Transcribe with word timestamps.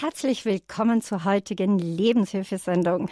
Herzlich 0.00 0.44
willkommen 0.44 1.02
zur 1.02 1.24
heutigen 1.24 1.76
Lebenshilfesendung 1.76 3.10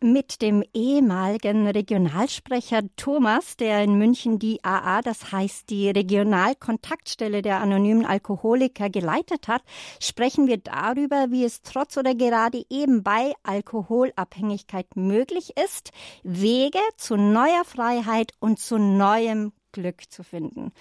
mit 0.00 0.42
dem 0.42 0.64
ehemaligen 0.74 1.68
Regionalsprecher 1.68 2.80
Thomas, 2.96 3.56
der 3.56 3.84
in 3.84 3.98
München 3.98 4.40
die 4.40 4.58
AA, 4.64 5.00
das 5.02 5.30
heißt 5.30 5.70
die 5.70 5.90
Regionalkontaktstelle 5.90 7.40
der 7.40 7.60
anonymen 7.60 8.04
Alkoholiker 8.04 8.90
geleitet 8.90 9.46
hat, 9.46 9.62
sprechen 10.00 10.48
wir 10.48 10.56
darüber, 10.56 11.26
wie 11.30 11.44
es 11.44 11.62
trotz 11.62 11.96
oder 11.96 12.16
gerade 12.16 12.64
eben 12.68 13.04
bei 13.04 13.34
Alkoholabhängigkeit 13.44 14.96
möglich 14.96 15.52
ist, 15.56 15.92
Wege 16.24 16.80
zu 16.96 17.14
neuer 17.14 17.64
Freiheit 17.64 18.32
und 18.40 18.58
zu 18.58 18.78
neuem 18.78 19.52
Glück 19.70 20.10
zu 20.10 20.24
finden. 20.24 20.72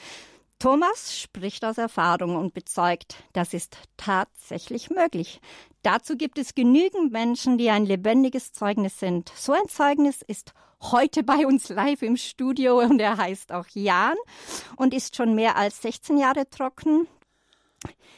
Thomas 0.60 1.16
spricht 1.16 1.64
aus 1.64 1.78
Erfahrung 1.78 2.36
und 2.36 2.56
bezeugt, 2.56 3.16
das 3.34 3.54
ist 3.54 3.78
tatsächlich 3.96 4.90
möglich. 4.90 5.40
Dazu 5.84 6.18
gibt 6.18 6.40
es 6.40 6.56
genügend 6.56 7.12
Menschen, 7.12 7.60
die 7.60 7.70
ein 7.70 7.86
lebendiges 7.86 8.54
Zeugnis 8.54 9.00
sind. 9.00 9.32
So 9.36 9.54
ein 9.54 9.68
Zeugnis 9.68 10.24
ist 10.24 10.54
heute 10.82 11.24
bei 11.24 11.46
uns 11.46 11.70
live 11.70 12.02
im 12.02 12.18
Studio 12.18 12.80
und 12.80 13.00
er 13.00 13.18
heißt 13.18 13.52
auch 13.52 13.68
Jan 13.74 14.18
und 14.78 14.96
ist 14.96 15.16
schon 15.16 15.36
mehr 15.36 15.58
als 15.58 15.82
16 15.84 16.18
Jahre 16.18 16.50
trocken. 16.50 17.08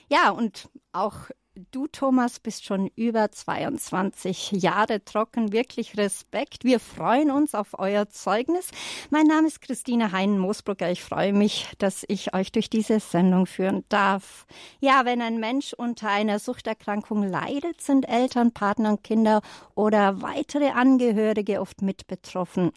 Ja, 0.10 0.30
und 0.30 0.70
auch 0.94 1.30
Du, 1.72 1.88
Thomas, 1.88 2.40
bist 2.40 2.64
schon 2.64 2.90
über 2.96 3.32
22 3.32 4.52
Jahre 4.52 5.04
trocken. 5.04 5.52
Wirklich 5.52 5.98
Respekt. 5.98 6.64
Wir 6.64 6.80
freuen 6.80 7.32
uns 7.32 7.54
auf 7.54 7.78
euer 7.78 8.08
Zeugnis. 8.08 8.70
Mein 9.10 9.28
Name 9.28 9.48
ist 9.48 9.62
Christine 9.62 10.12
Heinen-Moosbrucker. 10.12 10.90
Ich 10.90 11.04
freue 11.04 11.34
mich, 11.34 11.68
dass 11.78 12.06
ich 12.08 12.34
euch 12.34 12.52
durch 12.52 12.70
diese 12.70 13.00
Sendung 13.02 13.46
führen 13.46 13.84
darf. 13.90 14.46
Ja, 14.80 15.04
wenn 15.04 15.22
ein 15.22 15.40
Mensch 15.40 15.74
unter 15.74 16.10
einer 16.10 16.40
Suchterkrankung 16.40 17.24
leidet, 17.24 17.82
sind 17.82 18.08
Eltern, 18.08 18.54
Partner 18.54 18.92
und 18.92 19.04
Kinder 19.04 19.42
oder 19.76 20.22
weitere 20.22 20.70
Angehörige 20.70 21.60
oft 21.60 21.82
mit 21.82 22.08
betroffen. 22.08 22.72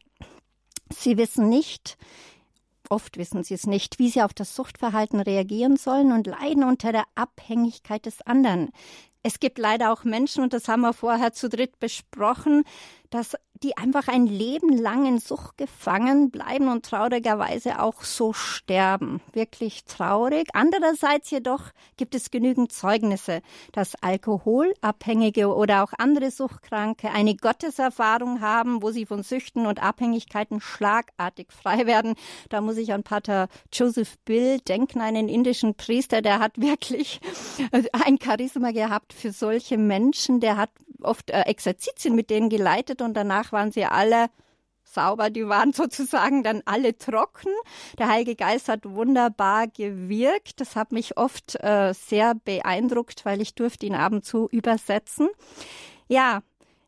Sie 0.90 1.16
wissen 1.16 1.48
nicht, 1.48 1.96
Oft 2.92 3.16
wissen 3.16 3.42
sie 3.42 3.54
es 3.54 3.66
nicht, 3.66 3.98
wie 3.98 4.10
sie 4.10 4.20
auf 4.20 4.34
das 4.34 4.54
Suchtverhalten 4.54 5.18
reagieren 5.18 5.78
sollen 5.78 6.12
und 6.12 6.26
leiden 6.26 6.62
unter 6.62 6.92
der 6.92 7.04
Abhängigkeit 7.14 8.04
des 8.04 8.20
anderen. 8.20 8.68
Es 9.22 9.40
gibt 9.40 9.56
leider 9.56 9.94
auch 9.94 10.04
Menschen, 10.04 10.42
und 10.44 10.52
das 10.52 10.68
haben 10.68 10.82
wir 10.82 10.92
vorher 10.92 11.32
zu 11.32 11.48
dritt 11.48 11.80
besprochen, 11.80 12.64
dass 13.12 13.36
die 13.62 13.76
einfach 13.76 14.08
ein 14.08 14.26
Leben 14.26 14.76
lang 14.76 15.06
in 15.06 15.18
Sucht 15.18 15.56
gefangen 15.56 16.30
bleiben 16.30 16.68
und 16.68 16.84
traurigerweise 16.84 17.80
auch 17.80 18.02
so 18.02 18.32
sterben. 18.32 19.20
Wirklich 19.32 19.84
traurig. 19.84 20.48
Andererseits 20.52 21.30
jedoch 21.30 21.70
gibt 21.96 22.14
es 22.14 22.30
genügend 22.30 22.72
Zeugnisse, 22.72 23.40
dass 23.72 23.94
Alkoholabhängige 24.02 25.54
oder 25.54 25.84
auch 25.84 25.92
andere 25.96 26.30
Suchtkranke 26.30 27.10
eine 27.10 27.36
Gotteserfahrung 27.36 28.40
haben, 28.40 28.82
wo 28.82 28.90
sie 28.90 29.06
von 29.06 29.22
Süchten 29.22 29.66
und 29.66 29.82
Abhängigkeiten 29.82 30.60
schlagartig 30.60 31.52
frei 31.52 31.86
werden. 31.86 32.14
Da 32.48 32.60
muss 32.60 32.76
ich 32.76 32.92
an 32.92 33.04
Pater 33.04 33.48
Joseph 33.72 34.18
Bill 34.24 34.58
denken, 34.60 35.00
einen 35.00 35.28
indischen 35.28 35.74
Priester, 35.74 36.22
der 36.22 36.40
hat 36.40 36.60
wirklich 36.60 37.20
ein 38.04 38.18
Charisma 38.20 38.72
gehabt 38.72 39.12
für 39.12 39.30
solche 39.30 39.78
Menschen. 39.78 40.40
Der 40.40 40.56
hat 40.56 40.70
oft 41.04 41.30
äh, 41.30 41.42
Exerzitien 41.42 42.14
mit 42.14 42.30
denen 42.30 42.48
geleitet 42.48 43.01
und 43.02 43.14
danach 43.14 43.52
waren 43.52 43.72
sie 43.72 43.84
alle 43.84 44.28
sauber, 44.84 45.30
die 45.30 45.48
waren 45.48 45.72
sozusagen 45.72 46.42
dann 46.42 46.62
alle 46.64 46.96
trocken. 46.96 47.50
Der 47.98 48.08
Heilige 48.08 48.36
Geist 48.36 48.68
hat 48.68 48.80
wunderbar 48.84 49.66
gewirkt. 49.66 50.60
Das 50.60 50.76
hat 50.76 50.92
mich 50.92 51.16
oft 51.16 51.56
äh, 51.62 51.92
sehr 51.94 52.34
beeindruckt, 52.34 53.24
weil 53.24 53.40
ich 53.40 53.54
durfte 53.54 53.86
ihn 53.86 53.94
ab 53.94 54.12
und 54.12 54.24
zu 54.24 54.48
übersetzen. 54.50 55.28
Ja, 56.08 56.42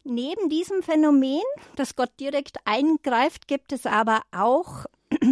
neben 0.05 0.49
diesem 0.49 0.83
Phänomen, 0.83 1.43
dass 1.77 1.97
Gott 1.97 2.13
direkt 2.21 2.59
eingreift, 2.65 3.49
gibt 3.49 3.73
es 3.73 3.87
aber 3.87 4.23
auch 4.33 4.85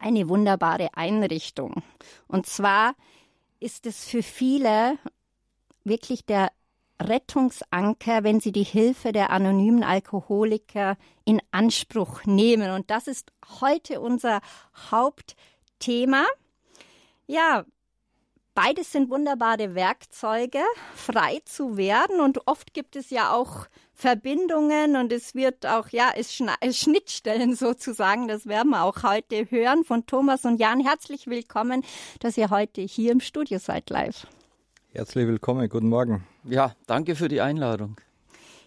eine 0.00 0.28
wunderbare 0.28 0.88
Einrichtung. 0.94 1.82
Und 2.28 2.46
zwar 2.46 2.94
ist 3.58 3.86
es 3.86 4.06
für 4.06 4.22
viele 4.22 4.98
wirklich 5.84 6.24
der 6.24 6.50
Rettungsanker, 7.00 8.24
wenn 8.24 8.40
sie 8.40 8.52
die 8.52 8.62
Hilfe 8.62 9.12
der 9.12 9.30
anonymen 9.30 9.82
Alkoholiker 9.82 10.96
in 11.24 11.40
Anspruch 11.50 12.24
nehmen. 12.24 12.70
Und 12.70 12.90
das 12.90 13.06
ist 13.06 13.32
heute 13.60 14.00
unser 14.00 14.40
Hauptthema. 14.90 16.24
Ja, 17.26 17.64
beides 18.54 18.92
sind 18.92 19.10
wunderbare 19.10 19.74
Werkzeuge, 19.74 20.60
frei 20.94 21.40
zu 21.44 21.76
werden. 21.76 22.20
Und 22.20 22.46
oft 22.46 22.74
gibt 22.74 22.96
es 22.96 23.10
ja 23.10 23.32
auch 23.32 23.66
Verbindungen 23.94 24.96
und 24.96 25.12
es 25.12 25.34
wird 25.34 25.66
auch, 25.66 25.88
ja, 25.90 26.10
es 26.14 26.34
Schnittstellen 26.34 27.54
sozusagen. 27.56 28.28
Das 28.28 28.46
werden 28.46 28.70
wir 28.70 28.84
auch 28.84 29.02
heute 29.02 29.50
hören 29.50 29.84
von 29.84 30.06
Thomas 30.06 30.44
und 30.44 30.58
Jan. 30.58 30.80
Herzlich 30.80 31.26
willkommen, 31.26 31.84
dass 32.20 32.36
ihr 32.36 32.50
heute 32.50 32.82
hier 32.82 33.12
im 33.12 33.20
Studio 33.20 33.58
seid 33.58 33.90
live. 33.90 34.26
Herzlich 34.92 35.28
willkommen, 35.28 35.68
guten 35.68 35.88
Morgen. 35.88 36.26
Ja, 36.42 36.74
danke 36.88 37.14
für 37.14 37.28
die 37.28 37.40
Einladung. 37.40 38.00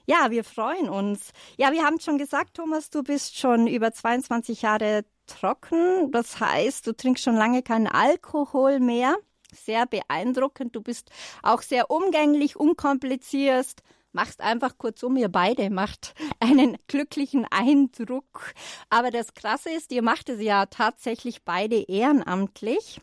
Ja, 0.05 0.31
wir 0.31 0.45
freuen 0.45 0.87
uns. 0.87 1.31
Ja, 1.57 1.73
wir 1.73 1.83
haben 1.83 1.99
schon 1.99 2.17
gesagt, 2.17 2.53
Thomas, 2.53 2.89
du 2.89 3.03
bist 3.03 3.37
schon 3.37 3.67
über 3.67 3.91
22 3.91 4.61
Jahre 4.61 5.03
trocken. 5.27 6.13
Das 6.13 6.39
heißt, 6.39 6.87
du 6.87 6.93
trinkst 6.93 7.25
schon 7.25 7.35
lange 7.35 7.61
keinen 7.61 7.87
Alkohol 7.87 8.79
mehr. 8.79 9.17
Sehr 9.53 9.85
beeindruckend. 9.85 10.73
Du 10.77 10.81
bist 10.81 11.11
auch 11.41 11.61
sehr 11.61 11.91
umgänglich, 11.91 12.55
unkompliziert. 12.55 13.83
Machst 14.13 14.39
einfach 14.39 14.77
kurzum, 14.77 15.17
ihr 15.17 15.29
beide 15.29 15.69
macht 15.69 16.13
einen 16.39 16.77
glücklichen 16.87 17.45
Eindruck. 17.51 18.53
Aber 18.89 19.11
das 19.11 19.33
Krasse 19.33 19.71
ist, 19.71 19.91
ihr 19.91 20.03
macht 20.03 20.29
es 20.29 20.41
ja 20.41 20.67
tatsächlich 20.67 21.43
beide 21.43 21.81
ehrenamtlich. 21.81 23.01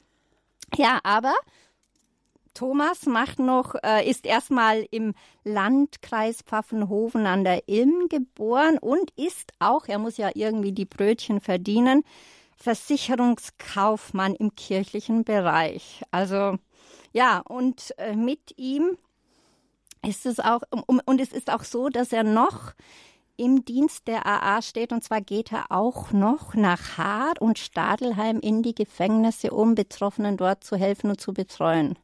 Ja, 0.75 1.01
aber 1.03 1.35
Thomas 2.60 3.06
macht 3.06 3.38
noch, 3.38 3.75
äh, 3.82 4.06
ist 4.06 4.26
erstmal 4.26 4.87
im 4.91 5.15
Landkreis 5.44 6.43
Pfaffenhofen 6.43 7.25
an 7.25 7.43
der 7.43 7.66
Ilm 7.71 8.10
geboren 8.10 8.76
und 8.76 9.10
ist 9.16 9.54
auch, 9.60 9.88
er 9.88 9.98
muss 9.98 10.19
ja 10.19 10.28
irgendwie 10.34 10.72
die 10.72 10.84
Brötchen 10.84 11.41
verdienen, 11.41 12.04
Versicherungskaufmann 12.59 14.34
im 14.34 14.54
kirchlichen 14.56 15.25
Bereich. 15.25 16.03
Also 16.10 16.59
ja, 17.15 17.38
und 17.48 17.94
äh, 17.97 18.15
mit 18.15 18.53
ihm 18.59 18.98
ist 20.06 20.27
es 20.27 20.38
auch, 20.38 20.60
um, 20.87 21.00
und 21.06 21.19
es 21.19 21.32
ist 21.32 21.50
auch 21.50 21.65
so, 21.65 21.88
dass 21.88 22.12
er 22.12 22.25
noch 22.25 22.75
im 23.38 23.65
Dienst 23.65 24.06
der 24.06 24.27
AA 24.27 24.60
steht. 24.60 24.92
Und 24.92 25.03
zwar 25.03 25.22
geht 25.22 25.50
er 25.50 25.72
auch 25.72 26.12
noch 26.12 26.53
nach 26.53 26.98
Haar 26.98 27.32
und 27.41 27.59
Stadelheim 27.59 28.38
in 28.38 28.62
die 28.62 28.75
Gefängnisse, 28.75 29.50
um 29.50 29.75
Betroffenen 29.75 30.37
dort 30.37 30.62
zu 30.62 30.77
helfen 30.77 31.09
und 31.09 31.22
zu 31.22 31.32
betreuen. 31.32 31.97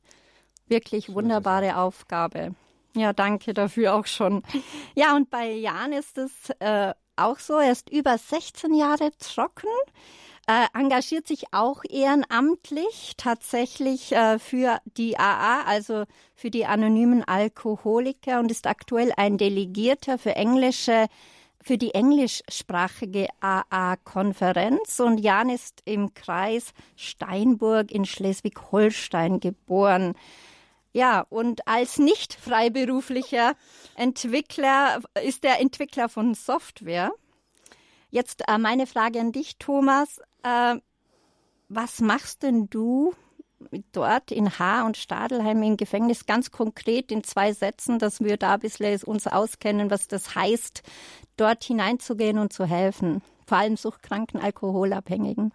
Wirklich 0.69 1.15
wunderbare 1.15 1.77
Aufgabe. 1.77 2.55
Ja, 2.95 3.13
danke 3.13 3.55
dafür 3.55 3.95
auch 3.95 4.07
schon. 4.07 4.43
Ja, 4.95 5.15
und 5.15 5.29
bei 5.29 5.53
Jan 5.53 5.93
ist 5.93 6.17
es 6.17 6.51
äh, 6.59 6.95
auch 7.17 7.39
so. 7.39 7.59
Er 7.59 7.73
ist 7.73 7.91
über 7.91 8.17
16 8.17 8.73
Jahre 8.73 9.11
trocken, 9.19 9.69
äh, 10.47 10.67
engagiert 10.79 11.27
sich 11.27 11.53
auch 11.53 11.83
ehrenamtlich 11.89 13.15
tatsächlich 13.17 14.13
äh, 14.13 14.39
für 14.39 14.79
die 14.97 15.19
AA, 15.19 15.63
also 15.67 16.05
für 16.35 16.51
die 16.51 16.65
anonymen 16.65 17.25
Alkoholiker 17.25 18.41
und 18.41 18.51
ist 18.51 18.67
aktuell 18.67 19.13
ein 19.17 19.39
Delegierter 19.39 20.19
für 20.19 20.37
englische 20.37 21.07
für 21.63 21.79
die 21.79 21.95
englischsprachige 21.95 23.27
AA-Konferenz 23.41 25.01
und 25.01 25.19
Jan 25.19 25.51
ist 25.51 25.83
im 25.85 26.15
Kreis 26.15 26.73
Steinburg 26.95 27.91
in 27.91 28.05
Schleswig-Holstein 28.05 29.41
geboren. 29.41 30.15
Ja, 30.97 31.27
und 31.29 31.69
als 31.69 31.99
nicht 31.99 32.33
freiberuflicher 32.33 33.53
Entwickler 33.97 35.03
ist 35.23 35.45
er 35.45 35.61
Entwickler 35.61 36.09
von 36.09 36.33
Software. 36.33 37.13
Jetzt 38.09 38.49
äh, 38.49 38.57
meine 38.57 38.87
Frage 38.87 39.21
an 39.21 39.31
dich, 39.31 39.59
Thomas. 39.59 40.23
Äh, 40.43 40.77
was 41.69 42.01
machst 42.01 42.45
denn 42.45 42.71
du 42.71 43.13
dort 43.93 44.31
in 44.31 44.59
Haar 44.59 44.87
und 44.87 44.97
Stadelheim 44.97 45.63
im 45.63 45.77
Gefängnis 45.77 46.25
ganz 46.25 46.51
konkret 46.51 47.13
in 47.13 47.23
zwei 47.23 47.53
Sätzen, 47.53 47.99
dass 47.99 48.21
wir 48.21 48.39
da 48.39 48.55
ein 48.55 48.61
bisschen 48.61 48.99
uns 49.03 49.27
auskennen, 49.27 49.91
was 49.91 50.09
das 50.09 50.35
heißt, 50.35 50.83
dort 51.37 51.63
hineinzugehen 51.63 52.39
und 52.39 52.55
zu 52.55 52.65
helfen, 52.65 53.21
vor 53.47 53.59
allem 53.59 53.77
suchtkranken 53.77 54.41
Alkoholabhängigen? 54.41 55.53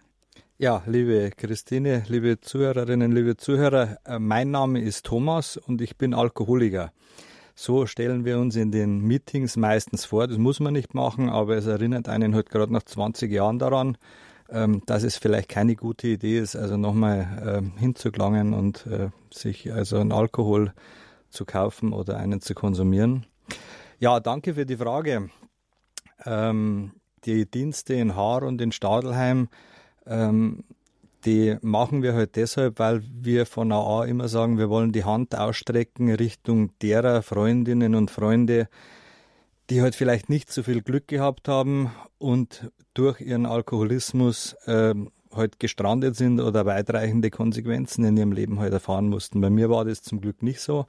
Ja, 0.62 0.80
liebe 0.86 1.32
Christine, 1.36 2.04
liebe 2.06 2.40
Zuhörerinnen, 2.40 3.10
liebe 3.10 3.36
Zuhörer, 3.36 3.98
äh, 4.04 4.20
mein 4.20 4.52
Name 4.52 4.80
ist 4.80 5.04
Thomas 5.04 5.56
und 5.56 5.80
ich 5.80 5.98
bin 5.98 6.14
Alkoholiker. 6.14 6.92
So 7.56 7.86
stellen 7.86 8.24
wir 8.24 8.38
uns 8.38 8.54
in 8.54 8.70
den 8.70 9.00
Meetings 9.00 9.56
meistens 9.56 10.04
vor. 10.04 10.28
Das 10.28 10.38
muss 10.38 10.60
man 10.60 10.74
nicht 10.74 10.94
machen, 10.94 11.30
aber 11.30 11.56
es 11.56 11.66
erinnert 11.66 12.08
einen 12.08 12.36
halt 12.36 12.48
gerade 12.48 12.72
nach 12.72 12.84
20 12.84 13.32
Jahren 13.32 13.58
daran, 13.58 13.98
ähm, 14.50 14.82
dass 14.86 15.02
es 15.02 15.16
vielleicht 15.16 15.48
keine 15.48 15.74
gute 15.74 16.06
Idee 16.06 16.38
ist, 16.38 16.54
also 16.54 16.76
nochmal 16.76 17.42
ähm, 17.44 17.72
hinzugelangen 17.76 18.54
und 18.54 18.86
äh, 18.86 19.08
sich 19.34 19.72
also 19.72 19.98
einen 19.98 20.12
Alkohol 20.12 20.72
zu 21.28 21.44
kaufen 21.44 21.92
oder 21.92 22.18
einen 22.18 22.40
zu 22.40 22.54
konsumieren. 22.54 23.26
Ja, 23.98 24.20
danke 24.20 24.54
für 24.54 24.64
die 24.64 24.76
Frage. 24.76 25.28
Ähm, 26.24 26.92
die 27.24 27.50
Dienste 27.50 27.94
in 27.94 28.14
Haar 28.14 28.44
und 28.44 28.60
in 28.60 28.70
Stadelheim, 28.70 29.48
ähm, 30.06 30.64
die 31.24 31.56
machen 31.62 32.02
wir 32.02 32.14
halt 32.14 32.36
deshalb, 32.36 32.78
weil 32.78 33.02
wir 33.12 33.46
von 33.46 33.70
AA 33.70 34.06
immer 34.06 34.28
sagen, 34.28 34.58
wir 34.58 34.68
wollen 34.68 34.92
die 34.92 35.04
Hand 35.04 35.36
ausstrecken 35.36 36.12
Richtung 36.12 36.70
derer 36.80 37.22
Freundinnen 37.22 37.94
und 37.94 38.10
Freunde, 38.10 38.68
die 39.70 39.82
halt 39.82 39.94
vielleicht 39.94 40.28
nicht 40.28 40.52
so 40.52 40.62
viel 40.62 40.82
Glück 40.82 41.06
gehabt 41.06 41.48
haben 41.48 41.92
und 42.18 42.70
durch 42.94 43.20
ihren 43.20 43.46
Alkoholismus 43.46 44.54
äh, 44.66 44.94
halt 45.32 45.58
gestrandet 45.60 46.16
sind 46.16 46.40
oder 46.40 46.66
weitreichende 46.66 47.30
Konsequenzen 47.30 48.04
in 48.04 48.16
ihrem 48.16 48.32
Leben 48.32 48.58
halt 48.58 48.72
erfahren 48.72 49.08
mussten. 49.08 49.40
Bei 49.40 49.50
mir 49.50 49.70
war 49.70 49.84
das 49.84 50.02
zum 50.02 50.20
Glück 50.20 50.42
nicht 50.42 50.60
so. 50.60 50.86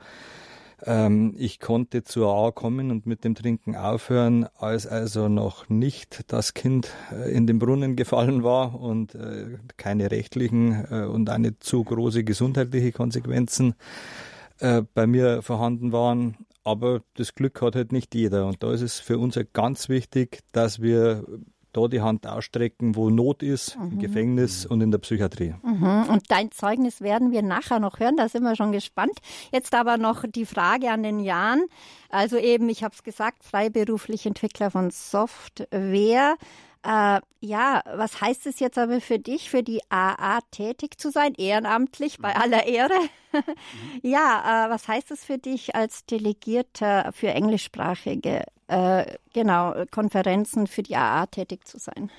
Ähm, 0.86 1.34
ich 1.38 1.60
konnte 1.60 2.04
zur 2.04 2.28
AA 2.28 2.52
kommen 2.52 2.92
und 2.92 3.06
mit 3.06 3.24
dem 3.24 3.36
Trinken 3.36 3.76
aufhören, 3.76 4.48
als 4.58 4.86
also 4.86 5.30
noch 5.30 5.70
nicht 5.70 6.32
das 6.32 6.54
Kind 6.54 6.90
äh, 7.12 7.32
in 7.32 7.48
den 7.48 7.60
Brunnen 7.60 7.96
gefallen 7.96 8.44
war 8.44 8.80
und 8.80 9.16
äh, 9.16 9.58
keine 9.78 10.12
rechtlichen 10.12 10.86
äh, 10.92 11.06
und 11.06 11.30
eine 11.30 11.58
zu 11.60 11.84
große 11.84 12.24
gesundheitliche 12.24 12.92
Konsequenzen 12.92 13.76
äh, 14.60 14.82
bei 14.94 15.08
mir 15.08 15.42
vorhanden 15.42 15.92
waren. 15.92 16.38
Aber 16.66 17.02
das 17.16 17.36
Glück 17.36 17.62
hat 17.62 17.76
halt 17.76 17.92
nicht 17.92 18.16
jeder. 18.16 18.46
Und 18.46 18.64
da 18.64 18.72
ist 18.74 18.82
es 18.82 19.00
für 19.00 19.18
uns 19.18 19.36
halt 19.36 19.54
ganz 19.54 19.90
wichtig, 19.90 20.40
dass 20.54 20.82
wir 20.82 21.26
da 21.74 21.88
die 21.88 22.02
Hand 22.02 22.28
ausstrecken, 22.28 22.96
wo 22.96 23.10
Not 23.10 23.44
ist, 23.44 23.78
mhm. 23.78 23.92
im 23.94 24.00
Gefängnis 24.00 24.66
und 24.66 24.82
in 24.82 24.92
der 24.92 25.00
Psychiatrie. 25.00 25.56
Mhm. 25.64 26.06
Und 26.10 26.30
dein 26.30 26.52
Zeugnis 26.52 27.02
werden 27.02 27.32
wir 27.32 27.42
nachher 27.42 27.80
noch 27.80 28.00
hören, 28.00 28.16
da 28.18 28.30
sind 28.30 28.44
wir 28.44 28.56
schon 28.56 28.72
gespannt. 28.72 29.18
Jetzt 29.52 29.74
aber 29.74 29.98
noch 29.98 30.24
die 30.28 30.46
Frage 30.46 30.92
an 30.92 31.04
den 31.04 31.20
Jan. 31.20 31.64
Also 32.10 32.38
eben, 32.38 32.70
ich 32.70 32.84
habe 32.84 32.94
es 32.94 33.04
gesagt, 33.04 33.44
freiberuflich 33.44 34.26
Entwickler 34.26 34.72
von 34.72 34.92
Software. 34.92 36.36
Äh, 36.84 37.22
ja, 37.40 37.82
was 37.96 38.20
heißt 38.20 38.46
es 38.46 38.60
jetzt 38.60 38.78
aber 38.78 39.00
für 39.00 39.18
dich, 39.18 39.50
für 39.50 39.64
die 39.64 39.80
AA 39.90 40.40
tätig 40.52 41.00
zu 41.00 41.12
sein, 41.12 41.34
ehrenamtlich, 41.36 42.18
bei 42.20 42.36
aller 42.36 42.66
Ehre? 42.66 42.94
ja, 44.02 44.66
äh, 44.68 44.70
was 44.70 44.88
heißt 44.88 45.12
es 45.12 45.24
für 45.24 45.38
dich 45.38 45.76
als 45.76 46.06
Delegierter 46.06 47.12
für 47.14 47.30
englischsprachige, 47.30 48.44
äh, 48.68 49.06
genau, 49.34 49.86
Konferenzen 49.92 50.68
für 50.68 50.84
die 50.84 50.98
AA 50.98 51.26
tätig 51.28 51.66
zu 51.66 51.80
sein? 51.80 52.12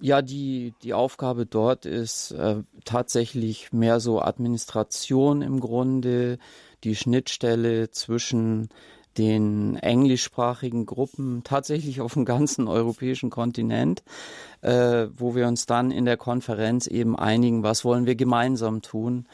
Ja, 0.00 0.22
die, 0.22 0.74
die 0.84 0.94
Aufgabe 0.94 1.44
dort 1.44 1.84
ist 1.84 2.30
äh, 2.30 2.62
tatsächlich 2.84 3.72
mehr 3.72 3.98
so 3.98 4.20
Administration 4.20 5.42
im 5.42 5.58
Grunde, 5.58 6.38
die 6.84 6.94
Schnittstelle 6.94 7.90
zwischen 7.90 8.68
den 9.18 9.76
englischsprachigen 9.76 10.86
Gruppen 10.86 11.42
tatsächlich 11.44 12.00
auf 12.00 12.14
dem 12.14 12.24
ganzen 12.24 12.68
europäischen 12.68 13.30
Kontinent, 13.30 14.02
äh, 14.62 15.08
wo 15.16 15.34
wir 15.34 15.48
uns 15.48 15.66
dann 15.66 15.90
in 15.90 16.04
der 16.04 16.16
Konferenz 16.16 16.86
eben 16.86 17.18
einigen, 17.18 17.62
was 17.62 17.84
wollen 17.84 18.06
wir 18.06 18.14
gemeinsam 18.14 18.80
tun. 18.80 19.26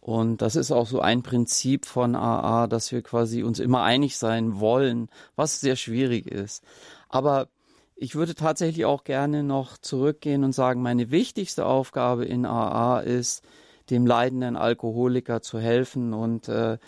Und 0.00 0.40
das 0.40 0.56
ist 0.56 0.72
auch 0.72 0.86
so 0.86 1.00
ein 1.00 1.22
Prinzip 1.22 1.84
von 1.84 2.14
AA, 2.14 2.68
dass 2.68 2.92
wir 2.92 3.02
quasi 3.02 3.42
uns 3.42 3.58
immer 3.58 3.82
einig 3.82 4.16
sein 4.16 4.60
wollen, 4.60 5.08
was 5.34 5.60
sehr 5.60 5.76
schwierig 5.76 6.26
ist. 6.26 6.62
Aber 7.08 7.48
ich 7.96 8.14
würde 8.14 8.34
tatsächlich 8.34 8.84
auch 8.84 9.04
gerne 9.04 9.42
noch 9.42 9.78
zurückgehen 9.78 10.44
und 10.44 10.52
sagen, 10.52 10.82
meine 10.82 11.10
wichtigste 11.10 11.66
Aufgabe 11.66 12.24
in 12.24 12.46
AA 12.46 13.00
ist, 13.00 13.42
dem 13.90 14.06
leidenden 14.06 14.56
Alkoholiker 14.56 15.42
zu 15.42 15.58
helfen 15.58 16.12
und 16.12 16.48
äh, 16.48 16.78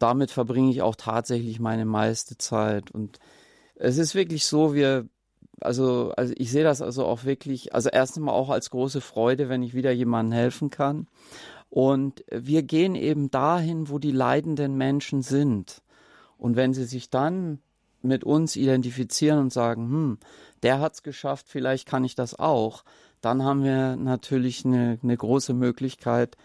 damit 0.00 0.30
verbringe 0.30 0.70
ich 0.70 0.82
auch 0.82 0.96
tatsächlich 0.96 1.60
meine 1.60 1.84
meiste 1.84 2.36
Zeit. 2.36 2.90
Und 2.90 3.18
es 3.76 3.98
ist 3.98 4.14
wirklich 4.14 4.46
so, 4.46 4.74
wir, 4.74 5.06
also, 5.60 6.12
also 6.16 6.34
ich 6.36 6.50
sehe 6.50 6.64
das 6.64 6.82
also 6.82 7.04
auch 7.04 7.24
wirklich, 7.24 7.74
also 7.74 7.90
erst 7.90 8.16
einmal 8.16 8.34
auch 8.34 8.50
als 8.50 8.70
große 8.70 9.00
Freude, 9.00 9.48
wenn 9.48 9.62
ich 9.62 9.74
wieder 9.74 9.92
jemandem 9.92 10.32
helfen 10.32 10.70
kann. 10.70 11.06
Und 11.68 12.24
wir 12.30 12.62
gehen 12.62 12.96
eben 12.96 13.30
dahin, 13.30 13.88
wo 13.88 13.98
die 13.98 14.10
leidenden 14.10 14.76
Menschen 14.76 15.22
sind. 15.22 15.82
Und 16.36 16.56
wenn 16.56 16.72
sie 16.72 16.84
sich 16.84 17.10
dann 17.10 17.60
mit 18.02 18.24
uns 18.24 18.56
identifizieren 18.56 19.38
und 19.38 19.52
sagen, 19.52 19.82
hm, 19.90 20.18
der 20.62 20.80
hat's 20.80 21.02
geschafft, 21.02 21.46
vielleicht 21.48 21.86
kann 21.86 22.04
ich 22.04 22.14
das 22.14 22.34
auch, 22.34 22.84
dann 23.20 23.44
haben 23.44 23.62
wir 23.62 23.96
natürlich 23.96 24.64
eine, 24.64 24.98
eine 25.02 25.16
große 25.16 25.52
Möglichkeit, 25.52 26.38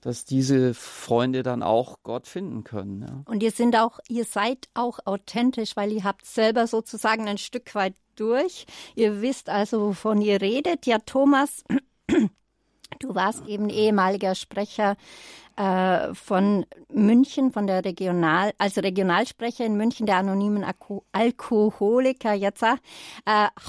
dass 0.00 0.24
diese 0.24 0.74
Freunde 0.74 1.42
dann 1.42 1.62
auch 1.62 1.98
Gott 2.02 2.26
finden 2.26 2.64
können. 2.64 3.02
Ja. 3.02 3.22
Und 3.26 3.42
ihr 3.42 3.50
sind 3.50 3.76
auch, 3.76 3.98
ihr 4.08 4.24
seid 4.24 4.68
auch 4.74 4.98
authentisch, 5.04 5.76
weil 5.76 5.92
ihr 5.92 6.04
habt 6.04 6.26
selber 6.26 6.66
sozusagen 6.66 7.28
ein 7.28 7.38
Stück 7.38 7.74
weit 7.74 7.94
durch. 8.16 8.66
Ihr 8.94 9.22
wisst 9.22 9.48
also, 9.48 9.80
wovon 9.80 10.22
ihr 10.22 10.40
redet. 10.40 10.86
Ja, 10.86 10.98
Thomas, 10.98 11.64
du 12.98 13.14
warst 13.14 13.46
eben 13.46 13.68
ehemaliger 13.70 14.34
Sprecher 14.34 14.96
äh, 15.56 16.14
von 16.14 16.66
München, 16.92 17.52
von 17.52 17.66
der 17.66 17.84
Regional, 17.84 18.52
als 18.58 18.76
Regionalsprecher 18.78 19.64
in 19.64 19.76
München 19.76 20.06
der 20.06 20.16
anonymen 20.16 20.64
Alkoholiker. 21.12 22.32
Jetzt, 22.34 22.62
äh, 22.62 22.68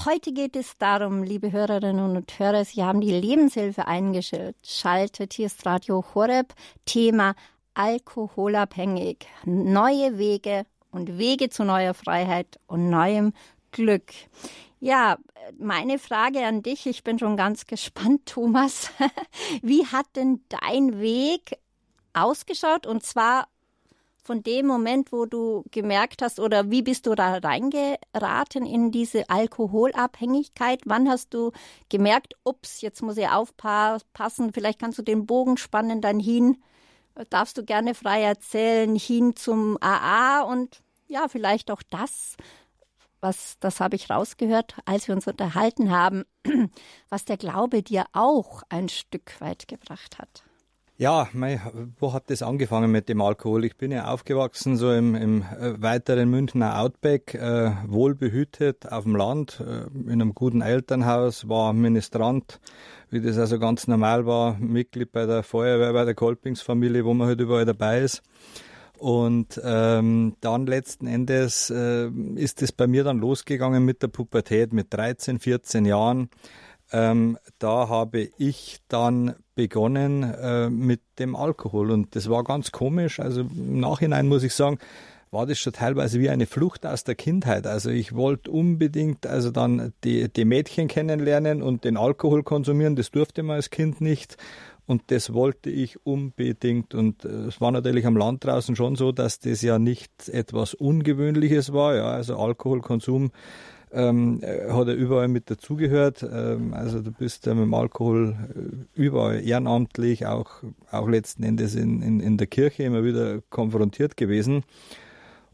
heute 0.05 0.31
geht 0.31 0.55
es 0.55 0.77
darum, 0.77 1.23
liebe 1.23 1.51
Hörerinnen 1.51 2.15
und 2.15 2.39
Hörer, 2.39 2.65
Sie 2.65 2.83
haben 2.83 3.01
die 3.01 3.11
Lebenshilfe 3.11 3.87
eingeschaltet. 3.87 5.33
Hier 5.33 5.47
ist 5.47 5.65
Radio 5.65 6.03
Horeb, 6.13 6.53
Thema 6.85 7.35
alkoholabhängig. 7.73 9.27
Neue 9.45 10.17
Wege 10.17 10.65
und 10.91 11.17
Wege 11.17 11.49
zu 11.49 11.63
neuer 11.63 11.93
Freiheit 11.93 12.59
und 12.67 12.89
neuem 12.89 13.33
Glück. 13.71 14.11
Ja, 14.83 15.19
meine 15.59 15.99
Frage 15.99 16.43
an 16.43 16.63
dich, 16.63 16.87
ich 16.87 17.03
bin 17.03 17.19
schon 17.19 17.37
ganz 17.37 17.67
gespannt, 17.67 18.25
Thomas. 18.25 18.89
Wie 19.61 19.85
hat 19.85 20.07
denn 20.15 20.43
dein 20.49 20.99
Weg 20.99 21.59
ausgeschaut? 22.13 22.87
Und 22.87 23.03
zwar 23.03 23.47
von 24.23 24.41
dem 24.41 24.65
Moment, 24.65 25.11
wo 25.11 25.27
du 25.27 25.63
gemerkt 25.69 26.23
hast, 26.23 26.39
oder 26.39 26.71
wie 26.71 26.81
bist 26.81 27.05
du 27.05 27.13
da 27.13 27.37
reingeraten 27.37 28.65
in 28.65 28.89
diese 28.91 29.29
Alkoholabhängigkeit? 29.29 30.81
Wann 30.85 31.07
hast 31.07 31.35
du 31.35 31.51
gemerkt, 31.89 32.33
ups, 32.43 32.81
jetzt 32.81 33.03
muss 33.03 33.17
ich 33.17 33.29
aufpassen, 33.29 34.51
vielleicht 34.51 34.79
kannst 34.79 34.97
du 34.97 35.03
den 35.03 35.27
Bogen 35.27 35.57
spannen, 35.57 36.01
dann 36.01 36.19
hin, 36.19 36.57
darfst 37.29 37.57
du 37.57 37.63
gerne 37.63 37.93
frei 37.93 38.23
erzählen, 38.23 38.95
hin 38.95 39.35
zum 39.35 39.77
AA 39.79 40.41
und 40.41 40.81
ja, 41.07 41.27
vielleicht 41.27 41.69
auch 41.69 41.83
das, 41.89 42.37
was, 43.21 43.57
das 43.59 43.79
habe 43.79 43.95
ich 43.95 44.09
rausgehört, 44.09 44.75
als 44.85 45.07
wir 45.07 45.15
uns 45.15 45.27
unterhalten 45.27 45.91
haben, 45.91 46.23
was 47.09 47.25
der 47.25 47.37
Glaube 47.37 47.83
dir 47.83 48.05
auch 48.13 48.63
ein 48.69 48.89
Stück 48.89 49.39
weit 49.39 49.67
gebracht 49.67 50.19
hat. 50.19 50.43
Ja, 51.01 51.27
mei, 51.33 51.59
wo 51.99 52.13
hat 52.13 52.29
das 52.29 52.43
angefangen 52.43 52.91
mit 52.91 53.09
dem 53.09 53.21
Alkohol? 53.21 53.65
Ich 53.65 53.75
bin 53.75 53.91
ja 53.91 54.05
aufgewachsen 54.13 54.77
so 54.77 54.93
im, 54.93 55.15
im 55.15 55.41
äh, 55.41 55.81
weiteren 55.81 56.29
Münchner 56.29 56.79
Outback, 56.79 57.33
äh, 57.33 57.71
wohlbehütet 57.87 58.91
auf 58.91 59.05
dem 59.05 59.15
Land, 59.15 59.63
äh, 59.65 59.87
in 59.97 60.21
einem 60.21 60.35
guten 60.35 60.61
Elternhaus, 60.61 61.49
war 61.49 61.73
Ministrant, 61.73 62.59
wie 63.09 63.19
das 63.19 63.39
also 63.39 63.57
ganz 63.57 63.87
normal 63.87 64.27
war, 64.27 64.59
Mitglied 64.59 65.11
bei 65.11 65.25
der 65.25 65.41
Feuerwehr, 65.41 65.91
bei 65.91 66.05
der 66.05 66.13
Kolpingsfamilie, 66.13 67.03
wo 67.03 67.15
man 67.15 67.29
halt 67.29 67.41
überall 67.41 67.65
dabei 67.65 68.01
ist. 68.01 68.21
Und 69.01 69.59
ähm, 69.65 70.35
dann 70.41 70.67
letzten 70.67 71.07
Endes 71.07 71.71
äh, 71.71 72.07
ist 72.35 72.61
es 72.61 72.71
bei 72.71 72.85
mir 72.85 73.03
dann 73.03 73.17
losgegangen 73.17 73.83
mit 73.83 74.03
der 74.03 74.09
Pubertät 74.09 74.73
mit 74.73 74.93
13, 74.93 75.39
14 75.39 75.85
Jahren. 75.85 76.29
Ähm, 76.91 77.39
da 77.57 77.89
habe 77.89 78.29
ich 78.37 78.77
dann 78.89 79.33
begonnen 79.55 80.21
äh, 80.21 80.69
mit 80.69 81.01
dem 81.17 81.35
Alkohol. 81.35 81.89
Und 81.89 82.15
das 82.15 82.29
war 82.29 82.43
ganz 82.43 82.71
komisch. 82.71 83.19
Also 83.19 83.41
im 83.41 83.79
Nachhinein 83.79 84.27
muss 84.27 84.43
ich 84.43 84.53
sagen, 84.53 84.77
war 85.31 85.47
das 85.47 85.57
schon 85.57 85.73
teilweise 85.73 86.19
wie 86.19 86.29
eine 86.29 86.45
Flucht 86.45 86.85
aus 86.85 87.03
der 87.03 87.15
Kindheit. 87.15 87.65
Also 87.65 87.89
ich 87.89 88.13
wollte 88.13 88.51
unbedingt 88.51 89.25
also 89.25 89.49
dann 89.49 89.93
die, 90.03 90.31
die 90.31 90.45
Mädchen 90.45 90.87
kennenlernen 90.87 91.63
und 91.63 91.85
den 91.85 91.97
Alkohol 91.97 92.43
konsumieren. 92.43 92.95
Das 92.95 93.09
durfte 93.09 93.41
man 93.41 93.55
als 93.55 93.71
Kind 93.71 93.99
nicht. 93.99 94.37
Und 94.91 95.03
das 95.07 95.33
wollte 95.33 95.69
ich 95.69 96.05
unbedingt. 96.05 96.93
Und 96.93 97.23
äh, 97.23 97.29
es 97.47 97.61
war 97.61 97.71
natürlich 97.71 98.05
am 98.05 98.17
Land 98.17 98.43
draußen 98.43 98.75
schon 98.75 98.97
so, 98.97 99.13
dass 99.13 99.39
das 99.39 99.61
ja 99.61 99.79
nicht 99.79 100.27
etwas 100.27 100.73
Ungewöhnliches 100.73 101.71
war. 101.71 101.95
Ja, 101.95 102.07
also 102.07 102.35
Alkoholkonsum 102.35 103.31
ähm, 103.93 104.41
äh, 104.41 104.69
hat 104.69 104.89
er 104.89 104.95
überall 104.95 105.29
mit 105.29 105.49
dazugehört. 105.49 106.23
Ähm, 106.29 106.73
also 106.73 107.01
du 107.01 107.09
bist 107.09 107.45
ja 107.45 107.53
mit 107.53 107.63
dem 107.63 107.73
Alkohol 107.73 108.35
äh, 108.53 108.99
überall 109.01 109.39
ehrenamtlich, 109.39 110.25
auch, 110.25 110.61
auch 110.91 111.07
letzten 111.07 111.43
Endes 111.43 111.73
in, 111.73 112.01
in, 112.01 112.19
in 112.19 112.35
der 112.35 112.47
Kirche 112.47 112.83
immer 112.83 113.05
wieder 113.05 113.39
konfrontiert 113.49 114.17
gewesen. 114.17 114.65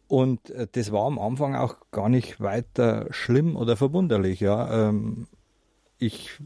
Und 0.07 0.51
das 0.71 0.91
war 0.91 1.05
am 1.05 1.19
Anfang 1.19 1.53
auch 1.53 1.75
gar 1.91 2.09
nicht 2.09 2.41
weiter 2.41 3.05
schlimm 3.11 3.55
oder 3.55 3.77
verwunderlich. 3.77 4.39
Ja. 4.39 4.87
Ähm, 4.89 5.27
ich, 5.99 6.39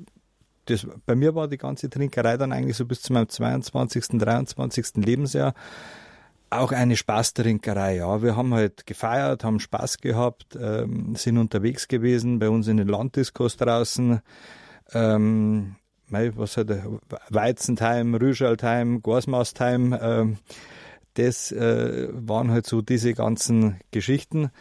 das, 0.66 0.88
bei 1.06 1.16
mir 1.16 1.36
war 1.36 1.48
die 1.48 1.58
ganze 1.58 1.90
Trinkerei 1.90 2.38
dann 2.38 2.52
eigentlich 2.52 2.78
so 2.78 2.86
bis 2.86 3.02
zu 3.02 3.14
meinem 3.14 3.30
22., 3.30 4.20
23. 4.20 4.98
Lebensjahr 4.98 5.54
auch 6.52 6.74
eine 6.74 6.98
Spaßtrinkerei, 6.98 7.96
ja. 7.96 8.22
Wir 8.22 8.36
haben 8.36 8.54
halt 8.54 8.86
gefeiert, 8.86 9.44
haben 9.44 9.62
Spaß 9.62 10.00
gehabt, 10.00 10.58
ähm, 10.60 11.16
sind 11.16 11.38
unterwegs 11.38 11.88
gewesen, 11.88 12.40
bei 12.40 12.50
uns 12.50 12.68
in 12.68 12.78
den 12.78 12.90
Landdiskos 12.90 13.56
draußen. 13.56 14.20
Ähm, 14.94 15.76
was 16.10 16.58
er? 16.58 17.00
Weizentime, 17.30 18.20
Rüschaltime, 18.20 19.00
Gorsmastheim, 19.00 19.98
ähm, 20.00 20.38
das 21.14 21.54
äh, 21.54 22.10
waren 22.12 22.52
halt 22.52 22.68
so 22.68 22.82
diese 22.82 23.14
ganzen 23.14 23.80
Geschichten. 23.92 24.52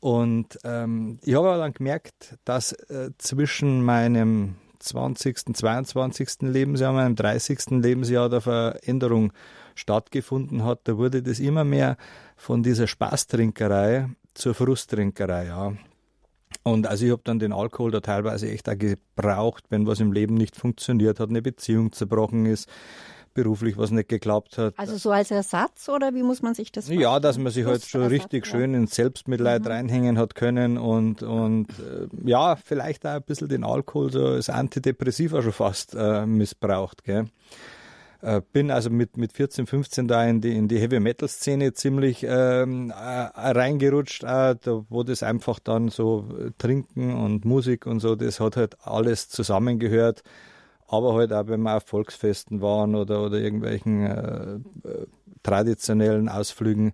Und 0.00 0.58
ähm, 0.64 1.18
ich 1.24 1.34
habe 1.34 1.56
dann 1.58 1.72
gemerkt, 1.72 2.36
dass 2.44 2.72
äh, 2.72 3.10
zwischen 3.16 3.82
meinem 3.82 4.56
20., 4.88 5.54
22. 5.54 6.42
Lebensjahr, 6.42 6.92
meinem 6.92 7.16
30. 7.16 7.70
Lebensjahr 7.82 8.28
der 8.28 8.40
Veränderung 8.40 9.32
stattgefunden 9.74 10.64
hat. 10.64 10.80
Da 10.84 10.96
wurde 10.96 11.22
das 11.22 11.38
immer 11.38 11.64
mehr 11.64 11.96
von 12.36 12.62
dieser 12.62 12.86
Spaßtrinkerei 12.86 14.08
zur 14.34 14.54
Frusttrinkerei, 14.54 15.46
ja. 15.46 15.72
Und 16.62 16.86
also 16.86 17.06
ich 17.06 17.12
habe 17.12 17.22
dann 17.24 17.38
den 17.38 17.52
Alkohol 17.52 17.90
da 17.90 18.00
teilweise 18.00 18.50
echt 18.50 18.68
auch 18.68 18.78
gebraucht, 18.78 19.64
wenn 19.70 19.86
was 19.86 20.00
im 20.00 20.12
Leben 20.12 20.34
nicht 20.34 20.56
funktioniert 20.56 21.20
hat, 21.20 21.28
eine 21.28 21.42
Beziehung 21.42 21.92
zerbrochen 21.92 22.46
ist, 22.46 22.68
beruflich 23.38 23.78
was 23.78 23.92
nicht 23.92 24.08
geklappt 24.08 24.58
hat. 24.58 24.74
Also 24.76 24.96
so 24.96 25.12
als 25.12 25.30
Ersatz 25.30 25.88
oder 25.88 26.12
wie 26.12 26.24
muss 26.24 26.42
man 26.42 26.54
sich 26.54 26.72
das 26.72 26.86
vorstellen? 26.86 27.00
Ja, 27.00 27.20
dass 27.20 27.38
man 27.38 27.52
sich 27.52 27.64
halt 27.64 27.84
schon 27.84 28.02
Ersatz, 28.02 28.12
richtig 28.12 28.46
ja. 28.46 28.50
schön 28.50 28.74
ins 28.74 28.96
Selbstmitleid 28.96 29.62
mhm. 29.62 29.68
reinhängen 29.68 30.18
hat 30.18 30.34
können 30.34 30.76
und, 30.76 31.22
und 31.22 31.68
äh, 31.78 32.08
ja, 32.28 32.56
vielleicht 32.56 33.06
auch 33.06 33.12
ein 33.12 33.22
bisschen 33.22 33.48
den 33.48 33.62
Alkohol 33.62 34.10
so 34.10 34.26
als 34.26 34.50
Antidepressiva 34.50 35.40
schon 35.40 35.52
fast 35.52 35.94
äh, 35.94 36.26
missbraucht. 36.26 37.04
Gell? 37.04 37.26
Äh, 38.22 38.40
bin 38.52 38.72
also 38.72 38.90
mit, 38.90 39.16
mit 39.16 39.32
14, 39.32 39.68
15 39.68 40.08
da 40.08 40.24
in 40.24 40.40
die, 40.40 40.56
in 40.56 40.66
die 40.66 40.80
Heavy 40.80 40.98
Metal 40.98 41.28
Szene 41.28 41.74
ziemlich 41.74 42.26
ähm, 42.28 42.90
äh, 42.90 42.94
reingerutscht, 42.94 44.24
äh, 44.24 44.56
da, 44.60 44.84
wo 44.88 45.04
das 45.04 45.22
einfach 45.22 45.60
dann 45.60 45.90
so 45.90 46.28
Trinken 46.58 47.14
und 47.14 47.44
Musik 47.44 47.86
und 47.86 48.00
so, 48.00 48.16
das 48.16 48.40
hat 48.40 48.56
halt 48.56 48.76
alles 48.84 49.28
zusammengehört. 49.28 50.24
Aber 50.88 51.14
halt 51.14 51.32
auch, 51.32 51.46
wenn 51.46 51.60
wir 51.62 51.76
auf 51.76 51.84
Volksfesten 51.84 52.60
waren 52.60 52.94
oder, 52.94 53.24
oder 53.24 53.38
irgendwelchen 53.38 54.06
äh, 54.06 54.54
äh, 54.88 55.06
traditionellen 55.42 56.28
Ausflügen. 56.28 56.92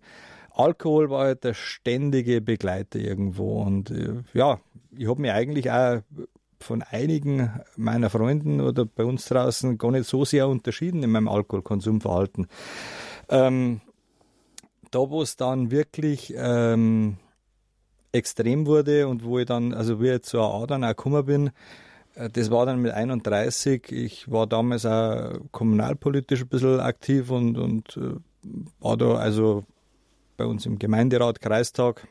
Alkohol 0.50 1.10
war 1.10 1.24
halt 1.24 1.44
der 1.44 1.54
ständige 1.54 2.40
Begleiter 2.40 2.98
irgendwo. 2.98 3.62
Und 3.62 3.92
ja, 4.34 4.60
ich 4.96 5.08
habe 5.08 5.20
mich 5.20 5.32
eigentlich 5.32 5.70
auch 5.72 6.02
von 6.60 6.82
einigen 6.82 7.50
meiner 7.76 8.10
Freunden 8.10 8.60
oder 8.60 8.84
bei 8.84 9.04
uns 9.04 9.26
draußen 9.26 9.78
gar 9.78 9.90
nicht 9.90 10.08
so 10.08 10.24
sehr 10.24 10.48
unterschieden 10.48 11.02
in 11.02 11.10
meinem 11.10 11.28
Alkoholkonsumverhalten. 11.28 12.46
Ähm, 13.28 13.80
da, 14.90 14.98
wo 15.10 15.22
es 15.22 15.36
dann 15.36 15.70
wirklich 15.70 16.32
ähm, 16.36 17.16
extrem 18.12 18.66
wurde 18.66 19.08
und 19.08 19.24
wo 19.24 19.38
ich 19.38 19.46
dann, 19.46 19.74
also 19.74 20.00
wie 20.00 20.10
ich 20.10 20.22
zur 20.22 20.42
AA 20.42 20.66
dann 20.66 20.84
auch 20.84 20.88
gekommen 20.88 21.26
bin, 21.26 21.46
äh, 21.48 21.52
das 22.14 22.50
war 22.50 22.66
dann 22.66 22.80
mit 22.80 22.92
31. 22.92 23.90
Ich 23.90 24.30
war 24.30 24.46
damals 24.46 24.86
auch 24.86 25.32
kommunalpolitisch 25.50 26.42
ein 26.42 26.48
bisschen 26.48 26.80
aktiv 26.80 27.30
und, 27.30 27.58
und 27.58 27.96
äh, 27.96 28.16
war 28.80 28.96
da 28.96 29.14
also 29.14 29.64
bei 30.36 30.44
uns 30.44 30.66
im 30.66 30.78
Gemeinderat, 30.78 31.40
Kreistag 31.40 32.06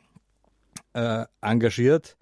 äh, 0.93 1.25
engagiert. 1.41 2.17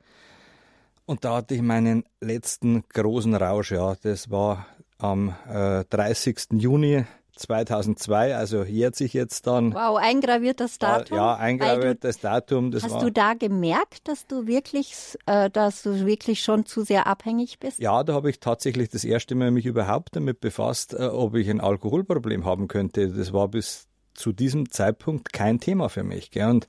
Und 1.05 1.25
da 1.25 1.37
hatte 1.37 1.55
ich 1.55 1.61
meinen 1.61 2.03
letzten 2.21 2.83
großen 2.89 3.35
Rausch, 3.35 3.71
ja. 3.71 3.95
Das 4.01 4.29
war 4.29 4.65
am 4.97 5.35
äh, 5.49 5.83
30. 5.89 6.51
Juni 6.53 7.05
2002, 7.35 8.35
also 8.35 8.63
jährt 8.63 8.95
sich 8.95 9.13
jetzt 9.13 9.47
dann. 9.47 9.73
Wow, 9.73 9.97
eingraviertes 9.97 10.77
Datum. 10.79 11.17
Ja, 11.17 11.35
eingraviertes 11.35 12.17
du, 12.17 12.21
Datum. 12.27 12.73
hast 12.73 12.89
war, 12.89 13.01
du 13.01 13.11
da 13.11 13.33
gemerkt, 13.33 14.07
dass 14.07 14.27
du 14.27 14.47
wirklich, 14.47 14.93
äh, 15.25 15.49
dass 15.49 15.83
du 15.83 16.05
wirklich 16.05 16.41
schon 16.41 16.65
zu 16.65 16.83
sehr 16.83 17.07
abhängig 17.07 17.59
bist? 17.59 17.79
Ja, 17.79 18.03
da 18.03 18.13
habe 18.13 18.29
ich 18.29 18.39
tatsächlich 18.39 18.89
das 18.89 19.03
erste 19.03 19.35
Mal 19.35 19.51
mich 19.51 19.65
überhaupt 19.65 20.15
damit 20.15 20.41
befasst, 20.41 20.93
äh, 20.93 21.03
ob 21.05 21.35
ich 21.35 21.49
ein 21.49 21.61
Alkoholproblem 21.61 22.45
haben 22.45 22.67
könnte. 22.67 23.09
Das 23.09 23.33
war 23.33 23.47
bis 23.47 23.87
zu 24.13 24.33
diesem 24.33 24.69
Zeitpunkt 24.69 25.33
kein 25.33 25.59
Thema 25.59 25.89
für 25.89 26.03
mich. 26.03 26.31
Gell? 26.31 26.49
Und 26.49 26.67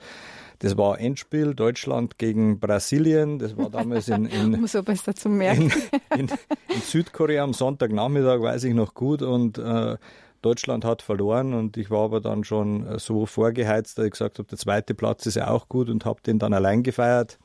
das 0.61 0.77
war 0.77 1.01
Endspiel 1.01 1.55
Deutschland 1.55 2.19
gegen 2.19 2.61
Brasilien. 2.61 3.41
Das 3.41 3.57
war 3.57 3.69
damals 3.69 4.09
in, 4.09 4.27
in, 4.27 4.67
so 4.69 4.83
besser 4.83 5.15
zu 5.15 5.29
merken. 5.29 5.73
In, 6.15 6.21
in, 6.21 6.29
in, 6.69 6.81
Südkorea 6.81 7.43
am 7.43 7.53
Sonntagnachmittag, 7.53 8.41
weiß 8.41 8.65
ich 8.65 8.75
noch 8.75 8.95
gut. 8.95 9.23
Und 9.23 9.59
äh, 9.59 9.97
Deutschland 10.43 10.85
hat 10.85 11.03
verloren 11.03 11.55
und 11.55 11.77
ich 11.77 11.91
war 11.91 12.05
aber 12.05 12.21
dann 12.21 12.45
schon 12.45 12.99
so 12.99 13.27
vorgeheizt, 13.27 13.99
dass 13.99 14.05
ich 14.05 14.13
gesagt 14.13 14.39
habe, 14.39 14.49
der 14.49 14.59
zweite 14.59 14.95
Platz 14.95 15.27
ist 15.27 15.37
ja 15.37 15.49
auch 15.49 15.69
gut 15.69 15.89
und 15.89 16.05
habe 16.05 16.21
den 16.23 16.39
dann 16.39 16.53
allein 16.53 16.83
gefeiert. 16.83 17.39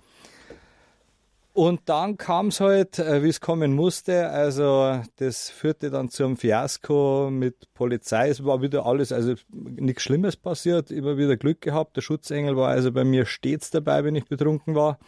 Und 1.58 1.82
dann 1.86 2.18
kam 2.18 2.50
es 2.50 2.60
halt, 2.60 3.00
äh, 3.00 3.24
wie 3.24 3.30
es 3.30 3.42
kommen 3.42 3.74
musste. 3.74 4.30
Also 4.30 5.02
das 5.16 5.50
führte 5.50 5.90
dann 5.90 6.10
zum 6.10 6.38
Fiasko 6.38 7.30
mit 7.32 7.74
Polizei. 7.74 8.30
Es 8.30 8.46
war 8.46 8.62
wieder 8.62 8.86
alles, 8.86 9.12
also 9.12 9.34
nichts 9.52 10.04
Schlimmes 10.04 10.36
passiert, 10.36 10.92
immer 10.92 11.18
wieder 11.18 11.36
Glück 11.36 11.62
gehabt. 11.62 11.98
Der 11.98 12.02
Schutzengel 12.02 12.56
war 12.56 12.70
also 12.70 12.92
bei 12.92 13.04
mir 13.04 13.26
stets 13.26 13.72
dabei, 13.72 14.04
wenn 14.04 14.14
ich 14.14 14.26
betrunken 14.26 14.76
war. 14.76 15.00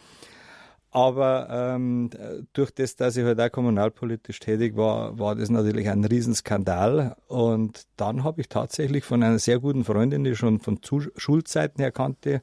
Aber 0.92 1.48
ähm, 1.50 2.10
durch 2.52 2.72
das, 2.72 2.96
dass 2.96 3.16
ich 3.16 3.24
halt 3.24 3.40
auch 3.40 3.52
kommunalpolitisch 3.52 4.40
tätig 4.40 4.76
war, 4.76 5.18
war 5.18 5.36
das 5.36 5.48
natürlich 5.48 5.88
ein 5.88 6.04
Riesenskandal. 6.04 7.16
Und 7.28 7.86
dann 7.96 8.24
habe 8.24 8.40
ich 8.40 8.48
tatsächlich 8.48 9.04
von 9.04 9.22
einer 9.22 9.38
sehr 9.38 9.60
guten 9.60 9.84
Freundin, 9.84 10.24
die 10.24 10.30
ich 10.30 10.38
schon 10.38 10.58
von 10.58 10.80
Schulzeiten 11.16 11.80
her 11.80 11.92
kannte, 11.92 12.40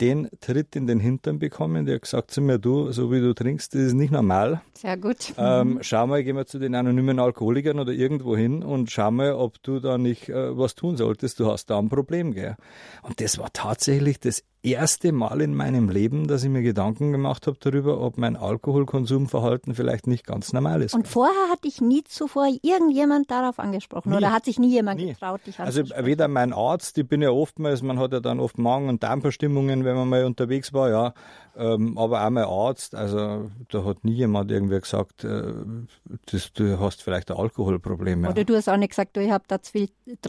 den 0.00 0.28
Tritt 0.40 0.74
in 0.74 0.86
den 0.86 1.00
Hintern 1.00 1.38
bekommen. 1.38 1.86
Der 1.86 1.96
hat 1.96 2.02
gesagt 2.02 2.30
zu 2.32 2.40
mir, 2.40 2.58
du, 2.58 2.90
so 2.92 3.12
wie 3.12 3.20
du 3.20 3.34
trinkst, 3.34 3.74
das 3.74 3.82
ist 3.82 3.92
nicht 3.94 4.12
normal. 4.12 4.60
Sehr 4.74 4.96
gut. 4.96 5.32
Ähm, 5.36 5.78
schau 5.80 6.06
mal, 6.06 6.24
gehen 6.24 6.36
wir 6.36 6.46
zu 6.46 6.58
den 6.58 6.74
anonymen 6.74 7.20
Alkoholikern 7.20 7.78
oder 7.78 7.92
irgendwo 7.92 8.36
hin 8.36 8.62
und 8.64 8.90
schau 8.90 9.10
mal, 9.10 9.32
ob 9.32 9.62
du 9.62 9.78
da 9.78 9.98
nicht 9.98 10.28
äh, 10.28 10.56
was 10.56 10.74
tun 10.74 10.96
solltest. 10.96 11.38
Du 11.38 11.50
hast 11.50 11.66
da 11.66 11.78
ein 11.78 11.88
Problem, 11.88 12.32
gell? 12.32 12.56
Und 13.02 13.20
das 13.20 13.38
war 13.38 13.52
tatsächlich 13.52 14.18
das 14.18 14.42
erste 14.62 15.10
Mal 15.12 15.40
in 15.40 15.54
meinem 15.54 15.88
Leben, 15.88 16.28
dass 16.28 16.44
ich 16.44 16.48
mir 16.48 16.62
Gedanken 16.62 17.10
gemacht 17.10 17.46
habe 17.46 17.56
darüber, 17.60 18.00
ob 18.00 18.16
mein 18.16 18.36
Alkoholkonsumverhalten 18.36 19.74
vielleicht 19.74 20.06
nicht 20.06 20.24
ganz 20.24 20.52
normal 20.52 20.82
ist. 20.82 20.94
Und 20.94 21.08
vorher 21.08 21.50
hat 21.50 21.64
dich 21.64 21.80
nie 21.80 22.04
zuvor 22.04 22.46
irgendjemand 22.62 23.30
darauf 23.30 23.58
angesprochen 23.58 24.10
nie. 24.10 24.16
oder 24.16 24.32
hat 24.32 24.44
sich 24.44 24.58
nie 24.58 24.70
jemand 24.70 25.00
nie. 25.00 25.12
getraut, 25.12 25.40
dich 25.46 25.58
also? 25.58 25.80
Also 25.80 26.06
weder 26.06 26.28
mein 26.28 26.52
Arzt, 26.52 26.96
ich 26.96 27.08
bin 27.08 27.22
ja 27.22 27.30
oftmals, 27.30 27.82
man 27.82 27.98
hat 27.98 28.12
ja 28.12 28.20
dann 28.20 28.38
oft 28.38 28.58
Magen- 28.58 28.88
und 28.88 29.02
Darmverstimmungen, 29.02 29.84
wenn 29.84 29.96
man 29.96 30.08
mal 30.08 30.24
unterwegs 30.24 30.72
war, 30.72 30.90
ja, 30.90 31.14
ähm, 31.56 31.98
aber 31.98 32.24
auch 32.24 32.30
mein 32.30 32.44
Arzt, 32.44 32.94
also 32.94 33.50
da 33.70 33.84
hat 33.84 34.04
nie 34.04 34.14
jemand 34.14 34.50
irgendwie 34.50 34.80
gesagt, 34.80 35.24
äh, 35.24 35.52
das, 36.30 36.52
du 36.52 36.80
hast 36.80 37.02
vielleicht 37.02 37.30
ein 37.30 37.36
Alkoholproblem. 37.36 38.24
Ja. 38.24 38.30
Oder 38.30 38.44
du 38.44 38.56
hast 38.56 38.68
auch 38.68 38.76
nicht 38.76 38.90
gesagt, 38.90 39.16
du, 39.16 39.20
ich 39.22 39.30
habe 39.30 39.44
da 39.48 39.60
zu 39.60 39.72
viel 39.72 39.88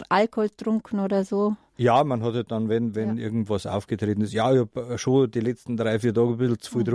Alkohol 0.10 0.50
getrunken 0.50 1.00
oder 1.00 1.24
so. 1.24 1.56
Ja, 1.78 2.04
man 2.04 2.22
hat 2.24 2.34
halt 2.34 2.52
dann, 2.52 2.70
wenn, 2.70 2.94
wenn 2.96 3.18
ja. 3.18 3.24
irgendwas 3.24 3.66
aufgetreten 3.66 4.22
ist, 4.22 4.34
ja, 4.34 4.52
ich 4.52 4.60
habe 4.60 4.98
schon 4.98 5.32
die 5.32 5.40
letzten 5.40 5.78
drei, 5.78 6.00
vier 6.00 6.14
Tage 6.14 6.30
ein 6.30 6.38
bisschen 6.38 6.60
zu 6.60 6.72
viel 6.72 6.82
mhm. 6.82 6.86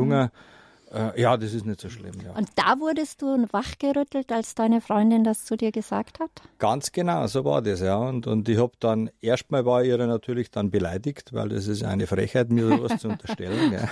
Äh, 0.92 1.20
ja, 1.20 1.36
das 1.36 1.52
ist 1.52 1.66
nicht 1.66 1.80
so 1.80 1.90
schlimm. 1.90 2.14
Ja. 2.24 2.32
Und 2.32 2.48
da 2.56 2.78
wurdest 2.80 3.20
du 3.20 3.46
wachgerüttelt, 3.50 4.32
als 4.32 4.54
deine 4.54 4.80
Freundin 4.80 5.22
das 5.22 5.44
zu 5.44 5.56
dir 5.56 5.70
gesagt 5.70 6.18
hat? 6.18 6.30
Ganz 6.58 6.92
genau, 6.92 7.26
so 7.26 7.44
war 7.44 7.60
das, 7.60 7.80
ja. 7.80 7.96
Und, 7.96 8.26
und 8.26 8.48
ich 8.48 8.58
habe 8.58 8.72
dann, 8.80 9.10
erstmal 9.20 9.66
war 9.66 9.84
ihre 9.84 10.06
natürlich 10.06 10.50
dann 10.50 10.70
beleidigt, 10.70 11.34
weil 11.34 11.50
das 11.50 11.66
ist 11.66 11.84
eine 11.84 12.06
Frechheit, 12.06 12.50
mir 12.50 12.68
sowas 12.68 13.00
zu 13.00 13.08
unterstellen. 13.08 13.72
Ja. 13.72 13.88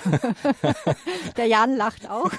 Der 1.37 1.47
Jan 1.47 1.77
lacht 1.77 2.09
auch. 2.09 2.31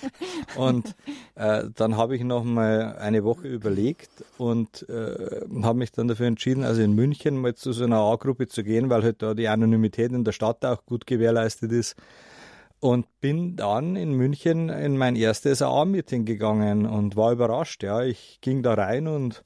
und 0.56 0.96
äh, 1.36 1.64
dann 1.76 1.96
habe 1.96 2.16
ich 2.16 2.24
noch 2.24 2.42
mal 2.42 2.96
eine 2.98 3.22
Woche 3.22 3.46
überlegt 3.46 4.10
und 4.38 4.88
äh, 4.88 5.40
habe 5.62 5.78
mich 5.78 5.92
dann 5.92 6.08
dafür 6.08 6.26
entschieden, 6.26 6.64
also 6.64 6.82
in 6.82 6.94
München 6.94 7.40
mal 7.40 7.54
zu 7.54 7.72
so 7.72 7.84
einer 7.84 7.98
A-Gruppe 7.98 8.48
zu 8.48 8.64
gehen, 8.64 8.90
weil 8.90 9.04
halt 9.04 9.22
da 9.22 9.34
die 9.34 9.46
Anonymität 9.46 10.10
in 10.10 10.24
der 10.24 10.32
Stadt 10.32 10.64
auch 10.64 10.84
gut 10.84 11.06
gewährleistet 11.06 11.70
ist 11.70 11.94
und 12.80 13.06
bin 13.20 13.56
dann 13.56 13.94
in 13.94 14.12
München 14.12 14.70
in 14.70 14.96
mein 14.96 15.14
erstes 15.14 15.62
AA-Meeting 15.62 16.24
gegangen 16.24 16.86
und 16.86 17.14
war 17.14 17.32
überrascht. 17.32 17.82
Ja, 17.82 18.02
ich 18.02 18.38
ging 18.40 18.62
da 18.62 18.74
rein 18.74 19.06
und 19.06 19.44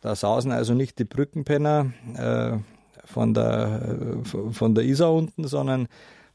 da 0.00 0.14
saßen 0.14 0.52
also 0.52 0.74
nicht 0.74 0.98
die 0.98 1.04
Brückenpenner 1.04 1.92
äh, 2.16 2.58
von 3.06 3.32
der 3.32 3.96
äh, 4.22 4.52
von 4.52 4.74
der 4.74 4.84
Isar 4.84 5.12
unten, 5.12 5.48
sondern 5.48 5.88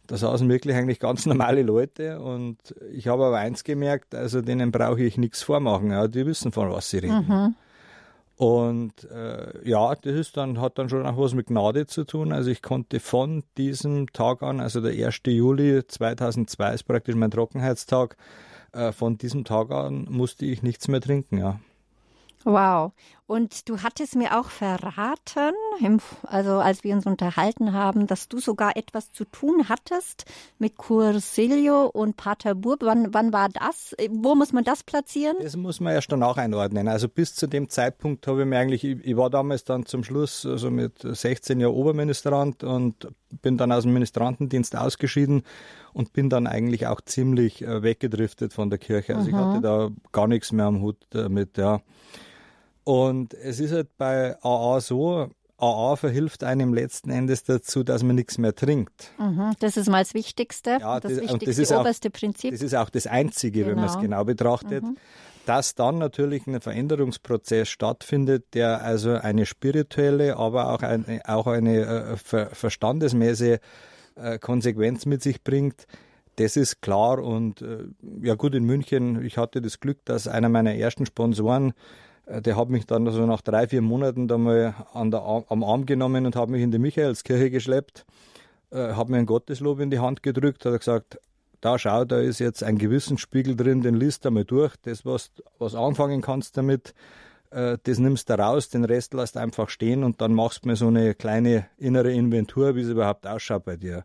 da 0.07 0.17
saßen 0.17 0.49
wirklich 0.49 0.75
eigentlich 0.75 0.99
ganz 0.99 1.25
normale 1.27 1.61
Leute 1.61 2.19
und 2.19 2.57
ich 2.91 3.07
habe 3.07 3.25
aber 3.25 3.37
eins 3.37 3.63
gemerkt, 3.63 4.15
also 4.15 4.41
denen 4.41 4.71
brauche 4.71 5.03
ich 5.03 5.17
nichts 5.17 5.43
vormachen, 5.43 5.91
ja, 5.91 6.07
die 6.07 6.25
wissen 6.25 6.51
von 6.51 6.71
was 6.71 6.89
sie 6.89 6.97
reden. 6.97 7.25
Mhm. 7.27 7.55
Und 8.39 9.03
äh, 9.11 9.67
ja, 9.67 9.93
das 9.95 10.13
ist 10.13 10.37
dann, 10.37 10.61
hat 10.61 10.77
dann 10.77 10.87
schon 10.87 11.05
auch 11.05 11.17
was 11.17 11.33
mit 11.33 11.47
Gnade 11.47 11.87
zu 11.87 12.05
tun. 12.05 12.31
Also 12.31 12.49
ich 12.49 12.61
konnte 12.61 13.01
von 13.01 13.43
diesem 13.57 14.13
Tag 14.13 14.43
an, 14.43 14.61
also 14.61 14.79
der 14.79 14.93
1. 14.93 15.23
Juli 15.25 15.85
2002 15.85 16.73
ist 16.73 16.83
praktisch 16.83 17.15
mein 17.15 17.31
Trockenheitstag, 17.31 18.15
äh, 18.71 18.93
von 18.93 19.17
diesem 19.17 19.43
Tag 19.43 19.71
an 19.71 20.07
musste 20.09 20.45
ich 20.45 20.63
nichts 20.63 20.87
mehr 20.87 21.01
trinken, 21.01 21.37
ja. 21.37 21.59
Wow. 22.45 22.93
Und 23.29 23.69
du 23.69 23.83
hattest 23.83 24.15
mir 24.15 24.39
auch 24.39 24.49
verraten, 24.49 25.53
also 26.23 26.53
als 26.53 26.83
wir 26.83 26.95
uns 26.95 27.05
unterhalten 27.05 27.73
haben, 27.73 28.07
dass 28.07 28.27
du 28.27 28.39
sogar 28.39 28.75
etwas 28.75 29.11
zu 29.11 29.23
tun 29.23 29.69
hattest 29.69 30.25
mit 30.57 30.77
Cursilio 30.77 31.85
und 31.85 32.17
Pater 32.17 32.55
Burb. 32.55 32.79
Wann, 32.81 33.13
wann 33.13 33.31
war 33.31 33.49
das? 33.49 33.95
Wo 34.09 34.33
muss 34.33 34.51
man 34.51 34.63
das 34.63 34.83
platzieren? 34.83 35.37
Das 35.43 35.55
muss 35.55 35.79
man 35.79 35.93
erst 35.93 36.11
danach 36.11 36.37
einordnen. 36.37 36.87
Also 36.87 37.07
bis 37.07 37.35
zu 37.35 37.45
dem 37.45 37.69
Zeitpunkt 37.69 38.25
habe 38.25 38.41
ich 38.41 38.47
mir 38.47 38.57
eigentlich, 38.57 38.83
ich, 38.83 39.15
war 39.15 39.29
damals 39.29 39.63
dann 39.63 39.85
zum 39.85 40.03
Schluss 40.03 40.43
also 40.47 40.71
mit 40.71 40.97
16 41.03 41.59
Jahren 41.59 41.75
Oberministrant 41.75 42.63
und 42.63 43.09
bin 43.43 43.57
dann 43.57 43.71
aus 43.71 43.83
dem 43.83 43.93
Ministrantendienst 43.93 44.75
ausgeschieden 44.75 45.43
und 45.93 46.13
bin 46.13 46.31
dann 46.31 46.47
eigentlich 46.47 46.87
auch 46.87 47.01
ziemlich 47.01 47.61
äh, 47.61 47.83
weggedriftet 47.83 48.53
von 48.53 48.71
der 48.71 48.79
Kirche. 48.79 49.15
Also 49.15 49.29
Aha. 49.29 49.37
ich 49.37 49.45
hatte 49.45 49.61
da 49.61 49.89
gar 50.11 50.27
nichts 50.27 50.51
mehr 50.51 50.65
am 50.65 50.81
Hut 50.81 50.97
damit, 51.11 51.59
ja. 51.59 51.81
Und 52.83 53.33
es 53.33 53.59
ist 53.59 53.71
halt 53.71 53.97
bei 53.97 54.35
AA 54.41 54.81
so, 54.81 55.29
AA 55.59 55.95
verhilft 55.95 56.43
einem 56.43 56.73
letzten 56.73 57.09
Endes 57.09 57.43
dazu, 57.43 57.83
dass 57.83 58.01
man 58.03 58.15
nichts 58.15 58.37
mehr 58.37 58.55
trinkt. 58.55 59.11
Mhm, 59.17 59.53
das 59.59 59.77
ist 59.77 59.89
mal 59.89 60.03
das 60.03 60.13
Wichtigste, 60.13 60.77
ja, 60.79 60.99
das, 60.99 61.11
das 61.11 61.21
wichtigste, 61.21 61.45
das 61.45 61.57
ist 61.57 61.71
oberste 61.71 62.09
auch, 62.09 62.13
Prinzip. 62.13 62.51
Das 62.51 62.61
ist 62.61 62.75
auch 62.75 62.89
das 62.89 63.07
Einzige, 63.07 63.59
genau. 63.59 63.69
wenn 63.69 63.75
man 63.75 63.85
es 63.85 63.99
genau. 63.99 64.23
betrachtet. 64.23 64.83
Mhm. 64.83 64.97
Dass 65.45 65.73
dann 65.73 65.97
natürlich 65.97 66.45
ein 66.47 66.61
Veränderungsprozess 66.61 67.69
stattfindet, 67.69 68.53
der 68.53 68.83
also 68.83 69.13
eine 69.13 69.45
spirituelle, 69.45 70.37
aber 70.37 70.73
auch 70.73 70.83
eine, 70.83 71.21
auch 71.25 71.47
eine 71.47 71.79
äh, 71.79 72.17
ver 72.17 72.49
verstandesmäßige 72.51 73.57
äh, 74.15 74.37
Konsequenz 74.37 75.05
mit 75.05 75.23
sich 75.23 75.43
bringt, 75.43 75.87
das 76.35 76.55
ist 76.55 76.81
klar. 76.81 77.19
Und 77.19 77.61
äh, 77.61 77.85
ja 78.21 78.35
gut, 78.35 78.55
in 78.55 78.63
München, 78.63 79.23
ich 79.25 79.37
hatte 79.37 79.61
das 79.61 79.79
Glück, 79.79 80.05
dass 80.05 80.27
einer 80.27 80.49
meiner 80.49 80.75
ersten 80.75 81.05
Sponsoren 81.05 81.73
der 82.29 82.55
hat 82.55 82.69
mich 82.69 82.85
dann 82.85 83.09
so 83.11 83.25
nach 83.25 83.41
drei, 83.41 83.67
vier 83.67 83.81
Monaten 83.81 84.27
da 84.27 84.37
mal 84.37 84.75
an 84.93 85.11
der, 85.11 85.21
am 85.23 85.63
Arm 85.63 85.85
genommen 85.85 86.25
und 86.25 86.35
hat 86.35 86.49
mich 86.49 86.61
in 86.61 86.71
die 86.71 86.79
Michaelskirche 86.79 87.49
geschleppt, 87.49 88.05
äh, 88.71 88.93
hat 88.93 89.09
mir 89.09 89.17
ein 89.17 89.25
Gotteslob 89.25 89.79
in 89.79 89.89
die 89.89 89.99
Hand 89.99 90.21
gedrückt, 90.21 90.65
hat 90.65 90.77
gesagt, 90.77 91.19
da 91.61 91.77
schau, 91.77 92.05
da 92.05 92.19
ist 92.19 92.39
jetzt 92.39 92.63
ein 92.63 92.77
Gewissensspiegel 92.77 93.55
drin, 93.55 93.81
den 93.81 93.95
liest 93.95 94.25
du 94.25 94.31
mal 94.31 94.45
durch, 94.45 94.75
das, 94.83 95.05
was, 95.05 95.31
was 95.57 95.75
anfangen 95.75 96.21
kannst 96.21 96.55
damit, 96.55 96.93
äh, 97.49 97.77
das 97.83 97.97
nimmst 97.97 98.29
du 98.29 98.37
raus, 98.37 98.69
den 98.69 98.85
Rest 98.85 99.13
lässt 99.13 99.35
einfach 99.35 99.69
stehen 99.69 100.03
und 100.03 100.21
dann 100.21 100.33
machst 100.33 100.63
du 100.63 100.69
mir 100.69 100.75
so 100.75 100.87
eine 100.87 101.15
kleine 101.15 101.65
innere 101.77 102.11
Inventur, 102.11 102.75
wie 102.75 102.81
es 102.81 102.89
überhaupt 102.89 103.25
ausschaut 103.25 103.65
bei 103.65 103.75
dir. 103.75 104.03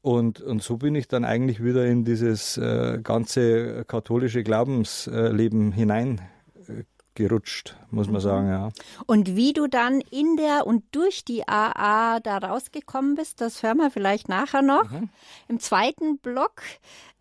Und, 0.00 0.40
und 0.40 0.62
so 0.62 0.76
bin 0.78 0.94
ich 0.94 1.08
dann 1.08 1.24
eigentlich 1.24 1.62
wieder 1.62 1.86
in 1.86 2.04
dieses 2.04 2.58
äh, 2.58 2.98
ganze 3.02 3.84
katholische 3.86 4.42
Glaubensleben 4.42 5.72
hinein 5.72 6.20
gerutscht, 7.14 7.76
muss 7.90 8.06
man 8.06 8.16
mhm. 8.16 8.20
sagen, 8.20 8.48
ja. 8.48 8.70
Und 9.06 9.36
wie 9.36 9.52
du 9.52 9.66
dann 9.66 10.00
in 10.00 10.36
der 10.36 10.66
und 10.66 10.84
durch 10.92 11.24
die 11.24 11.46
AA 11.48 12.20
da 12.20 12.38
rausgekommen 12.38 13.14
bist, 13.14 13.40
das 13.40 13.62
hören 13.62 13.78
wir 13.78 13.90
vielleicht 13.90 14.28
nachher 14.28 14.62
noch. 14.62 14.90
Mhm. 14.90 15.10
Im 15.48 15.60
zweiten 15.60 16.18
Block, 16.18 16.62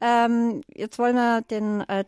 ähm, 0.01 0.61
jetzt 0.73 0.99
wollen 0.99 1.15
wir 1.15 1.41
den 1.41 1.81
äh, 1.81 2.05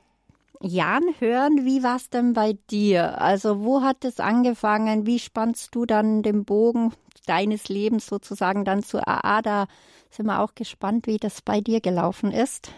Jan 0.62 1.04
hören. 1.20 1.66
Wie 1.66 1.84
war 1.84 1.98
es 1.98 2.10
denn 2.10 2.34
bei 2.34 2.58
dir? 2.70 3.22
Also 3.22 3.64
wo 3.64 3.82
hat 3.82 4.04
es 4.04 4.20
angefangen? 4.20 5.06
Wie 5.06 5.20
spannst 5.20 5.76
du 5.76 5.86
dann 5.86 6.24
den 6.24 6.46
Bogen 6.46 6.94
deines 7.28 7.70
Lebens 7.70 8.08
sozusagen 8.08 8.66
dann 8.66 8.84
zur 8.84 9.08
AA? 9.08 9.42
Da 9.42 9.68
sind 10.10 10.26
wir 10.26 10.40
auch 10.40 10.56
gespannt, 10.56 11.08
wie 11.08 11.18
das 11.18 11.42
bei 11.42 11.62
dir 11.62 11.82
gelaufen 11.82 12.32
ist. 12.32 12.72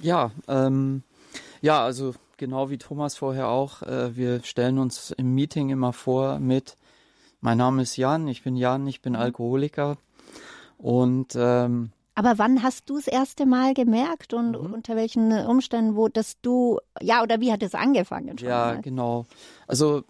Ja, 0.00 0.30
ähm, 0.48 1.02
ja, 1.60 1.84
also 1.84 2.14
genau 2.38 2.70
wie 2.70 2.78
Thomas 2.78 3.16
vorher 3.16 3.48
auch, 3.48 3.82
äh, 3.82 4.16
wir 4.16 4.42
stellen 4.42 4.78
uns 4.78 5.10
im 5.10 5.34
Meeting 5.34 5.68
immer 5.68 5.92
vor 5.92 6.38
mit, 6.38 6.76
mein 7.40 7.58
Name 7.58 7.82
ist 7.82 7.96
Jan, 7.96 8.26
ich 8.28 8.42
bin 8.42 8.56
Jan, 8.56 8.86
ich 8.86 9.02
bin 9.02 9.12
mhm. 9.12 9.18
Alkoholiker. 9.18 9.98
Und 10.78 11.36
ähm, 11.36 11.90
aber 12.14 12.36
wann 12.38 12.64
hast 12.64 12.90
du 12.90 12.96
das 12.96 13.06
erste 13.06 13.46
Mal 13.46 13.74
gemerkt 13.74 14.34
und 14.34 14.50
mhm. 14.52 14.74
unter 14.74 14.96
welchen 14.96 15.32
Umständen, 15.32 15.94
wo 15.94 16.08
dass 16.08 16.40
du, 16.40 16.80
ja, 17.00 17.22
oder 17.22 17.40
wie 17.40 17.52
hat 17.52 17.62
es 17.62 17.74
angefangen? 17.74 18.36
ja, 18.38 18.72
mal? 18.74 18.80
genau. 18.80 19.26
Also 19.68 20.02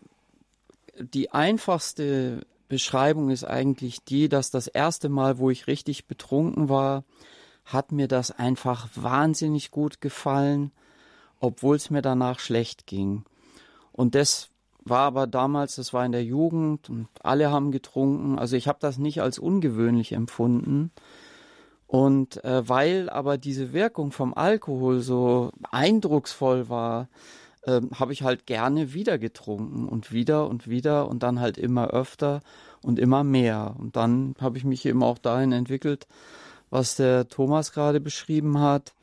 die 0.98 1.30
einfachste 1.32 2.46
Beschreibung 2.68 3.30
ist 3.30 3.44
eigentlich 3.44 4.04
die, 4.04 4.28
dass 4.28 4.50
das 4.50 4.68
erste 4.68 5.08
Mal, 5.08 5.38
wo 5.38 5.50
ich 5.50 5.66
richtig 5.66 6.06
betrunken 6.06 6.68
war, 6.68 7.04
hat 7.64 7.92
mir 7.92 8.08
das 8.08 8.30
einfach 8.30 8.88
wahnsinnig 8.94 9.70
gut 9.70 10.00
gefallen 10.00 10.72
obwohl 11.40 11.77
es 11.77 11.90
mir 11.90 12.03
danach 12.03 12.38
schlecht 12.40 12.87
ging. 12.87 13.24
Und 13.92 14.14
das 14.14 14.51
war 14.85 15.01
aber 15.01 15.27
damals, 15.27 15.77
das 15.77 15.92
war 15.92 16.05
in 16.05 16.12
der 16.12 16.24
Jugend 16.24 16.88
und 16.88 17.09
alle 17.22 17.51
haben 17.51 17.72
getrunken. 17.72 18.38
Also 18.38 18.57
ich 18.57 18.68
habe 18.68 18.79
das 18.81 18.98
nicht 18.98 19.20
als 19.20 19.38
ungewöhnlich 19.38 20.12
empfunden. 20.12 20.90
Und 21.87 22.44
äh, 22.44 22.68
weil 22.68 23.09
aber 23.09 23.38
diese 23.38 23.72
Wirkung 23.72 24.12
vom 24.12 24.35
Alkohol 24.35 25.01
so 25.01 25.53
eindrucksvoll 25.70 26.68
war, 26.68 27.09
äh, 27.62 27.81
habe 27.94 28.12
ich 28.12 28.22
halt 28.22 28.46
gerne 28.46 28.92
wieder 28.92 29.18
getrunken 29.18 29.88
und 29.88 30.12
wieder 30.12 30.48
und 30.48 30.68
wieder 30.68 31.09
und 31.09 31.22
dann 31.22 31.40
halt 31.40 31.59
immer 31.59 31.88
öfter 31.88 32.40
und 32.83 32.98
immer 32.98 33.24
mehr. 33.24 33.74
Und 33.79 33.96
dann 33.96 34.35
habe 34.40 34.59
ich 34.59 34.64
mich 34.64 34.85
eben 34.87 35.03
auch 35.03 35.18
dahin 35.18 35.53
entwickelt, 35.53 36.07
was 36.70 36.96
der 36.96 37.29
Thomas 37.29 37.72
gerade 37.72 38.01
beschrieben 38.01 38.61
hat. 38.61 38.94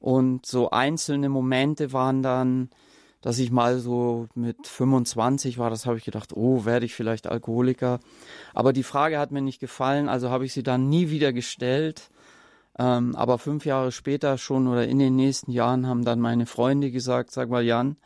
Und 0.00 0.46
so 0.46 0.70
einzelne 0.70 1.28
Momente 1.28 1.92
waren 1.92 2.22
dann, 2.22 2.70
dass 3.20 3.38
ich 3.38 3.50
mal 3.50 3.78
so 3.78 4.28
mit 4.34 4.66
25 4.66 5.58
war, 5.58 5.68
das 5.68 5.84
habe 5.84 5.98
ich 5.98 6.04
gedacht, 6.04 6.32
oh, 6.34 6.64
werde 6.64 6.86
ich 6.86 6.94
vielleicht 6.94 7.26
Alkoholiker. 7.26 8.00
Aber 8.54 8.72
die 8.72 8.82
Frage 8.82 9.18
hat 9.18 9.30
mir 9.30 9.42
nicht 9.42 9.60
gefallen, 9.60 10.08
also 10.08 10.30
habe 10.30 10.46
ich 10.46 10.54
sie 10.54 10.62
dann 10.62 10.88
nie 10.88 11.10
wieder 11.10 11.34
gestellt. 11.34 12.10
Ähm, 12.78 13.14
aber 13.14 13.38
fünf 13.38 13.66
Jahre 13.66 13.92
später 13.92 14.38
schon 14.38 14.66
oder 14.66 14.88
in 14.88 14.98
den 14.98 15.16
nächsten 15.16 15.50
Jahren 15.50 15.86
haben 15.86 16.04
dann 16.04 16.18
meine 16.18 16.46
Freunde 16.46 16.90
gesagt, 16.90 17.30
sag 17.30 17.50
mal 17.50 17.62
Jan, 17.62 17.96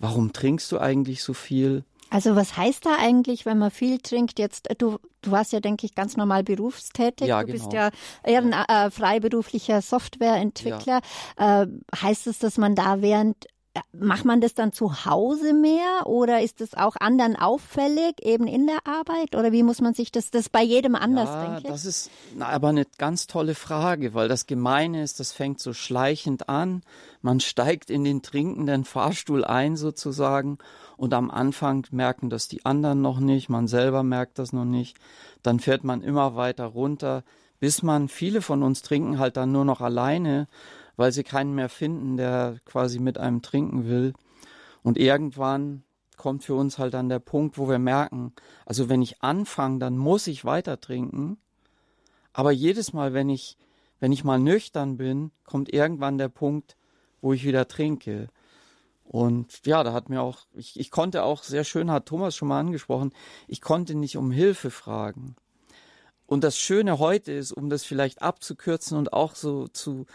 warum 0.00 0.32
trinkst 0.32 0.72
du 0.72 0.78
eigentlich 0.80 1.22
so 1.22 1.32
viel? 1.32 1.84
Also 2.10 2.36
was 2.36 2.56
heißt 2.56 2.86
da 2.86 2.96
eigentlich, 2.98 3.46
wenn 3.46 3.58
man 3.58 3.70
viel 3.70 3.98
trinkt? 3.98 4.38
Jetzt 4.38 4.70
äh, 4.70 4.76
du 4.76 4.98
du 5.22 5.30
warst 5.30 5.52
ja 5.52 5.60
denke 5.60 5.86
ich 5.86 5.94
ganz 5.94 6.16
normal 6.16 6.44
berufstätig. 6.44 7.28
Ja, 7.28 7.40
du 7.40 7.52
genau. 7.52 7.58
bist 7.58 7.72
ja 7.72 7.90
eher 8.22 8.42
ein 8.42 8.52
äh, 8.52 8.90
freiberuflicher 8.90 9.82
Softwareentwickler. 9.82 11.00
Ja. 11.38 11.62
Äh, 11.62 11.66
heißt 11.94 12.26
es, 12.26 12.38
dass 12.38 12.58
man 12.58 12.74
da 12.74 13.02
während 13.02 13.46
Macht 13.92 14.24
man 14.24 14.40
das 14.40 14.54
dann 14.54 14.72
zu 14.72 15.04
Hause 15.04 15.52
mehr 15.52 16.06
oder 16.06 16.40
ist 16.40 16.60
es 16.60 16.74
auch 16.74 16.96
anderen 16.98 17.36
auffällig, 17.36 18.14
eben 18.22 18.46
in 18.46 18.66
der 18.66 18.78
Arbeit? 18.84 19.34
Oder 19.34 19.52
wie 19.52 19.62
muss 19.62 19.80
man 19.80 19.94
sich 19.94 20.12
das, 20.12 20.30
das 20.30 20.48
bei 20.48 20.62
jedem 20.62 20.94
anders, 20.94 21.28
ja, 21.28 21.44
denke 21.44 21.60
ich? 21.64 21.68
Das 21.68 21.84
ist 21.84 22.10
aber 22.38 22.68
eine 22.68 22.86
ganz 22.98 23.26
tolle 23.26 23.54
Frage, 23.54 24.14
weil 24.14 24.28
das 24.28 24.46
Gemeine 24.46 25.02
ist, 25.02 25.20
das 25.20 25.32
fängt 25.32 25.60
so 25.60 25.72
schleichend 25.72 26.48
an. 26.48 26.82
Man 27.22 27.40
steigt 27.40 27.90
in 27.90 28.04
den 28.04 28.22
trinkenden 28.22 28.84
Fahrstuhl 28.84 29.44
ein 29.44 29.76
sozusagen 29.76 30.58
und 30.96 31.14
am 31.14 31.30
Anfang 31.30 31.86
merken 31.90 32.30
das 32.30 32.48
die 32.48 32.64
anderen 32.64 33.02
noch 33.02 33.20
nicht, 33.20 33.48
man 33.48 33.68
selber 33.68 34.02
merkt 34.02 34.38
das 34.38 34.52
noch 34.52 34.64
nicht. 34.64 34.98
Dann 35.42 35.60
fährt 35.60 35.84
man 35.84 36.02
immer 36.02 36.36
weiter 36.36 36.66
runter, 36.66 37.24
bis 37.60 37.82
man, 37.82 38.08
viele 38.08 38.42
von 38.42 38.62
uns 38.62 38.82
trinken 38.82 39.18
halt 39.18 39.36
dann 39.36 39.52
nur 39.52 39.64
noch 39.64 39.80
alleine 39.80 40.48
weil 40.96 41.12
sie 41.12 41.24
keinen 41.24 41.54
mehr 41.54 41.68
finden, 41.68 42.16
der 42.16 42.58
quasi 42.64 42.98
mit 42.98 43.18
einem 43.18 43.42
trinken 43.42 43.86
will. 43.86 44.14
Und 44.82 44.98
irgendwann 44.98 45.84
kommt 46.16 46.44
für 46.44 46.54
uns 46.54 46.78
halt 46.78 46.94
dann 46.94 47.08
der 47.08 47.18
Punkt, 47.18 47.58
wo 47.58 47.68
wir 47.68 47.78
merken, 47.78 48.32
also 48.64 48.88
wenn 48.88 49.02
ich 49.02 49.22
anfange, 49.22 49.78
dann 49.78 49.98
muss 49.98 50.26
ich 50.26 50.44
weiter 50.44 50.80
trinken. 50.80 51.38
Aber 52.32 52.50
jedes 52.50 52.92
Mal, 52.92 53.12
wenn 53.12 53.28
ich, 53.28 53.58
wenn 54.00 54.12
ich 54.12 54.24
mal 54.24 54.38
nüchtern 54.38 54.96
bin, 54.96 55.30
kommt 55.44 55.72
irgendwann 55.72 56.18
der 56.18 56.28
Punkt, 56.28 56.76
wo 57.20 57.32
ich 57.32 57.44
wieder 57.44 57.68
trinke. 57.68 58.28
Und 59.08 59.64
ja, 59.64 59.84
da 59.84 59.92
hat 59.92 60.08
mir 60.08 60.20
auch, 60.20 60.46
ich, 60.52 60.78
ich 60.78 60.90
konnte 60.90 61.22
auch 61.22 61.42
sehr 61.42 61.64
schön, 61.64 61.90
hat 61.90 62.06
Thomas 62.06 62.34
schon 62.34 62.48
mal 62.48 62.60
angesprochen, 62.60 63.12
ich 63.46 63.60
konnte 63.60 63.94
nicht 63.94 64.16
um 64.16 64.30
Hilfe 64.32 64.70
fragen. 64.70 65.36
Und 66.26 66.42
das 66.42 66.58
Schöne 66.58 66.98
heute 66.98 67.30
ist, 67.30 67.52
um 67.52 67.70
das 67.70 67.84
vielleicht 67.84 68.20
abzukürzen 68.20 68.98
und 68.98 69.12
auch 69.12 69.36
so 69.36 69.68
zu, 69.68 70.06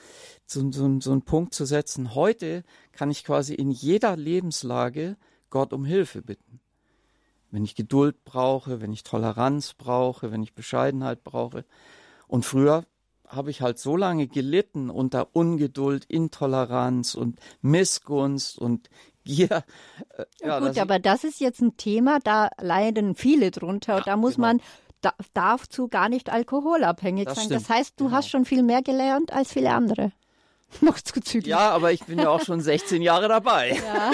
so, 0.46 0.70
so, 0.72 1.00
so 1.00 1.12
einen 1.12 1.22
Punkt 1.22 1.56
zu 1.56 1.66
setzen, 1.66 2.16
heute 2.16 2.64
kann 2.92 3.10
ich 3.10 3.24
quasi 3.24 3.54
in 3.54 3.72
jeder 3.72 4.18
Lebenslage 4.18 5.16
Gott 5.50 5.72
um 5.72 5.86
Hilfe 5.86 6.22
bitten. 6.22 6.60
Wenn 7.50 7.64
ich 7.64 7.76
Geduld 7.76 8.26
brauche, 8.26 8.82
wenn 8.82 8.92
ich 8.92 9.04
Toleranz 9.04 9.74
brauche, 9.74 10.32
wenn 10.32 10.44
ich 10.44 10.54
Bescheidenheit 10.54 11.24
brauche. 11.24 11.64
Und 12.28 12.46
früher 12.46 12.86
habe 13.32 13.50
ich 13.50 13.62
halt 13.62 13.80
so 13.80 13.96
lange 13.96 14.28
gelitten 14.28 14.90
unter 14.90 15.30
Ungeduld, 15.34 16.06
Intoleranz 16.06 17.16
und 17.16 17.40
Missgunst 17.62 18.58
und 18.60 18.90
Gier. 19.24 19.64
Äh, 20.18 20.26
ja, 20.42 20.60
gut, 20.60 20.78
aber 20.78 21.00
das 21.00 21.24
ist 21.24 21.40
jetzt 21.40 21.62
ein 21.62 21.78
Thema, 21.78 22.20
da 22.24 22.50
leiden 22.60 23.16
viele 23.16 23.52
drunter. 23.52 23.98
Ja, 23.98 24.04
da 24.04 24.18
muss 24.18 24.36
genau. 24.36 24.48
man 24.48 24.62
darf 25.34 25.68
zu 25.68 25.88
gar 25.88 26.10
nicht 26.10 26.30
alkoholabhängig 26.32 27.26
das 27.26 27.36
sein. 27.36 27.46
Stimmt. 27.46 27.62
Das 27.62 27.70
heißt, 27.70 28.00
du 28.00 28.06
genau. 28.06 28.18
hast 28.18 28.30
schon 28.30 28.46
viel 28.46 28.64
mehr 28.64 28.82
gelernt 28.82 29.32
als 29.34 29.54
viele 29.54 29.72
andere. 29.74 30.12
Noch 30.82 31.00
zu 31.00 31.20
zügig. 31.20 31.48
Ja, 31.48 31.72
aber 31.72 31.92
ich 31.92 32.06
bin 32.06 32.18
ja 32.20 32.30
auch 32.30 32.42
schon 32.42 32.62
16 32.62 33.02
Jahre 33.02 33.28
dabei. 33.28 33.78
Ja. 33.78 34.12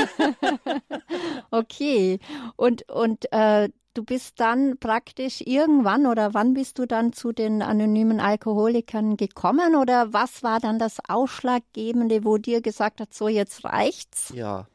okay. 1.51 2.19
Und, 2.55 2.89
und 2.89 3.31
äh, 3.31 3.69
du 3.97 4.03
bist 4.03 4.39
dann 4.39 4.77
praktisch 4.77 5.41
irgendwann 5.41 6.05
oder 6.05 6.35
wann 6.35 6.53
bist 6.53 6.77
du 6.77 6.85
dann 6.85 7.13
zu 7.13 7.31
den 7.31 7.63
anonymen 7.63 8.19
Alkoholikern 8.19 9.17
gekommen 9.17 9.75
oder 9.75 10.13
was 10.13 10.43
war 10.43 10.59
dann 10.59 10.77
das 10.77 10.97
Ausschlaggebende, 11.07 12.23
wo 12.23 12.37
dir 12.37 12.61
gesagt 12.61 13.01
hat, 13.01 13.13
so 13.13 13.27
jetzt 13.27 13.65
reicht's? 13.65 14.31
Ja, 14.35 14.67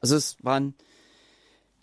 also 0.00 0.16
es 0.16 0.36
waren 0.42 0.74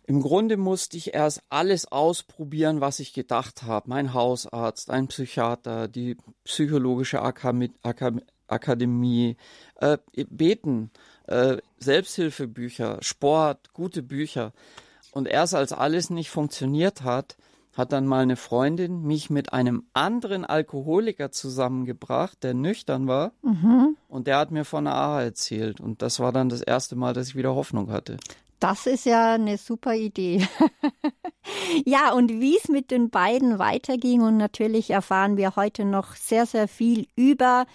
im 0.08 0.24
Grunde 0.24 0.58
musste 0.58 0.98
ich 0.98 1.14
erst 1.14 1.44
alles 1.50 1.92
ausprobieren, 1.92 2.82
was 2.82 3.00
ich 3.00 3.14
gedacht 3.14 3.62
habe. 3.62 3.88
Mein 3.88 4.16
Hausarzt, 4.16 4.90
ein 4.90 5.08
Psychiater, 5.08 5.88
die 5.88 6.18
psychologische 6.46 7.22
Akademie, 7.22 7.72
Akademie 8.48 9.38
äh, 9.76 10.00
beten, 10.28 10.90
äh, 11.28 11.58
Selbsthilfebücher, 11.78 12.98
Sport, 13.04 13.72
gute 13.74 14.02
Bücher. 14.02 14.52
Und 15.12 15.28
erst 15.28 15.56
als 15.56 15.74
alles 15.74 16.10
nicht 16.10 16.30
funktioniert 16.30 17.04
hat, 17.04 17.36
hat 17.74 17.94
dann 17.94 18.06
mal 18.06 18.22
eine 18.22 18.36
Freundin 18.36 19.04
mich 19.04 19.30
mit 19.30 19.54
einem 19.54 19.84
anderen 19.94 20.44
Alkoholiker 20.46 21.32
zusammengebracht, 21.32 22.44
der 22.44 22.54
nüchtern 22.54 23.08
war. 23.08 23.32
Mhm. 23.42 23.96
Und 24.08 24.28
der 24.28 24.38
hat 24.38 24.52
mir 24.52 24.66
von 24.66 24.88
AA 24.88 25.24
erzählt. 25.24 25.80
Und 25.80 26.02
das 26.02 26.20
war 26.20 26.32
dann 26.32 26.50
das 26.50 26.62
erste 26.62 26.96
Mal, 26.96 27.14
dass 27.14 27.30
ich 27.30 27.36
wieder 27.36 27.56
Hoffnung 27.56 27.92
hatte. 27.92 28.18
Das 28.60 28.88
ist 28.88 29.06
ja 29.06 29.36
eine 29.36 29.58
super 29.58 29.96
Idee. 29.96 30.46
ja, 31.86 32.12
und 32.12 32.30
wie 32.42 32.58
es 32.58 32.68
mit 32.68 32.92
den 32.92 33.10
beiden 33.10 33.58
weiterging 33.58 34.22
und 34.22 34.36
natürlich 34.36 34.90
erfahren 34.90 35.38
wir 35.38 35.56
heute 35.56 35.86
noch 35.86 36.16
sehr, 36.16 36.46
sehr 36.46 36.68
viel 36.68 37.08
über 37.16 37.66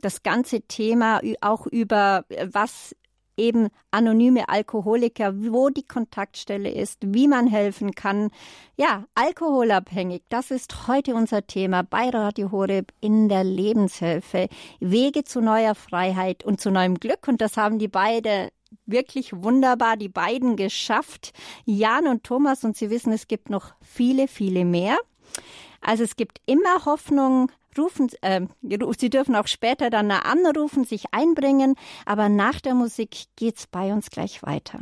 das 0.00 0.22
ganze 0.22 0.62
Thema, 0.62 1.20
auch 1.42 1.66
über 1.66 2.24
was 2.46 2.96
eben 3.40 3.68
anonyme 3.90 4.48
Alkoholiker, 4.48 5.32
wo 5.34 5.70
die 5.70 5.86
Kontaktstelle 5.86 6.70
ist, 6.70 6.98
wie 7.04 7.26
man 7.26 7.46
helfen 7.46 7.94
kann. 7.94 8.30
Ja, 8.76 9.04
alkoholabhängig, 9.14 10.22
das 10.28 10.50
ist 10.50 10.86
heute 10.86 11.14
unser 11.14 11.46
Thema 11.46 11.82
bei 11.82 12.10
Radio 12.10 12.52
Horeb 12.52 12.92
in 13.00 13.28
der 13.28 13.42
Lebenshilfe. 13.42 14.48
Wege 14.78 15.24
zu 15.24 15.40
neuer 15.40 15.74
Freiheit 15.74 16.44
und 16.44 16.60
zu 16.60 16.70
neuem 16.70 17.00
Glück. 17.00 17.26
Und 17.26 17.40
das 17.40 17.56
haben 17.56 17.78
die 17.78 17.88
beide 17.88 18.50
wirklich 18.86 19.32
wunderbar, 19.34 19.96
die 19.96 20.08
beiden 20.08 20.56
geschafft. 20.56 21.32
Jan 21.64 22.06
und 22.06 22.24
Thomas, 22.24 22.64
und 22.64 22.76
Sie 22.76 22.90
wissen, 22.90 23.12
es 23.12 23.26
gibt 23.26 23.50
noch 23.50 23.72
viele, 23.80 24.28
viele 24.28 24.64
mehr. 24.64 24.96
Also 25.80 26.04
es 26.04 26.16
gibt 26.16 26.40
immer 26.46 26.84
Hoffnung. 26.84 27.50
Rufen, 27.78 28.08
äh, 28.22 28.42
Sie 28.98 29.10
dürfen 29.10 29.36
auch 29.36 29.46
später 29.46 29.90
dann 29.90 30.10
anrufen, 30.10 30.84
sich 30.84 31.12
einbringen, 31.12 31.74
aber 32.04 32.28
nach 32.28 32.60
der 32.60 32.74
Musik 32.74 33.24
geht's 33.36 33.66
bei 33.66 33.92
uns 33.92 34.10
gleich 34.10 34.42
weiter. 34.42 34.80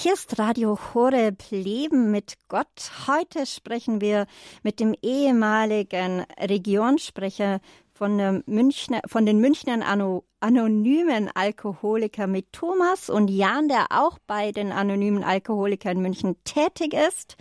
Hier 0.00 0.12
ist 0.12 0.38
Radio 0.38 0.78
Horeb 0.94 1.42
Leben 1.50 2.12
mit 2.12 2.34
Gott. 2.46 2.92
Heute 3.08 3.46
sprechen 3.46 4.00
wir 4.00 4.28
mit 4.62 4.78
dem 4.78 4.94
ehemaligen 5.02 6.24
Regionssprecher 6.38 7.58
von, 7.94 8.44
Münchner, 8.46 9.00
von 9.08 9.26
den 9.26 9.40
Münchnern 9.40 9.82
anonymen 10.38 11.28
Alkoholikern 11.34 12.30
mit 12.30 12.52
Thomas 12.52 13.10
und 13.10 13.28
Jan, 13.28 13.66
der 13.66 13.86
auch 13.90 14.20
bei 14.24 14.52
den 14.52 14.70
anonymen 14.70 15.24
Alkoholikern 15.24 15.96
in 15.96 16.02
München 16.02 16.36
tätig 16.44 16.94
ist. 16.94 17.36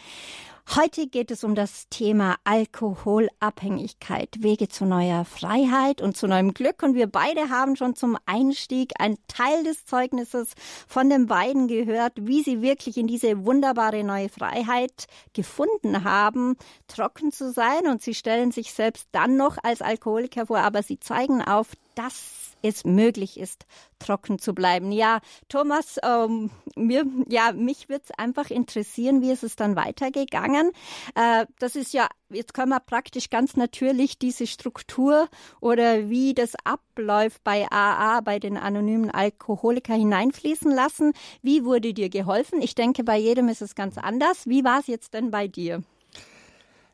Heute 0.76 1.08
geht 1.08 1.32
es 1.32 1.46
um 1.46 1.56
das 1.56 1.88
Thema 1.90 2.36
Alkoholabhängigkeit, 2.44 4.36
Wege 4.40 4.68
zu 4.68 4.84
neuer 4.86 5.24
Freiheit 5.24 6.02
und 6.02 6.18
zu 6.18 6.28
neuem 6.28 6.54
Glück. 6.54 6.84
Und 6.84 6.94
wir 6.94 7.08
beide 7.08 7.50
haben 7.50 7.78
schon 7.78 7.96
zum 7.96 8.18
Einstieg 8.26 8.92
einen 9.00 9.18
Teil 9.30 9.64
des 9.64 9.86
Zeugnisses 9.86 10.50
von 10.86 11.10
den 11.10 11.26
beiden 11.26 11.70
gehört, 11.70 12.14
wie 12.18 12.44
sie 12.44 12.62
wirklich 12.62 12.98
in 12.98 13.08
diese 13.08 13.46
wunderbare 13.46 14.04
neue 14.04 14.28
Freiheit 14.28 15.08
gefunden 15.32 16.04
haben, 16.04 16.58
trocken 16.90 17.32
zu 17.32 17.54
sein. 17.54 17.88
Und 17.88 18.02
sie 18.02 18.14
stellen 18.14 18.52
sich 18.52 18.74
selbst 18.74 19.08
dann 19.14 19.38
noch 19.38 19.58
als 19.64 19.82
Alkoholiker 19.82 20.48
vor, 20.48 20.60
aber 20.60 20.84
sie 20.84 21.00
zeigen 21.00 21.42
auf, 21.42 21.70
dass 21.96 22.47
es 22.62 22.86
möglich 22.86 23.40
ist, 23.40 23.66
trocken 24.00 24.40
zu 24.40 24.54
bleiben. 24.54 24.92
Ja, 24.92 25.20
Thomas, 25.50 25.98
ähm, 26.04 26.52
mir, 26.76 27.06
ja, 27.28 27.52
mich 27.52 27.90
würde 27.90 28.04
es 28.06 28.12
einfach 28.18 28.50
interessieren, 28.50 29.22
wie 29.22 29.32
ist 29.32 29.44
es 29.44 29.56
dann 29.56 29.76
weitergegangen? 29.76 30.72
Äh, 31.16 31.46
das 31.60 31.76
ist 31.76 31.94
ja, 31.94 32.08
jetzt 32.30 32.54
können 32.54 32.70
wir 32.70 32.80
praktisch 32.80 33.30
ganz 33.30 33.56
natürlich 33.56 34.20
diese 34.20 34.48
Struktur 34.48 35.28
oder 35.62 36.10
wie 36.10 36.34
das 36.34 36.54
abläuft 36.64 37.44
bei 37.44 37.68
AA, 37.72 38.22
bei 38.22 38.40
den 38.40 38.58
anonymen 38.58 39.12
Alkoholiker 39.12 39.94
hineinfließen 39.94 40.72
lassen. 40.72 41.14
Wie 41.42 41.66
wurde 41.66 41.94
dir 41.94 42.10
geholfen? 42.10 42.62
Ich 42.62 42.76
denke, 42.76 43.04
bei 43.04 43.18
jedem 43.18 43.50
ist 43.50 43.62
es 43.62 43.76
ganz 43.76 43.98
anders. 43.98 44.48
Wie 44.48 44.64
war 44.64 44.80
es 44.80 44.88
jetzt 44.88 45.14
denn 45.14 45.32
bei 45.32 45.48
dir? 45.48 45.84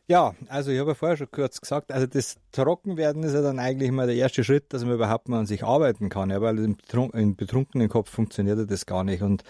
Ja, 0.07 0.33
also 0.49 0.69
ich 0.71 0.79
habe 0.79 0.91
ja 0.91 0.95
vorher 0.95 1.15
schon 1.15 1.31
kurz 1.31 1.61
gesagt, 1.61 1.89
also 1.89 2.05
das 2.05 2.35
Trockenwerden 2.51 3.23
ist 3.23 3.33
ja 3.33 3.41
dann 3.41 3.57
eigentlich 3.57 3.89
mal 3.89 4.05
der 4.05 4.17
erste 4.17 4.43
Schritt, 4.43 4.73
dass 4.73 4.83
man 4.83 4.95
überhaupt 4.95 5.29
mal 5.29 5.39
an 5.39 5.45
sich 5.45 5.63
arbeiten 5.63 6.09
kann, 6.09 6.29
ja, 6.29 6.41
weil 6.41 6.59
im, 6.59 6.75
im 7.13 7.35
betrunkenen 7.37 7.87
Kopf 7.87 8.09
funktioniert 8.09 8.57
ja 8.57 8.65
das 8.65 8.85
gar 8.85 9.05
nicht. 9.05 9.21
Und 9.21 9.43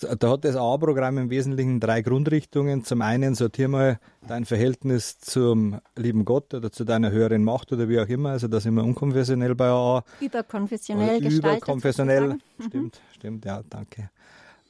da 0.00 0.30
hat 0.30 0.44
das 0.44 0.54
A-Programm 0.54 1.18
im 1.18 1.30
Wesentlichen 1.30 1.80
drei 1.80 2.02
Grundrichtungen. 2.02 2.84
Zum 2.84 3.02
einen 3.02 3.34
sortier 3.34 3.66
mal 3.66 3.98
dein 4.28 4.44
Verhältnis 4.44 5.18
zum 5.18 5.80
lieben 5.96 6.24
Gott 6.24 6.54
oder 6.54 6.70
zu 6.70 6.84
deiner 6.84 7.10
höheren 7.10 7.42
Macht 7.42 7.72
oder 7.72 7.88
wie 7.88 7.98
auch 7.98 8.08
immer, 8.08 8.30
also 8.30 8.46
da 8.46 8.60
sind 8.60 8.74
wir 8.74 8.84
unkonfessionell 8.84 9.56
bei 9.56 9.66
AA. 9.66 10.04
Überkonfessionell 10.20 11.20
gestaltet. 11.20 11.38
Überkonfessionell, 11.38 12.28
mhm. 12.28 12.64
stimmt, 12.64 13.00
stimmt, 13.12 13.44
ja, 13.44 13.60
danke. 13.68 14.10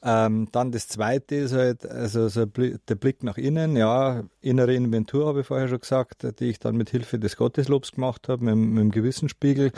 Ähm, 0.03 0.47
dann 0.51 0.71
das 0.71 0.87
zweite 0.87 1.35
ist 1.35 1.53
halt, 1.53 1.85
also 1.85 2.27
so 2.27 2.45
der 2.45 2.95
Blick 2.95 3.23
nach 3.23 3.37
innen, 3.37 3.75
ja, 3.75 4.23
innere 4.41 4.73
Inventur 4.75 5.27
habe 5.27 5.41
ich 5.41 5.47
vorher 5.47 5.67
schon 5.67 5.79
gesagt, 5.79 6.39
die 6.39 6.45
ich 6.45 6.59
dann 6.59 6.77
mit 6.77 6.91
Hilfe 6.91 7.17
des 7.17 7.35
Gotteslobs 7.35 7.93
gemacht 7.93 8.29
habe, 8.29 8.45
mit, 8.45 8.55
mit 8.55 8.83
dem 8.83 8.91
Gewissenspiegel 8.91 9.71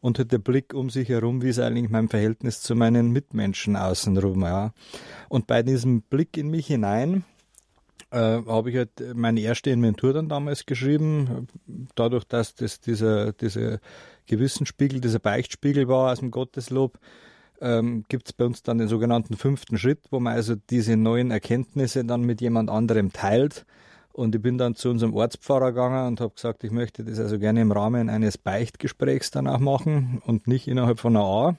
und 0.00 0.18
halt 0.18 0.32
der 0.32 0.38
Blick 0.38 0.74
um 0.74 0.90
sich 0.90 1.08
herum, 1.08 1.42
wie 1.42 1.50
ist 1.50 1.60
eigentlich 1.60 1.88
mein 1.88 2.08
Verhältnis 2.08 2.62
zu 2.62 2.74
meinen 2.74 3.12
Mitmenschen 3.12 3.76
außenrum, 3.76 4.42
ja. 4.42 4.72
Und 5.28 5.46
bei 5.46 5.62
diesem 5.62 6.02
Blick 6.02 6.36
in 6.36 6.48
mich 6.48 6.66
hinein, 6.66 7.24
äh, 8.10 8.42
habe 8.46 8.70
ich 8.70 8.76
halt 8.76 8.90
meine 9.14 9.40
erste 9.40 9.70
Inventur 9.70 10.12
dann 10.12 10.28
damals 10.28 10.66
geschrieben, 10.66 11.46
dadurch, 11.94 12.24
dass 12.24 12.54
das 12.54 12.80
dieser, 12.80 13.32
dieser 13.32 13.78
Gewissenspiegel, 14.26 15.00
dieser 15.00 15.20
Beichtspiegel 15.20 15.86
war 15.86 16.12
aus 16.12 16.20
dem 16.20 16.30
Gotteslob, 16.30 16.98
ähm, 17.60 18.04
gibt 18.08 18.28
es 18.28 18.32
bei 18.32 18.44
uns 18.44 18.62
dann 18.62 18.78
den 18.78 18.88
sogenannten 18.88 19.36
fünften 19.36 19.78
Schritt, 19.78 20.00
wo 20.10 20.20
man 20.20 20.34
also 20.34 20.54
diese 20.54 20.96
neuen 20.96 21.30
Erkenntnisse 21.30 22.04
dann 22.04 22.22
mit 22.22 22.40
jemand 22.40 22.70
anderem 22.70 23.12
teilt. 23.12 23.66
Und 24.12 24.34
ich 24.34 24.42
bin 24.42 24.58
dann 24.58 24.74
zu 24.74 24.90
unserem 24.90 25.14
Ortspfarrer 25.14 25.72
gegangen 25.72 26.08
und 26.08 26.20
habe 26.20 26.34
gesagt, 26.34 26.64
ich 26.64 26.72
möchte 26.72 27.04
das 27.04 27.18
also 27.20 27.38
gerne 27.38 27.60
im 27.60 27.72
Rahmen 27.72 28.10
eines 28.10 28.38
Beichtgesprächs 28.38 29.30
dann 29.30 29.46
auch 29.46 29.60
machen 29.60 30.20
und 30.26 30.48
nicht 30.48 30.66
innerhalb 30.66 30.98
von 30.98 31.16
einer 31.16 31.24
A. 31.24 31.56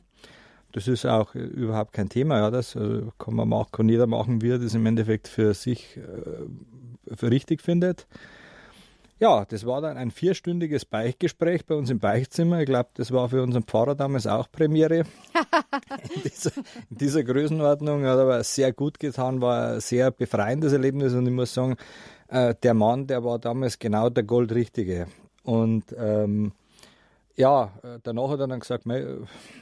Das 0.73 0.87
ist 0.87 1.05
auch 1.05 1.35
überhaupt 1.35 1.93
kein 1.93 2.09
Thema, 2.09 2.37
ja, 2.37 2.51
das 2.51 2.75
äh, 2.75 3.03
kann 3.17 3.35
man 3.35 3.49
machen, 3.49 3.69
kann 3.71 3.89
jeder 3.89 4.07
machen, 4.07 4.41
wie 4.41 4.51
er 4.51 4.59
das 4.59 4.73
im 4.73 4.85
Endeffekt 4.85 5.27
für 5.27 5.53
sich 5.53 5.97
äh, 5.97 7.15
für 7.15 7.29
richtig 7.29 7.61
findet. 7.61 8.07
Ja, 9.21 9.45
das 9.45 9.67
war 9.67 9.81
dann 9.81 9.97
ein 9.97 10.10
vierstündiges 10.10 10.84
Beichtgespräch 10.84 11.67
bei 11.67 11.75
uns 11.75 11.91
im 11.91 11.99
Beichtzimmer. 11.99 12.62
Ich 12.62 12.65
glaube, 12.65 12.89
das 12.95 13.12
war 13.12 13.29
für 13.29 13.43
unseren 13.43 13.62
Pfarrer 13.62 13.93
damals 13.93 14.25
auch 14.25 14.51
Premiere. 14.51 15.03
in, 16.15 16.23
dieser, 16.23 16.51
in 16.89 16.97
dieser 16.97 17.23
Größenordnung 17.23 18.03
hat 18.03 18.17
aber 18.17 18.43
sehr 18.43 18.73
gut 18.73 18.97
getan, 18.99 19.39
war 19.39 19.73
ein 19.73 19.79
sehr 19.79 20.10
befreiendes 20.10 20.73
Erlebnis 20.73 21.13
und 21.13 21.27
ich 21.27 21.34
muss 21.34 21.53
sagen, 21.53 21.75
äh, 22.29 22.55
der 22.63 22.73
Mann, 22.73 23.05
der 23.05 23.23
war 23.23 23.38
damals 23.38 23.77
genau 23.77 24.10
der 24.10 24.23
Goldrichtige. 24.23 25.05
Und 25.43 25.95
ähm, 25.95 26.53
ja, 27.36 27.73
äh, 27.84 27.99
danach 28.01 28.29
hat 28.31 28.39
er 28.39 28.47
dann 28.47 28.60
gesagt, 28.60 28.86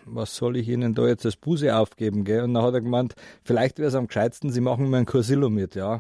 was 0.06 0.36
soll 0.38 0.56
ich 0.56 0.70
Ihnen 0.70 0.96
da 0.96 1.06
jetzt 1.06 1.26
als 1.26 1.36
Buße 1.36 1.76
aufgeben? 1.76 2.24
Gell? 2.24 2.44
Und 2.44 2.54
dann 2.54 2.64
hat 2.64 2.76
er 2.76 2.82
gemeint, 2.82 3.14
vielleicht 3.44 3.78
wäre 3.78 3.90
es 3.90 3.96
am 3.96 4.08
gescheitsten, 4.08 4.52
Sie 4.52 4.62
machen 4.62 4.90
mir 4.90 5.00
ein 5.00 5.06
Kursillo 5.06 5.50
mit, 5.50 5.76
ja. 5.76 6.00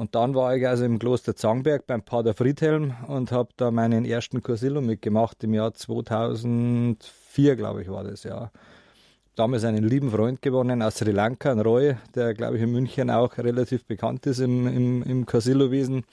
Und 0.00 0.14
dann 0.14 0.34
war 0.34 0.56
ich 0.56 0.66
also 0.66 0.86
im 0.86 0.98
Kloster 0.98 1.36
Zangberg 1.36 1.86
beim 1.86 2.00
Pater 2.00 2.32
Friedhelm 2.32 2.94
und 3.06 3.32
habe 3.32 3.50
da 3.58 3.70
meinen 3.70 4.06
ersten 4.06 4.42
Cursillo 4.42 4.80
mitgemacht 4.80 5.44
im 5.44 5.52
Jahr 5.52 5.74
2004, 5.74 7.54
glaube 7.56 7.82
ich, 7.82 7.90
war 7.90 8.02
das, 8.02 8.24
ja. 8.24 8.50
Damals 9.36 9.62
einen 9.62 9.84
lieben 9.84 10.10
Freund 10.10 10.40
gewonnen 10.40 10.80
aus 10.80 10.94
Sri 10.94 11.10
Lanka, 11.10 11.52
einen 11.52 11.60
Roy, 11.60 11.96
der, 12.14 12.32
glaube 12.32 12.56
ich, 12.56 12.62
in 12.62 12.72
München 12.72 13.10
auch 13.10 13.36
relativ 13.36 13.84
bekannt 13.84 14.24
ist 14.24 14.38
im, 14.38 14.66
im, 14.66 15.02
im 15.02 15.26
Cursillo-Wesen. 15.26 16.06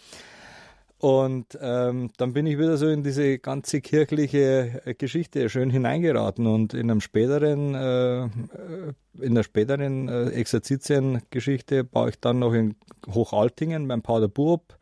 Und 1.00 1.58
ähm, 1.62 2.10
dann 2.18 2.34
bin 2.34 2.48
ich 2.48 2.58
wieder 2.58 2.78
so 2.78 2.88
in 2.88 3.04
diese 3.04 3.38
ganze 3.38 3.82
kirchliche 3.82 4.82
äh, 4.84 4.96
Geschichte 4.96 5.48
schön 5.48 5.70
hineingeraten 5.70 6.48
und 6.48 6.74
in 6.74 6.90
einem 6.90 7.02
späteren, 7.02 7.76
äh, 7.76 8.24
äh 8.24 8.30
in 9.20 9.36
der 9.36 9.44
späteren 9.44 10.10
äh, 10.10 10.30
Exerzitiengeschichte 10.30 11.88
war 11.92 12.08
ich 12.08 12.20
dann 12.20 12.40
noch 12.40 12.54
in 12.54 12.76
Hochaltingen 13.08 13.88
beim 13.88 14.02
Pater 14.02 14.28
Burb, 14.28 14.78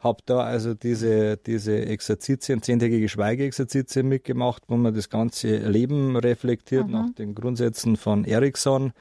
habe 0.00 0.22
da 0.26 0.40
also 0.40 0.74
diese, 0.74 1.38
diese 1.38 1.86
Exerzitien, 1.86 2.62
zehntägige 2.62 3.08
Schweigeexerzitien 3.08 4.06
mitgemacht, 4.06 4.64
wo 4.68 4.76
man 4.76 4.94
das 4.94 5.08
ganze 5.08 5.56
Leben 5.56 6.16
reflektiert 6.16 6.86
mhm. 6.86 6.92
nach 6.92 7.10
den 7.14 7.34
Grundsätzen 7.34 7.96
von 7.96 8.24
Erikson. 8.24 8.92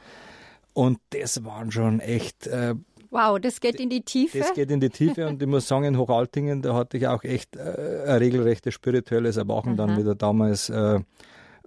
Und 0.73 0.99
das 1.09 1.43
waren 1.43 1.71
schon 1.71 1.99
echt 1.99 2.47
äh, 2.47 2.75
Wow, 3.09 3.39
das 3.39 3.61
geht 3.61 3.79
in 3.79 3.89
die 3.89 4.01
Tiefe. 4.01 4.39
Das 4.39 4.53
geht 4.53 4.69
in 4.69 4.79
die 4.79 4.89
Tiefe 4.89 5.27
und 5.27 5.41
ich 5.41 5.47
muss 5.47 5.67
sagen, 5.67 5.85
in 5.85 5.97
Hochaltingen, 5.97 6.61
da 6.61 6.73
hatte 6.73 6.97
ich 6.97 7.07
auch 7.07 7.23
echt 7.23 7.55
äh, 7.55 8.03
ein 8.05 8.17
regelrechtes 8.17 8.73
spirituelles 8.73 9.37
Erwachen 9.37 9.79
Aha. 9.79 9.87
dann 9.87 9.97
wieder 9.97 10.15
damals, 10.15 10.69
äh, 10.69 10.99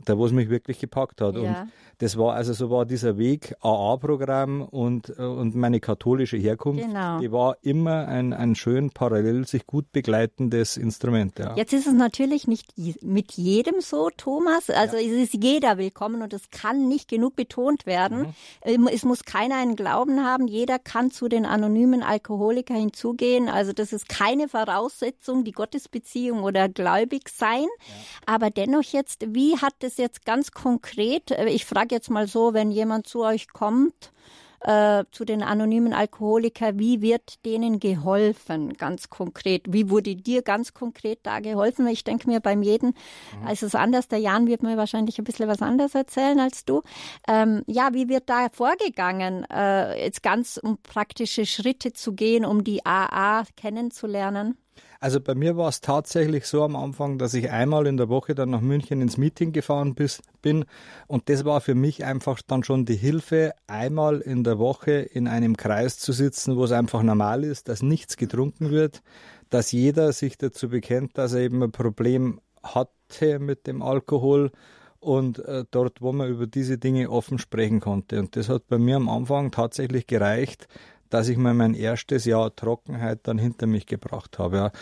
da 0.04 0.18
wo 0.18 0.26
es 0.26 0.32
mich 0.32 0.50
wirklich 0.50 0.78
gepackt 0.78 1.20
hat. 1.20 1.34
Ja. 1.36 1.40
Und 1.40 1.72
das 2.00 2.16
war 2.16 2.34
also 2.34 2.54
so 2.54 2.70
war 2.70 2.86
dieser 2.86 3.18
Weg 3.18 3.54
AA-Programm 3.60 4.62
und, 4.62 5.10
und 5.10 5.54
meine 5.54 5.80
katholische 5.80 6.38
Herkunft, 6.38 6.82
genau. 6.82 7.18
die 7.20 7.30
war 7.30 7.58
immer 7.60 8.08
ein, 8.08 8.32
ein 8.32 8.54
schön 8.54 8.88
parallel 8.88 9.46
sich 9.46 9.66
gut 9.66 9.92
begleitendes 9.92 10.78
Instrument. 10.78 11.38
Ja. 11.38 11.54
Jetzt 11.56 11.74
ist 11.74 11.86
es 11.86 11.92
natürlich 11.92 12.48
nicht 12.48 12.72
mit 13.02 13.32
jedem 13.32 13.82
so, 13.82 14.08
Thomas. 14.16 14.70
Also 14.70 14.96
ja. 14.96 15.02
es 15.02 15.34
ist 15.34 15.44
jeder 15.44 15.76
willkommen 15.76 16.22
und 16.22 16.32
es 16.32 16.48
kann 16.50 16.88
nicht 16.88 17.06
genug 17.06 17.36
betont 17.36 17.84
werden. 17.84 18.20
Mhm. 18.20 18.34
Ähm, 18.62 18.88
es 18.90 19.04
muss 19.04 19.24
keiner 19.24 19.56
einen 19.56 19.76
Glauben 19.76 20.24
haben. 20.24 20.48
Jeder 20.48 20.78
kann 20.78 21.10
zu 21.10 21.28
den 21.28 21.44
anonymen 21.44 22.02
Alkoholiker 22.02 22.74
hinzugehen. 22.74 23.50
Also 23.50 23.74
das 23.74 23.92
ist 23.92 24.08
keine 24.08 24.48
Voraussetzung, 24.48 25.44
die 25.44 25.52
Gottesbeziehung 25.52 26.44
oder 26.44 26.70
gläubig 26.70 27.28
sein. 27.28 27.64
Ja. 27.64 28.34
Aber 28.34 28.48
dennoch 28.48 28.84
jetzt, 28.84 29.34
wie 29.34 29.58
hat 29.58 29.74
das 29.80 29.89
jetzt 29.98 30.24
ganz 30.24 30.52
konkret, 30.52 31.30
äh, 31.30 31.48
ich 31.48 31.64
frage 31.64 31.94
jetzt 31.94 32.10
mal 32.10 32.26
so, 32.26 32.54
wenn 32.54 32.70
jemand 32.70 33.06
zu 33.06 33.22
euch 33.22 33.48
kommt, 33.48 34.12
äh, 34.60 35.04
zu 35.10 35.24
den 35.24 35.42
anonymen 35.42 35.92
Alkoholikern, 35.92 36.78
wie 36.78 37.00
wird 37.00 37.44
denen 37.46 37.80
geholfen, 37.80 38.74
ganz 38.74 39.08
konkret? 39.08 39.64
Wie 39.68 39.88
wurde 39.88 40.16
dir 40.16 40.42
ganz 40.42 40.74
konkret 40.74 41.20
da 41.22 41.40
geholfen? 41.40 41.86
Ich 41.86 42.04
denke 42.04 42.28
mir, 42.28 42.40
beim 42.40 42.62
jeden 42.62 42.94
mhm. 43.40 43.48
ist 43.48 43.62
es 43.62 43.74
anders. 43.74 44.08
Der 44.08 44.18
Jan 44.18 44.46
wird 44.46 44.62
mir 44.62 44.76
wahrscheinlich 44.76 45.18
ein 45.18 45.24
bisschen 45.24 45.48
was 45.48 45.62
anderes 45.62 45.94
erzählen 45.94 46.38
als 46.40 46.64
du. 46.64 46.82
Ähm, 47.26 47.62
ja, 47.66 47.94
wie 47.94 48.08
wird 48.08 48.28
da 48.28 48.48
vorgegangen, 48.52 49.46
äh, 49.50 50.04
jetzt 50.04 50.22
ganz 50.22 50.60
um 50.62 50.78
praktische 50.82 51.46
Schritte 51.46 51.92
zu 51.92 52.12
gehen, 52.12 52.44
um 52.44 52.62
die 52.62 52.84
AA 52.84 53.44
kennenzulernen? 53.56 54.58
Also 55.02 55.18
bei 55.18 55.34
mir 55.34 55.56
war 55.56 55.70
es 55.70 55.80
tatsächlich 55.80 56.44
so 56.44 56.62
am 56.62 56.76
Anfang, 56.76 57.16
dass 57.16 57.32
ich 57.32 57.50
einmal 57.50 57.86
in 57.86 57.96
der 57.96 58.10
Woche 58.10 58.34
dann 58.34 58.50
nach 58.50 58.60
München 58.60 59.00
ins 59.00 59.16
Meeting 59.16 59.50
gefahren 59.52 59.94
bis, 59.94 60.20
bin 60.42 60.66
und 61.06 61.30
das 61.30 61.46
war 61.46 61.62
für 61.62 61.74
mich 61.74 62.04
einfach 62.04 62.42
dann 62.46 62.64
schon 62.64 62.84
die 62.84 62.96
Hilfe, 62.96 63.52
einmal 63.66 64.20
in 64.20 64.44
der 64.44 64.58
Woche 64.58 64.92
in 64.92 65.26
einem 65.26 65.56
Kreis 65.56 65.98
zu 65.98 66.12
sitzen, 66.12 66.54
wo 66.56 66.64
es 66.64 66.72
einfach 66.72 67.02
normal 67.02 67.44
ist, 67.44 67.68
dass 67.68 67.82
nichts 67.82 68.18
getrunken 68.18 68.70
wird, 68.70 69.02
dass 69.48 69.72
jeder 69.72 70.12
sich 70.12 70.36
dazu 70.36 70.68
bekennt, 70.68 71.16
dass 71.16 71.32
er 71.32 71.40
eben 71.40 71.62
ein 71.62 71.72
Problem 71.72 72.42
hatte 72.62 73.38
mit 73.38 73.66
dem 73.66 73.80
Alkohol 73.80 74.52
und 74.98 75.38
äh, 75.38 75.64
dort, 75.70 76.02
wo 76.02 76.12
man 76.12 76.28
über 76.28 76.46
diese 76.46 76.76
Dinge 76.76 77.08
offen 77.08 77.38
sprechen 77.38 77.80
konnte. 77.80 78.18
Und 78.20 78.36
das 78.36 78.50
hat 78.50 78.68
bei 78.68 78.76
mir 78.76 78.96
am 78.96 79.08
Anfang 79.08 79.50
tatsächlich 79.50 80.06
gereicht, 80.06 80.68
dass 81.10 81.28
ich 81.28 81.36
mal 81.36 81.54
mein 81.54 81.74
erstes 81.74 82.24
Jahr 82.24 82.54
Trockenheit 82.54 83.20
dann 83.24 83.38
hinter 83.38 83.66
mich 83.66 83.86
gebracht 83.86 84.38
habe. 84.38 84.56
Ja. 84.56 84.72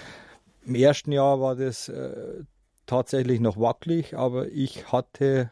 Im 0.64 0.75
ersten 0.75 1.12
Jahr 1.12 1.41
war 1.41 1.57
das 1.57 1.88
äh, 1.88 2.45
tatsächlich 2.87 3.41
noch 3.41 3.59
wackelig, 3.59 4.17
aber 4.17 4.49
ich 4.49 4.93
hatte 4.93 5.51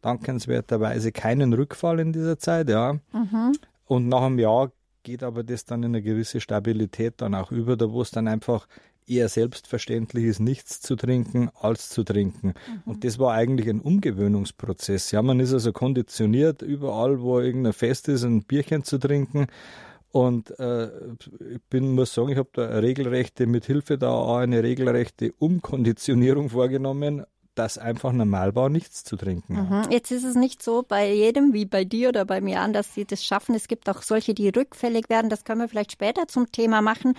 dankenswerterweise 0.00 1.12
keinen 1.12 1.52
Rückfall 1.52 2.00
in 2.00 2.12
dieser 2.12 2.38
Zeit, 2.38 2.68
ja. 2.68 2.94
Mhm. 3.12 3.52
Und 3.86 4.08
nach 4.08 4.22
einem 4.22 4.38
Jahr 4.38 4.72
geht 5.02 5.22
aber 5.22 5.44
das 5.44 5.64
dann 5.64 5.82
in 5.82 5.90
eine 5.90 6.02
gewisse 6.02 6.40
Stabilität 6.40 7.14
dann 7.18 7.34
auch 7.34 7.52
über, 7.52 7.76
da 7.76 7.90
wo 7.90 8.02
es 8.02 8.10
dann 8.10 8.26
einfach 8.26 8.66
eher 9.06 9.28
selbstverständlich 9.28 10.24
ist, 10.24 10.40
nichts 10.40 10.80
zu 10.80 10.96
trinken, 10.96 11.50
als 11.60 11.90
zu 11.90 12.04
trinken. 12.04 12.48
Mhm. 12.48 12.82
Und 12.86 13.04
das 13.04 13.18
war 13.18 13.34
eigentlich 13.34 13.68
ein 13.68 13.80
Umgewöhnungsprozess. 13.80 15.10
Ja, 15.10 15.22
man 15.22 15.40
ist 15.40 15.52
also 15.52 15.72
konditioniert, 15.72 16.62
überall, 16.62 17.20
wo 17.20 17.40
irgendein 17.40 17.74
Fest 17.74 18.08
ist, 18.08 18.24
ein 18.24 18.44
Bierchen 18.44 18.82
zu 18.82 18.98
trinken. 18.98 19.46
Und 20.14 20.56
äh, 20.60 20.90
ich 21.54 21.60
bin, 21.68 21.92
muss 21.96 22.14
sagen, 22.14 22.28
ich 22.28 22.38
habe 22.38 22.48
da 22.52 22.66
regelrechte, 22.78 23.48
mit 23.48 23.64
Hilfe 23.64 23.98
da 23.98 24.12
auch 24.12 24.36
eine 24.36 24.62
regelrechte 24.62 25.32
Umkonditionierung 25.40 26.50
vorgenommen, 26.50 27.24
dass 27.56 27.78
einfach 27.78 28.12
normal 28.12 28.54
war, 28.54 28.68
nichts 28.68 29.02
zu 29.02 29.16
trinken. 29.16 29.54
Mhm. 29.54 29.90
Jetzt 29.90 30.12
ist 30.12 30.22
es 30.22 30.36
nicht 30.36 30.62
so 30.62 30.84
bei 30.86 31.12
jedem 31.12 31.52
wie 31.52 31.64
bei 31.64 31.84
dir 31.84 32.10
oder 32.10 32.24
bei 32.24 32.40
mir 32.40 32.60
an, 32.60 32.72
dass 32.72 32.94
sie 32.94 33.04
das 33.04 33.24
schaffen. 33.24 33.56
Es 33.56 33.66
gibt 33.66 33.90
auch 33.90 34.02
solche, 34.02 34.34
die 34.34 34.50
rückfällig 34.50 35.08
werden. 35.08 35.30
Das 35.30 35.42
können 35.42 35.60
wir 35.60 35.68
vielleicht 35.68 35.90
später 35.90 36.28
zum 36.28 36.52
Thema 36.52 36.80
machen. 36.80 37.14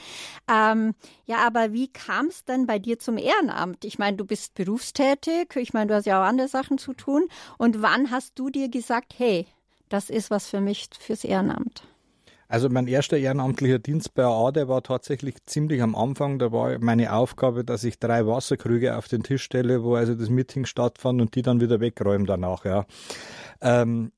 Ähm, 0.50 0.94
ja, 1.26 1.46
aber 1.46 1.74
wie 1.74 1.90
kam 1.90 2.28
es 2.28 2.46
denn 2.46 2.66
bei 2.66 2.80
dir 2.80 2.98
zum 2.98 3.18
Ehrenamt? 3.18 3.84
Ich 3.84 4.00
meine, 4.00 4.16
du 4.16 4.24
bist 4.24 4.54
berufstätig. 4.54 5.54
Ich 5.58 5.74
meine, 5.74 5.88
du 5.88 5.96
hast 5.96 6.06
ja 6.06 6.22
auch 6.22 6.26
andere 6.26 6.48
Sachen 6.48 6.78
zu 6.78 6.94
tun. 6.94 7.28
Und 7.58 7.82
wann 7.82 8.10
hast 8.10 8.40
du 8.40 8.50
dir 8.50 8.70
gesagt, 8.70 9.16
hey, 9.18 9.48
das 9.90 10.10
ist 10.10 10.32
was 10.32 10.48
für 10.48 10.62
mich 10.62 10.88
fürs 10.98 11.26
Ehrenamt? 11.26 11.84
Also 12.56 12.70
mein 12.70 12.88
erster 12.88 13.18
ehrenamtlicher 13.18 13.80
Dienst 13.80 14.14
bei 14.14 14.24
AA, 14.24 14.54
der 14.54 14.70
war 14.70 14.82
tatsächlich 14.82 15.46
ziemlich 15.46 15.82
am 15.82 15.94
Anfang. 15.94 16.40
Da 16.40 16.54
war 16.54 16.80
meine 16.80 17.12
Aufgabe, 17.12 17.66
dass 17.66 17.84
ich 17.84 18.00
drei 18.00 18.26
Wasserkrüge 18.26 18.96
auf 18.96 19.10
den 19.10 19.24
Tisch 19.24 19.44
stelle, 19.44 19.84
wo 19.84 19.96
also 19.96 20.16
das 20.16 20.30
Meeting 20.30 20.66
stattfand 20.66 21.20
und 21.20 21.36
die 21.36 21.42
dann 21.42 21.60
wieder 21.60 21.82
wegräumen 21.82 22.26
danach. 22.26 22.64
Ja. 22.64 22.86
Ähm, 23.60 24.14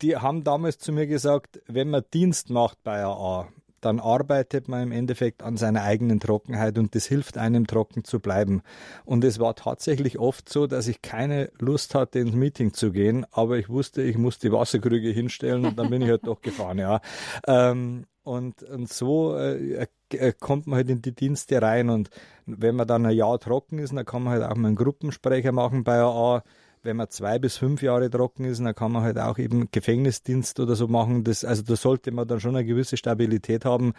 die 0.00 0.16
haben 0.16 0.44
damals 0.44 0.78
zu 0.78 0.92
mir 0.92 1.06
gesagt, 1.06 1.60
wenn 1.66 1.90
man 1.90 2.04
Dienst 2.14 2.48
macht 2.48 2.82
bei 2.82 3.04
AA, 3.04 3.48
dann 3.84 4.00
arbeitet 4.00 4.68
man 4.68 4.82
im 4.82 4.92
Endeffekt 4.92 5.42
an 5.42 5.56
seiner 5.56 5.82
eigenen 5.82 6.20
Trockenheit 6.20 6.78
und 6.78 6.94
das 6.94 7.06
hilft 7.06 7.38
einem 7.38 7.66
trocken 7.66 8.04
zu 8.04 8.20
bleiben. 8.20 8.62
Und 9.04 9.24
es 9.24 9.38
war 9.38 9.54
tatsächlich 9.54 10.18
oft 10.18 10.48
so, 10.48 10.66
dass 10.66 10.88
ich 10.88 11.02
keine 11.02 11.50
Lust 11.58 11.94
hatte, 11.94 12.18
ins 12.18 12.34
Meeting 12.34 12.72
zu 12.72 12.92
gehen, 12.92 13.26
aber 13.30 13.58
ich 13.58 13.68
wusste, 13.68 14.02
ich 14.02 14.16
muss 14.16 14.38
die 14.38 14.52
Wasserkrüge 14.52 15.10
hinstellen 15.10 15.66
und 15.66 15.78
dann 15.78 15.90
bin 15.90 16.02
ich 16.02 16.08
halt 16.08 16.26
doch 16.26 16.40
gefahren, 16.40 16.78
ja. 16.78 17.00
Ähm, 17.46 18.04
und, 18.22 18.62
und 18.62 18.90
so 18.90 19.36
äh, 19.36 19.86
äh, 20.10 20.32
kommt 20.32 20.66
man 20.66 20.78
halt 20.78 20.88
in 20.88 21.02
die 21.02 21.14
Dienste 21.14 21.60
rein 21.60 21.90
und 21.90 22.08
wenn 22.46 22.74
man 22.74 22.88
dann 22.88 23.04
ein 23.04 23.14
Jahr 23.14 23.38
trocken 23.38 23.78
ist, 23.78 23.94
dann 23.94 24.06
kann 24.06 24.22
man 24.22 24.32
halt 24.32 24.44
auch 24.44 24.56
mal 24.56 24.68
einen 24.68 24.76
Gruppensprecher 24.76 25.52
machen 25.52 25.84
bei 25.84 26.00
AA 26.00 26.42
wenn 26.84 26.96
man 26.96 27.08
zwei 27.10 27.38
bis 27.38 27.56
fünf 27.56 27.82
Jahre 27.82 28.10
trocken 28.10 28.44
ist, 28.44 28.60
dann 28.60 28.74
kann 28.74 28.92
man 28.92 29.02
halt 29.02 29.18
auch 29.18 29.38
eben 29.38 29.68
Gefängnisdienst 29.70 30.60
oder 30.60 30.76
so 30.76 30.86
machen. 30.86 31.24
Das, 31.24 31.44
also 31.44 31.62
da 31.62 31.76
sollte 31.76 32.12
man 32.12 32.28
dann 32.28 32.40
schon 32.40 32.54
eine 32.54 32.64
gewisse 32.64 32.96
Stabilität 32.96 33.64
haben, 33.64 33.94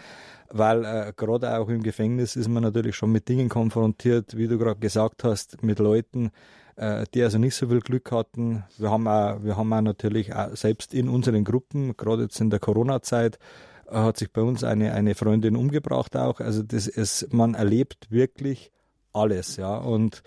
weil 0.49 0.85
äh, 0.85 1.13
gerade 1.15 1.57
auch 1.57 1.67
im 1.69 1.83
Gefängnis 1.83 2.35
ist 2.35 2.47
man 2.47 2.63
natürlich 2.63 2.95
schon 2.95 3.11
mit 3.11 3.27
Dingen 3.27 3.49
konfrontiert, 3.49 4.37
wie 4.37 4.47
du 4.47 4.57
gerade 4.57 4.79
gesagt 4.79 5.23
hast, 5.23 5.63
mit 5.63 5.79
Leuten, 5.79 6.31
äh, 6.75 7.05
die 7.13 7.23
also 7.23 7.37
nicht 7.37 7.55
so 7.55 7.67
viel 7.67 7.79
Glück 7.79 8.11
hatten. 8.11 8.63
Wir 8.77 8.91
haben 8.91 9.07
auch, 9.07 9.43
wir 9.43 9.57
haben 9.57 9.73
auch 9.73 9.81
natürlich 9.81 10.33
auch 10.35 10.55
selbst 10.55 10.93
in 10.93 11.09
unseren 11.09 11.43
Gruppen, 11.43 11.97
gerade 11.97 12.23
jetzt 12.23 12.39
in 12.39 12.49
der 12.49 12.59
Corona-Zeit, 12.59 13.39
äh, 13.87 13.95
hat 13.95 14.17
sich 14.17 14.31
bei 14.31 14.41
uns 14.41 14.63
eine, 14.63 14.93
eine 14.93 15.15
Freundin 15.15 15.55
umgebracht 15.55 16.15
auch. 16.15 16.39
Also 16.39 16.61
das 16.61 16.87
ist, 16.87 17.33
man 17.33 17.55
erlebt 17.55 18.11
wirklich 18.11 18.71
alles, 19.13 19.57
ja. 19.57 19.75
Und 19.77 20.21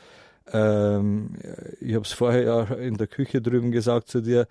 ähm, 0.53 1.31
ich 1.81 1.95
habe 1.95 2.05
es 2.05 2.13
vorher 2.13 2.43
ja 2.43 2.63
in 2.75 2.97
der 2.97 3.07
Küche 3.07 3.41
drüben 3.43 3.71
gesagt 3.73 4.09
zu 4.09 4.21
dir. 4.21 4.47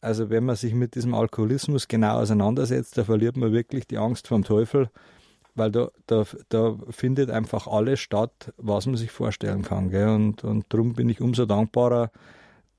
Also 0.00 0.30
wenn 0.30 0.44
man 0.44 0.56
sich 0.56 0.74
mit 0.74 0.94
diesem 0.94 1.14
Alkoholismus 1.14 1.88
genau 1.88 2.18
auseinandersetzt, 2.20 2.96
da 2.96 3.04
verliert 3.04 3.36
man 3.36 3.52
wirklich 3.52 3.86
die 3.86 3.98
Angst 3.98 4.28
vom 4.28 4.44
Teufel, 4.44 4.88
weil 5.54 5.70
da, 5.70 5.90
da, 6.06 6.24
da 6.48 6.76
findet 6.88 7.30
einfach 7.30 7.66
alles 7.66 8.00
statt, 8.00 8.52
was 8.56 8.86
man 8.86 8.96
sich 8.96 9.10
vorstellen 9.10 9.62
kann. 9.62 9.90
Gell? 9.90 10.08
Und, 10.08 10.42
und 10.42 10.64
darum 10.70 10.94
bin 10.94 11.08
ich 11.10 11.20
umso 11.20 11.44
dankbarer, 11.44 12.10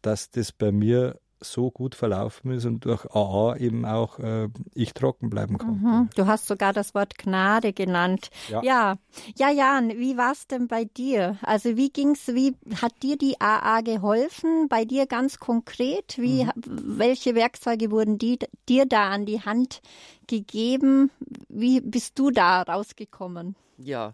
dass 0.01 0.31
das 0.31 0.51
bei 0.51 0.71
mir 0.71 1.19
so 1.41 1.71
gut 1.71 1.95
verlaufen 1.95 2.51
ist 2.51 2.65
und 2.65 2.85
durch 2.85 3.05
AA 3.13 3.57
eben 3.57 3.85
auch 3.85 4.19
äh, 4.19 4.47
ich 4.73 4.93
trocken 4.93 5.29
bleiben 5.29 5.57
konnte. 5.57 5.85
Mhm. 5.85 6.09
Du 6.15 6.27
hast 6.27 6.47
sogar 6.47 6.73
das 6.73 6.93
Wort 6.93 7.17
Gnade 7.17 7.73
genannt. 7.73 8.29
Ja, 8.49 8.61
ja, 8.63 8.95
ja 9.35 9.49
Jan, 9.49 9.89
wie 9.89 10.17
war 10.17 10.31
es 10.31 10.47
denn 10.47 10.67
bei 10.67 10.85
dir? 10.85 11.37
Also 11.41 11.75
wie 11.77 11.89
ging's, 11.89 12.27
wie 12.27 12.55
hat 12.81 12.93
dir 13.03 13.17
die 13.17 13.39
AA 13.39 13.81
geholfen? 13.81 14.67
Bei 14.69 14.85
dir 14.85 15.07
ganz 15.07 15.39
konkret? 15.39 16.17
Wie, 16.17 16.45
mhm. 16.45 16.51
welche 16.55 17.35
Werkzeuge 17.35 17.91
wurden 17.91 18.17
die, 18.17 18.39
dir 18.69 18.85
da 18.85 19.09
an 19.09 19.25
die 19.25 19.41
Hand 19.41 19.81
gegeben? 20.27 21.11
Wie 21.49 21.81
bist 21.81 22.17
du 22.19 22.31
da 22.31 22.61
rausgekommen? 22.61 23.55
Ja, 23.77 24.13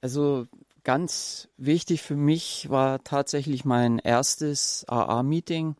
also 0.00 0.46
ganz 0.84 1.48
wichtig 1.58 2.00
für 2.00 2.16
mich 2.16 2.70
war 2.70 3.04
tatsächlich 3.04 3.66
mein 3.66 3.98
erstes 3.98 4.86
AA-Meeting 4.88 5.76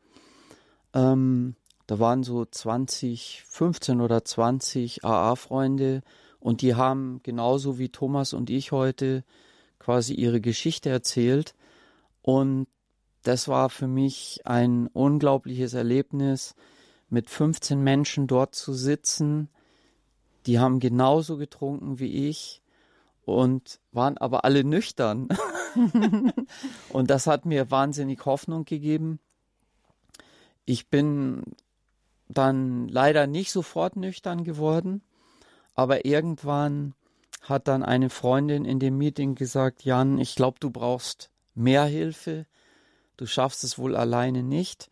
ähm, 0.98 1.54
da 1.86 1.98
waren 1.98 2.22
so 2.22 2.44
20, 2.44 3.44
15 3.46 4.00
oder 4.00 4.24
20 4.24 5.04
AA-Freunde 5.04 6.02
Und 6.40 6.60
die 6.62 6.74
haben 6.74 7.20
genauso 7.22 7.78
wie 7.78 7.88
Thomas 7.88 8.32
und 8.32 8.50
ich 8.50 8.72
heute 8.72 9.24
quasi 9.78 10.14
ihre 10.14 10.40
Geschichte 10.40 10.90
erzählt. 10.90 11.54
Und 12.22 12.66
das 13.22 13.48
war 13.48 13.70
für 13.70 13.86
mich 13.88 14.40
ein 14.44 14.88
unglaubliches 14.88 15.74
Erlebnis, 15.74 16.54
mit 17.10 17.30
15 17.30 17.82
Menschen 17.82 18.26
dort 18.26 18.54
zu 18.54 18.74
sitzen. 18.74 19.48
Die 20.46 20.58
haben 20.58 20.78
genauso 20.78 21.38
getrunken 21.38 21.98
wie 21.98 22.28
ich 22.28 22.62
und 23.24 23.80
waren 23.92 24.18
aber 24.18 24.44
alle 24.44 24.62
nüchtern. 24.62 25.28
und 26.90 27.10
das 27.10 27.26
hat 27.26 27.46
mir 27.46 27.70
wahnsinnig 27.70 28.24
Hoffnung 28.26 28.64
gegeben. 28.64 29.20
Ich 30.68 30.90
bin 30.90 31.44
dann 32.28 32.88
leider 32.88 33.26
nicht 33.26 33.52
sofort 33.52 33.96
nüchtern 33.96 34.44
geworden, 34.44 35.00
aber 35.74 36.04
irgendwann 36.04 36.92
hat 37.40 37.68
dann 37.68 37.82
eine 37.82 38.10
Freundin 38.10 38.66
in 38.66 38.78
dem 38.78 38.98
Meeting 38.98 39.34
gesagt, 39.34 39.86
Jan, 39.86 40.18
ich 40.18 40.34
glaube, 40.34 40.58
du 40.60 40.68
brauchst 40.68 41.30
mehr 41.54 41.84
Hilfe, 41.84 42.44
du 43.16 43.24
schaffst 43.24 43.64
es 43.64 43.78
wohl 43.78 43.96
alleine 43.96 44.42
nicht. 44.42 44.90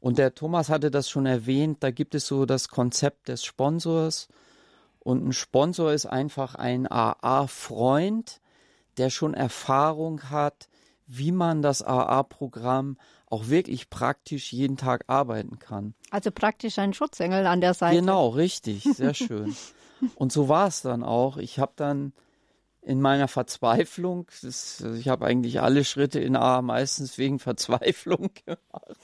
Und 0.00 0.18
der 0.18 0.34
Thomas 0.34 0.68
hatte 0.68 0.90
das 0.90 1.08
schon 1.08 1.26
erwähnt, 1.26 1.84
da 1.84 1.92
gibt 1.92 2.16
es 2.16 2.26
so 2.26 2.44
das 2.44 2.66
Konzept 2.66 3.28
des 3.28 3.44
Sponsors. 3.44 4.26
Und 4.98 5.24
ein 5.24 5.32
Sponsor 5.32 5.92
ist 5.92 6.06
einfach 6.06 6.56
ein 6.56 6.90
AA-Freund, 6.90 8.40
der 8.96 9.08
schon 9.08 9.34
Erfahrung 9.34 10.30
hat, 10.30 10.68
wie 11.06 11.30
man 11.30 11.62
das 11.62 11.80
AA-Programm 11.80 12.96
auch 13.32 13.48
wirklich 13.48 13.88
praktisch 13.88 14.52
jeden 14.52 14.76
Tag 14.76 15.04
arbeiten 15.06 15.58
kann. 15.58 15.94
Also 16.10 16.30
praktisch 16.30 16.78
ein 16.78 16.92
Schutzengel 16.92 17.46
an 17.46 17.62
der 17.62 17.72
Seite. 17.72 18.00
Genau, 18.00 18.28
richtig, 18.28 18.84
sehr 18.84 19.14
schön. 19.14 19.56
Und 20.16 20.32
so 20.32 20.50
war 20.50 20.68
es 20.68 20.82
dann 20.82 21.02
auch. 21.02 21.38
Ich 21.38 21.58
habe 21.58 21.72
dann 21.76 22.12
in 22.82 23.00
meiner 23.00 23.28
Verzweiflung, 23.28 24.26
das, 24.42 24.84
ich 24.98 25.08
habe 25.08 25.24
eigentlich 25.24 25.62
alle 25.62 25.84
Schritte 25.84 26.18
in 26.20 26.36
A 26.36 26.60
meistens 26.60 27.16
wegen 27.16 27.38
Verzweiflung 27.38 28.30
gemacht, 28.44 28.98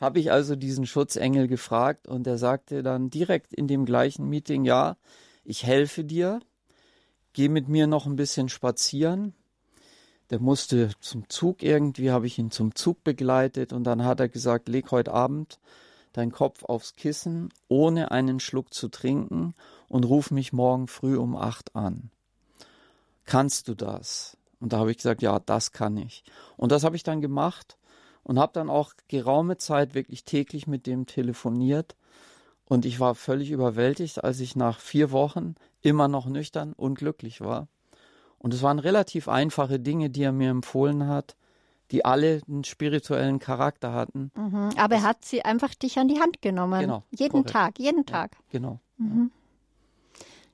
habe 0.00 0.20
ich 0.20 0.32
also 0.32 0.56
diesen 0.56 0.86
Schutzengel 0.86 1.46
gefragt 1.46 2.06
und 2.06 2.26
er 2.26 2.38
sagte 2.38 2.82
dann 2.82 3.10
direkt 3.10 3.52
in 3.52 3.66
dem 3.66 3.84
gleichen 3.84 4.28
Meeting, 4.28 4.64
ja, 4.64 4.96
ich 5.44 5.64
helfe 5.64 6.04
dir, 6.04 6.40
geh 7.32 7.48
mit 7.48 7.68
mir 7.68 7.86
noch 7.86 8.06
ein 8.06 8.16
bisschen 8.16 8.48
spazieren. 8.48 9.34
Der 10.30 10.40
musste 10.40 10.90
zum 11.00 11.28
Zug 11.28 11.62
irgendwie, 11.62 12.10
habe 12.10 12.26
ich 12.26 12.38
ihn 12.38 12.50
zum 12.50 12.74
Zug 12.74 13.04
begleitet 13.04 13.72
und 13.72 13.84
dann 13.84 14.04
hat 14.04 14.20
er 14.20 14.28
gesagt, 14.28 14.68
leg 14.68 14.90
heute 14.90 15.12
Abend 15.12 15.58
deinen 16.12 16.32
Kopf 16.32 16.64
aufs 16.64 16.94
Kissen, 16.94 17.48
ohne 17.68 18.10
einen 18.10 18.40
Schluck 18.40 18.72
zu 18.72 18.88
trinken 18.88 19.54
und 19.88 20.04
ruf 20.04 20.30
mich 20.30 20.52
morgen 20.52 20.86
früh 20.86 21.16
um 21.16 21.36
acht 21.36 21.74
an 21.74 22.10
kannst 23.24 23.68
du 23.68 23.74
das? 23.74 24.36
Und 24.60 24.72
da 24.72 24.78
habe 24.78 24.90
ich 24.90 24.98
gesagt, 24.98 25.22
ja, 25.22 25.38
das 25.38 25.72
kann 25.72 25.96
ich. 25.96 26.24
Und 26.56 26.72
das 26.72 26.84
habe 26.84 26.96
ich 26.96 27.02
dann 27.02 27.20
gemacht 27.20 27.76
und 28.22 28.38
habe 28.38 28.52
dann 28.52 28.70
auch 28.70 28.94
geraume 29.08 29.58
Zeit 29.58 29.94
wirklich 29.94 30.24
täglich 30.24 30.66
mit 30.66 30.86
dem 30.86 31.06
telefoniert. 31.06 31.96
Und 32.66 32.86
ich 32.86 32.98
war 32.98 33.14
völlig 33.14 33.50
überwältigt, 33.50 34.24
als 34.24 34.40
ich 34.40 34.56
nach 34.56 34.80
vier 34.80 35.10
Wochen 35.10 35.54
immer 35.82 36.08
noch 36.08 36.26
nüchtern 36.26 36.72
und 36.72 36.94
glücklich 36.94 37.42
war. 37.42 37.68
Und 38.44 38.52
es 38.52 38.60
waren 38.60 38.78
relativ 38.78 39.26
einfache 39.26 39.80
Dinge, 39.80 40.10
die 40.10 40.22
er 40.22 40.30
mir 40.30 40.50
empfohlen 40.50 41.08
hat, 41.08 41.34
die 41.90 42.04
alle 42.04 42.42
einen 42.46 42.62
spirituellen 42.62 43.38
Charakter 43.38 43.94
hatten. 43.94 44.30
Mhm, 44.36 44.68
aber 44.76 44.96
er 44.96 45.02
hat 45.02 45.24
sie 45.24 45.46
einfach 45.46 45.74
dich 45.74 45.98
an 45.98 46.08
die 46.08 46.20
Hand 46.20 46.42
genommen. 46.42 46.78
Genau. 46.78 47.04
Jeden 47.10 47.30
korrekt. 47.30 47.50
Tag, 47.50 47.78
jeden 47.78 48.04
Tag. 48.04 48.32
Ja, 48.32 48.38
genau. 48.50 48.80
Mhm. 48.98 49.30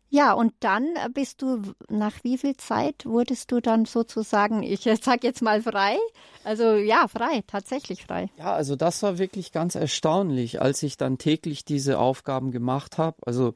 Ja, 0.09 0.35
und 0.35 0.53
dann 0.61 0.95
bist 1.15 1.43
du, 1.43 1.63
nach 1.89 2.23
wie 2.23 2.39
viel 2.39 2.57
Zeit 2.57 3.07
wurdest 3.07 3.51
du 3.51 3.59
dann 3.59 3.87
sozusagen, 3.87 4.63
ich 4.63 4.83
sag 5.03 5.25
jetzt 5.25 5.43
mal 5.43 5.61
frei? 5.61 5.97
Also 6.45 6.75
ja, 6.75 7.09
frei, 7.09 7.43
tatsächlich 7.49 8.05
frei. 8.05 8.31
Ja, 8.39 8.53
also 8.53 8.77
das 8.77 9.03
war 9.03 9.19
wirklich 9.19 9.51
ganz 9.51 9.75
erstaunlich, 9.75 10.63
als 10.63 10.85
ich 10.85 10.97
dann 10.97 11.19
täglich 11.19 11.65
diese 11.65 11.99
Aufgaben 11.99 12.53
gemacht 12.53 12.99
habe. 12.99 13.17
Also 13.27 13.55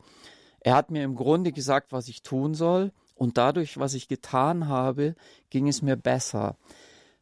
er 0.59 0.75
hat 0.75 0.90
mir 0.90 1.05
im 1.05 1.14
Grunde 1.14 1.53
gesagt, 1.53 1.92
was 1.92 2.09
ich 2.09 2.25
tun 2.25 2.55
soll. 2.55 2.90
Und 3.14 3.38
dadurch, 3.38 3.79
was 3.79 3.94
ich 3.94 4.09
getan 4.09 4.68
habe, 4.68 5.14
ging 5.50 5.68
es 5.68 5.83
mir 5.83 5.96
besser. 5.96 6.57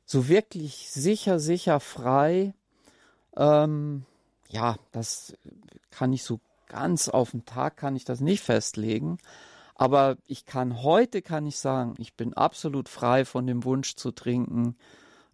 So 0.04 0.28
wirklich 0.28 0.90
sicher, 0.90 1.38
sicher 1.38 1.80
frei. 1.80 2.54
Ähm, 3.36 4.04
ja, 4.48 4.76
das 4.90 5.34
kann 5.90 6.12
ich 6.12 6.22
so 6.24 6.40
ganz 6.68 7.08
auf 7.08 7.32
den 7.32 7.44
Tag 7.44 7.76
kann 7.76 7.96
ich 7.96 8.04
das 8.04 8.20
nicht 8.20 8.42
festlegen. 8.42 9.18
Aber 9.74 10.16
ich 10.26 10.44
kann 10.46 10.82
heute 10.82 11.22
kann 11.22 11.46
ich 11.46 11.58
sagen, 11.58 11.94
ich 11.98 12.14
bin 12.14 12.34
absolut 12.34 12.88
frei 12.88 13.24
von 13.24 13.46
dem 13.46 13.64
Wunsch 13.64 13.94
zu 13.94 14.10
trinken. 14.10 14.76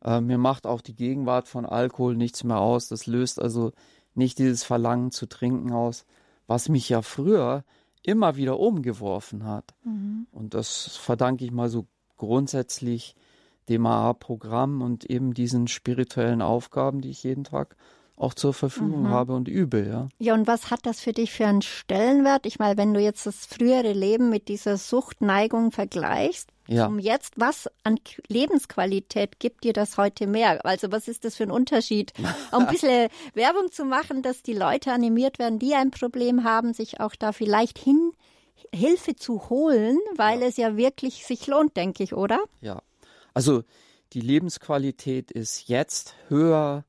Äh, 0.03 0.21
mir 0.21 0.39
macht 0.39 0.67
auch 0.67 0.81
die 0.81 0.95
Gegenwart 0.95 1.49
von 1.49 1.67
Alkohol 1.67 2.17
nichts 2.17 2.45
mehr 2.45 2.59
aus. 2.59 2.89
Das 2.89 3.07
löst 3.07 3.41
also 3.41 3.73
nicht 4.15 4.39
dieses 4.39 4.65
Verlangen 4.65 5.11
zu 5.11 5.27
trinken 5.27 5.73
aus, 5.73 6.05
was 6.47 6.69
mich 6.69 6.89
ja 6.89 7.03
früher 7.03 7.65
immer 8.09 8.37
wieder 8.37 8.59
umgeworfen 8.59 9.45
hat. 9.45 9.75
Mhm. 9.85 10.27
Und 10.33 10.55
das 10.55 10.97
verdanke 10.97 11.45
ich 11.45 11.53
mal 11.53 11.69
so 11.69 11.87
grundsätzlich 12.17 13.15
dem 13.69 13.85
AA-Programm 13.85 14.81
und 14.81 15.05
eben 15.05 15.35
diesen 15.35 15.69
spirituellen 15.69 16.41
Aufgaben, 16.41 17.03
die 17.03 17.11
ich 17.11 17.23
jeden 17.23 17.45
Tag 17.45 17.77
auch 18.17 18.33
zur 18.33 18.55
Verfügung 18.55 19.03
mhm. 19.03 19.11
habe 19.11 19.35
und 19.35 19.47
übe, 19.47 19.87
ja. 19.87 20.09
Ja, 20.19 20.35
und 20.35 20.47
was 20.47 20.71
hat 20.71 20.87
das 20.87 21.01
für 21.01 21.13
dich 21.13 21.33
für 21.33 21.47
einen 21.47 21.63
Stellenwert? 21.63 22.47
Ich 22.47 22.59
meine, 22.59 22.79
wenn 22.79 22.95
du 22.95 23.01
jetzt 23.01 23.27
das 23.27 23.45
frühere 23.45 23.93
Leben 23.93 24.31
mit 24.31 24.49
dieser 24.49 24.79
Suchtneigung 24.79 25.71
vergleichst, 25.71 26.51
ja. 26.69 26.87
um 26.87 26.99
jetzt, 26.99 27.35
was 27.37 27.69
an 27.83 27.99
Lebensqualität 28.29 29.41
gibt 29.41 29.65
dir 29.65 29.73
das 29.73 29.97
heute 29.97 30.27
mehr? 30.27 30.65
Also 30.65 30.93
was 30.93 31.09
ist 31.09 31.25
das 31.25 31.37
für 31.37 31.45
ein 31.45 31.51
Unterschied? 31.51 32.13
Um 32.53 32.65
ein 32.65 32.69
bisschen 32.69 33.09
Werbung 33.35 33.71
zu 33.71 33.85
machen, 33.85 34.23
dass 34.23 34.43
die 34.43 34.55
Leute 34.55 34.93
animiert 34.93 35.39
werden, 35.39 35.59
die 35.59 35.75
ein 35.75 35.91
Problem 35.91 36.45
haben, 36.45 36.73
sich 36.73 37.01
auch 37.01 37.15
da 37.15 37.33
vielleicht 37.33 37.79
hin 37.79 38.13
Hilfe 38.75 39.17
zu 39.17 39.49
holen, 39.51 39.99
weil 40.17 40.41
ja. 40.41 40.47
es 40.47 40.57
ja 40.57 40.77
wirklich 40.77 41.27
sich 41.27 41.47
lohnt, 41.47 41.77
denke 41.77 42.03
ich, 42.03 42.15
oder? 42.15 42.41
Ja. 42.61 42.83
Also 43.35 43.63
die 44.13 44.21
Lebensqualität 44.21 45.31
ist 45.31 45.69
jetzt 45.69 46.15
höher 46.29 46.85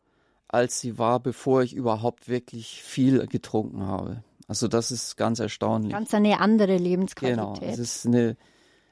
als 0.50 0.82
sie 0.82 0.98
war, 0.98 1.20
bevor 1.20 1.62
ich 1.62 1.74
überhaupt 1.74 2.28
wirklich 2.28 2.84
viel 2.84 3.26
getrunken 3.28 3.86
habe. 3.86 4.24
Also 4.48 4.68
das 4.68 4.92
ist 4.92 5.16
ganz 5.16 5.40
erstaunlich. 5.40 5.92
Ganz 5.94 6.14
eine 6.14 6.40
andere 6.40 6.76
Lebensqualität. 6.76 7.60
Genau, 7.60 7.72
es 7.72 7.78
ist 7.78 8.08
eine, 8.08 8.36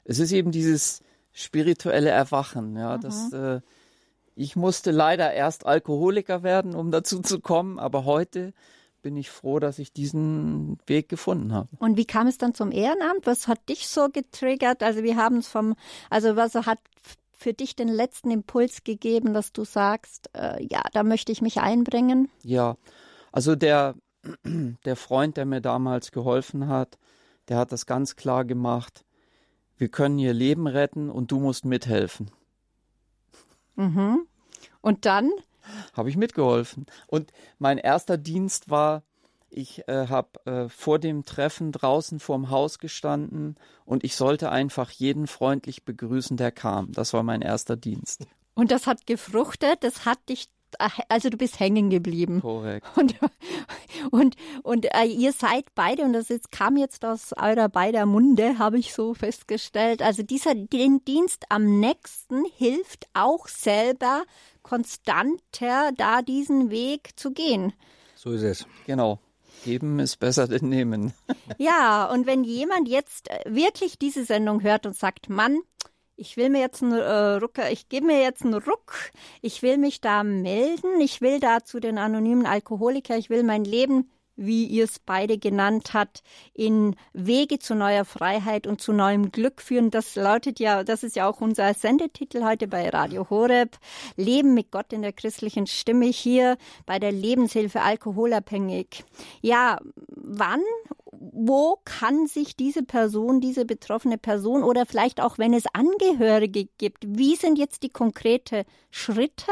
es 0.07 0.19
ist 0.19 0.31
eben 0.31 0.51
dieses 0.51 1.01
spirituelle 1.33 2.09
Erwachen. 2.09 2.75
Ja, 2.75 2.97
mhm. 2.97 3.01
das, 3.01 3.33
äh, 3.33 3.61
ich 4.35 4.55
musste 4.55 4.91
leider 4.91 5.33
erst 5.33 5.65
Alkoholiker 5.65 6.41
werden, 6.43 6.73
um 6.73 6.91
dazu 6.91 7.21
zu 7.21 7.39
kommen, 7.39 7.77
aber 7.77 8.05
heute 8.05 8.53
bin 9.03 9.15
ich 9.15 9.29
froh, 9.29 9.59
dass 9.59 9.79
ich 9.79 9.93
diesen 9.93 10.79
Weg 10.87 11.07
gefunden 11.09 11.53
habe. 11.53 11.69
Und 11.79 11.97
wie 11.97 12.05
kam 12.05 12.27
es 12.27 12.37
dann 12.37 12.53
zum 12.53 12.71
Ehrenamt? 12.71 13.25
Was 13.25 13.47
hat 13.47 13.69
dich 13.69 13.87
so 13.87 14.09
getriggert? 14.09 14.81
Also 14.81 15.03
wir 15.03 15.15
haben 15.15 15.37
es 15.37 15.47
vom, 15.47 15.75
also 16.09 16.35
was 16.35 16.55
hat 16.55 16.79
für 17.31 17.53
dich 17.53 17.75
den 17.75 17.87
letzten 17.87 18.31
Impuls 18.31 18.83
gegeben, 18.83 19.33
dass 19.33 19.53
du 19.53 19.63
sagst, 19.63 20.29
äh, 20.33 20.63
ja, 20.65 20.81
da 20.93 21.03
möchte 21.03 21.31
ich 21.31 21.41
mich 21.41 21.59
einbringen? 21.59 22.29
Ja, 22.43 22.75
also 23.31 23.55
der, 23.55 23.95
der 24.85 24.95
Freund, 24.95 25.37
der 25.37 25.45
mir 25.45 25.61
damals 25.61 26.11
geholfen 26.11 26.67
hat, 26.67 26.97
der 27.47 27.57
hat 27.57 27.71
das 27.71 27.85
ganz 27.85 28.15
klar 28.15 28.43
gemacht. 28.43 29.05
Wir 29.77 29.89
können 29.89 30.19
ihr 30.19 30.33
Leben 30.33 30.67
retten 30.67 31.09
und 31.09 31.31
du 31.31 31.39
musst 31.39 31.65
mithelfen. 31.65 32.31
Mhm. 33.75 34.25
Und 34.81 35.05
dann? 35.05 35.29
Habe 35.93 36.09
ich 36.09 36.17
mitgeholfen. 36.17 36.85
Und 37.07 37.31
mein 37.59 37.77
erster 37.77 38.17
Dienst 38.17 38.69
war, 38.69 39.03
ich 39.49 39.87
äh, 39.87 40.07
habe 40.07 40.45
äh, 40.45 40.69
vor 40.69 40.99
dem 40.99 41.25
Treffen 41.25 41.71
draußen 41.71 42.19
vorm 42.19 42.49
Haus 42.49 42.79
gestanden 42.79 43.55
und 43.85 44.03
ich 44.03 44.15
sollte 44.15 44.51
einfach 44.51 44.91
jeden 44.91 45.27
freundlich 45.27 45.85
begrüßen, 45.85 46.37
der 46.37 46.51
kam. 46.51 46.91
Das 46.91 47.13
war 47.13 47.23
mein 47.23 47.41
erster 47.41 47.75
Dienst. 47.75 48.27
Und 48.55 48.71
das 48.71 48.87
hat 48.87 49.05
gefruchtet, 49.05 49.83
das 49.83 50.05
hat 50.05 50.19
dich 50.29 50.49
also 51.09 51.29
du 51.29 51.37
bist 51.37 51.59
hängen 51.59 51.89
geblieben. 51.89 52.41
Korrekt. 52.41 52.87
Und, 52.95 53.15
und, 54.11 54.35
und 54.63 54.85
äh, 54.93 55.05
ihr 55.05 55.33
seid 55.33 55.65
beide, 55.75 56.03
und 56.03 56.13
das 56.13 56.29
jetzt, 56.29 56.51
kam 56.51 56.77
jetzt 56.77 57.03
aus 57.05 57.33
eurer 57.33 57.69
beider 57.69 58.05
Munde, 58.05 58.59
habe 58.59 58.77
ich 58.79 58.93
so 58.93 59.13
festgestellt. 59.13 60.01
Also 60.01 60.23
dieser 60.23 60.55
den 60.55 61.03
Dienst 61.05 61.45
am 61.49 61.79
nächsten 61.79 62.45
hilft 62.57 63.07
auch 63.13 63.47
selber 63.47 64.23
konstanter 64.63 65.91
da 65.95 66.21
diesen 66.21 66.69
Weg 66.69 67.11
zu 67.15 67.31
gehen. 67.31 67.73
So 68.15 68.31
ist 68.31 68.43
es. 68.43 68.65
Genau. 68.85 69.19
Geben 69.63 69.99
ist 69.99 70.17
besser 70.17 70.47
denn 70.47 70.69
nehmen. 70.69 71.13
Ja, 71.57 72.05
und 72.11 72.27
wenn 72.27 72.43
jemand 72.43 72.87
jetzt 72.87 73.29
wirklich 73.45 73.97
diese 73.97 74.23
Sendung 74.23 74.61
hört 74.61 74.85
und 74.85 74.95
sagt, 74.95 75.29
Mann, 75.29 75.59
ich 76.17 76.35
will 76.35 76.49
mir 76.49 76.59
jetzt 76.59 76.81
einen 76.81 76.93
äh, 76.93 77.35
Rucker, 77.35 77.71
ich 77.71 77.89
gebe 77.89 78.07
mir 78.07 78.21
jetzt 78.21 78.43
einen 78.43 78.55
Ruck, 78.55 79.11
ich 79.41 79.61
will 79.61 79.77
mich 79.77 80.01
da 80.01 80.23
melden, 80.23 80.99
ich 80.99 81.21
will 81.21 81.39
da 81.39 81.63
zu 81.63 81.79
den 81.79 81.97
anonymen 81.97 82.45
Alkoholiker, 82.45 83.17
ich 83.17 83.29
will 83.29 83.43
mein 83.43 83.63
Leben 83.63 84.09
wie 84.37 84.65
ihr 84.65 84.85
es 84.85 84.99
beide 84.99 85.37
genannt 85.37 85.93
habt, 85.93 86.23
in 86.53 86.95
Wege 87.13 87.59
zu 87.59 87.75
neuer 87.75 88.05
Freiheit 88.05 88.67
und 88.67 88.79
zu 88.79 88.93
neuem 88.93 89.31
Glück 89.31 89.61
führen. 89.61 89.91
Das 89.91 90.15
lautet 90.15 90.59
ja, 90.59 90.83
das 90.83 91.03
ist 91.03 91.15
ja 91.15 91.27
auch 91.27 91.41
unser 91.41 91.73
Sendetitel 91.73 92.43
heute 92.43 92.67
bei 92.67 92.89
Radio 92.89 93.29
Horeb. 93.29 93.77
Leben 94.15 94.53
mit 94.53 94.71
Gott 94.71 94.93
in 94.93 95.01
der 95.01 95.13
christlichen 95.13 95.67
Stimme 95.67 96.05
hier 96.05 96.57
bei 96.85 96.99
der 96.99 97.11
Lebenshilfe 97.11 97.81
alkoholabhängig. 97.81 99.03
Ja, 99.41 99.79
wann 100.09 100.61
wo 101.19 101.77
kann 101.85 102.27
sich 102.27 102.55
diese 102.55 102.83
Person, 102.83 103.41
diese 103.41 103.65
betroffene 103.65 104.17
Person 104.17 104.63
oder 104.63 104.85
vielleicht 104.85 105.21
auch 105.21 105.37
wenn 105.37 105.53
es 105.53 105.65
Angehörige 105.73 106.67
gibt, 106.77 107.05
wie 107.07 107.35
sind 107.35 107.57
jetzt 107.57 107.83
die 107.83 107.89
konkreten 107.89 108.63
Schritte? 108.91 109.51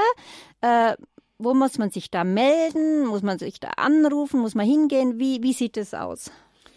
Äh, 0.61 0.95
wo 1.37 1.53
muss 1.53 1.77
man 1.77 1.89
sich 1.89 2.11
da 2.11 2.23
melden? 2.23 3.05
Muss 3.07 3.23
man 3.23 3.39
sich 3.39 3.59
da 3.59 3.69
anrufen? 3.77 4.39
Muss 4.39 4.55
man 4.55 4.65
hingehen? 4.65 5.19
Wie, 5.19 5.43
wie 5.43 5.53
sieht 5.53 5.77
es 5.77 5.93
aus, 5.93 6.31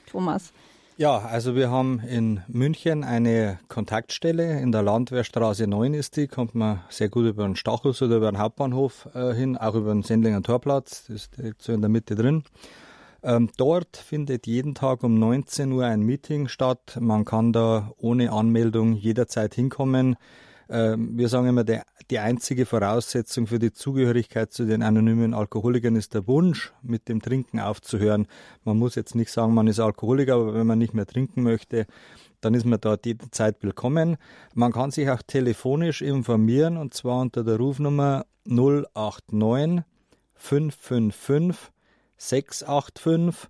Thomas? 0.07 0.53
Ja, 0.97 1.19
also 1.19 1.55
wir 1.55 1.71
haben 1.71 2.01
in 2.01 2.41
München 2.49 3.05
eine 3.05 3.61
Kontaktstelle, 3.69 4.61
in 4.61 4.73
der 4.73 4.83
Landwehrstraße 4.83 5.69
9 5.69 5.95
ist 5.95 6.17
die, 6.17 6.27
kommt 6.27 6.57
man 6.57 6.81
sehr 6.89 7.09
gut 7.09 7.25
über 7.27 7.45
den 7.45 7.55
Stachus 7.55 8.03
oder 8.03 8.17
über 8.17 8.33
den 8.33 8.41
Hauptbahnhof 8.41 9.09
äh, 9.15 9.33
hin, 9.33 9.57
auch 9.57 9.77
über 9.77 9.93
den 9.93 10.03
Sendlinger 10.03 10.43
Torplatz, 10.43 11.05
das 11.07 11.15
ist 11.15 11.37
direkt 11.37 11.63
so 11.63 11.73
in 11.73 11.83
der 11.83 11.89
Mitte 11.89 12.17
drin. 12.17 12.43
Ähm, 13.23 13.49
dort 13.57 13.97
findet 13.97 14.49
jeden 14.49 14.75
Tag 14.75 15.05
um 15.05 15.15
19 15.21 15.71
Uhr 15.71 15.85
ein 15.85 16.01
Meeting 16.01 16.49
statt. 16.49 16.99
Man 17.01 17.25
kann 17.25 17.53
da 17.53 17.93
ohne 17.97 18.33
Anmeldung 18.33 18.95
jederzeit 18.95 19.55
hinkommen. 19.55 20.17
Ähm, 20.71 21.17
wir 21.17 21.29
sagen 21.29 21.49
immer, 21.49 21.65
der, 21.65 21.85
die 22.11 22.19
einzige 22.19 22.67
Voraussetzung 22.67 23.47
für 23.47 23.59
die 23.59 23.73
Zugehörigkeit 23.73 24.53
zu 24.53 24.67
den 24.67 24.83
anonymen 24.83 25.35
Alkoholikern 25.35 25.97
ist 25.97 26.15
der 26.15 26.27
Wunsch, 26.27 26.73
mit 26.83 27.09
dem 27.09 27.23
Trinken 27.23 27.61
aufzuhören. 27.61 28.27
Man 28.65 28.79
muss 28.79 28.95
jetzt 28.95 29.15
nicht 29.15 29.31
sagen, 29.31 29.55
man 29.55 29.67
ist 29.67 29.81
Alkoholiker, 29.81 30.35
aber 30.35 30.55
wenn 30.55 30.67
man 30.67 30.79
nicht 30.79 30.95
mehr 30.95 31.07
trinken 31.07 31.43
möchte, 31.43 31.87
dann 32.41 32.55
ist 32.55 32.67
man 32.67 32.81
dort 32.81 33.07
jederzeit 33.07 33.57
willkommen. 33.63 34.17
Man 34.55 34.73
kann 34.73 34.91
sich 34.91 35.09
auch 35.11 35.23
telefonisch 35.23 36.03
informieren 36.03 36.77
und 36.77 36.95
zwar 36.95 37.21
unter 37.21 37.45
der 37.45 37.57
Rufnummer 37.57 38.27
089 38.45 39.85
555 40.35 41.73
685 42.17 43.49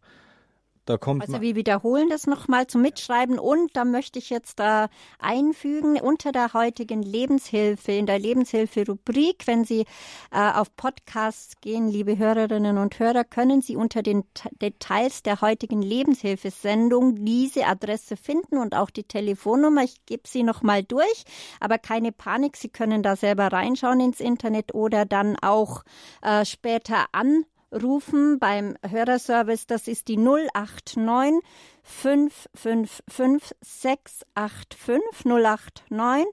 da 0.89 0.97
kommt 0.97 1.23
also 1.23 1.43
wir 1.43 1.55
wiederholen 1.55 2.09
das 2.09 2.27
nochmal 2.27 2.67
zum 2.67 2.81
Mitschreiben 2.81 3.39
und 3.39 3.77
da 3.77 3.85
möchte 3.85 4.19
ich 4.19 4.31
jetzt 4.31 4.59
da 4.59 4.89
einfügen 5.19 6.01
unter 6.01 6.33
der 6.33 6.55
heutigen 6.55 7.03
Lebenshilfe, 7.03 7.93
in 7.93 8.07
der 8.07 8.19
Lebenshilfe-Rubrik, 8.19 9.47
wenn 9.47 9.65
Sie 9.65 9.85
äh, 10.31 10.51
auf 10.53 10.75
Podcasts 10.77 11.61
gehen, 11.61 11.89
liebe 11.89 12.17
Hörerinnen 12.17 12.79
und 12.79 12.99
Hörer, 12.99 13.25
können 13.25 13.61
Sie 13.61 13.77
unter 13.77 14.03
den 14.03 14.25
Details 14.63 15.23
der 15.23 15.43
heutigen 15.43 15.83
Lebenshilfesendung 15.83 17.23
diese 17.23 17.67
Adresse 17.67 18.17
finden 18.17 18.57
und 18.57 18.75
auch 18.75 18.89
die 18.89 19.05
Telefonnummer. 19.05 19.85
Ich 19.85 20.07
gebe 20.07 20.27
sie 20.27 20.43
nochmal 20.43 20.83
durch, 20.83 21.25
aber 21.61 21.77
keine 21.77 22.13
Panik, 22.13 22.57
Sie 22.57 22.71
können 22.71 23.03
da 23.03 23.15
selber 23.15 23.49
reinschauen 23.53 24.01
ins 24.01 24.21
Internet 24.21 24.75
oder 24.75 25.05
dann 25.05 25.37
auch 25.37 25.83
äh, 26.23 26.47
später 26.47 27.07
an 27.13 27.45
rufen 27.73 28.39
beim 28.39 28.77
Hörerservice. 28.89 29.67
Das 29.67 29.89
ist 29.89 30.07
die 30.09 30.17
089 30.17 31.43
555 31.83 33.57
685 33.61 35.25
089 35.25 36.27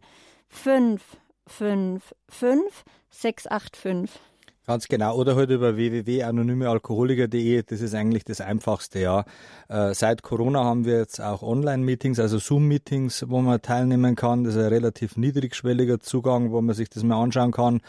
555 0.50 2.84
685. 3.10 4.22
Ganz 4.68 4.88
genau. 4.88 5.16
Oder 5.16 5.36
halt 5.36 5.52
über 5.52 5.76
www.anonymealkoholiker.de. 5.76 7.62
Das 7.64 7.82
ist 7.82 7.94
eigentlich 7.94 8.24
das 8.24 8.42
Einfachste, 8.42 9.00
ja. 9.00 9.26
Äh, 9.70 9.94
seit 9.94 10.24
Corona 10.24 10.64
haben 10.64 10.86
wir 10.86 10.98
jetzt 10.98 11.22
auch 11.22 11.44
Online-Meetings, 11.44 12.20
also 12.20 12.40
Zoom-Meetings, 12.40 13.26
wo 13.30 13.42
man 13.42 13.62
teilnehmen 13.62 14.16
kann. 14.16 14.44
Das 14.44 14.56
ist 14.56 14.62
ein 14.62 14.70
relativ 14.70 15.18
niedrigschwelliger 15.18 16.00
Zugang, 16.00 16.52
wo 16.52 16.62
man 16.62 16.74
sich 16.74 16.90
das 16.90 17.04
mal 17.04 17.22
anschauen 17.22 17.52
kann. 17.52 17.82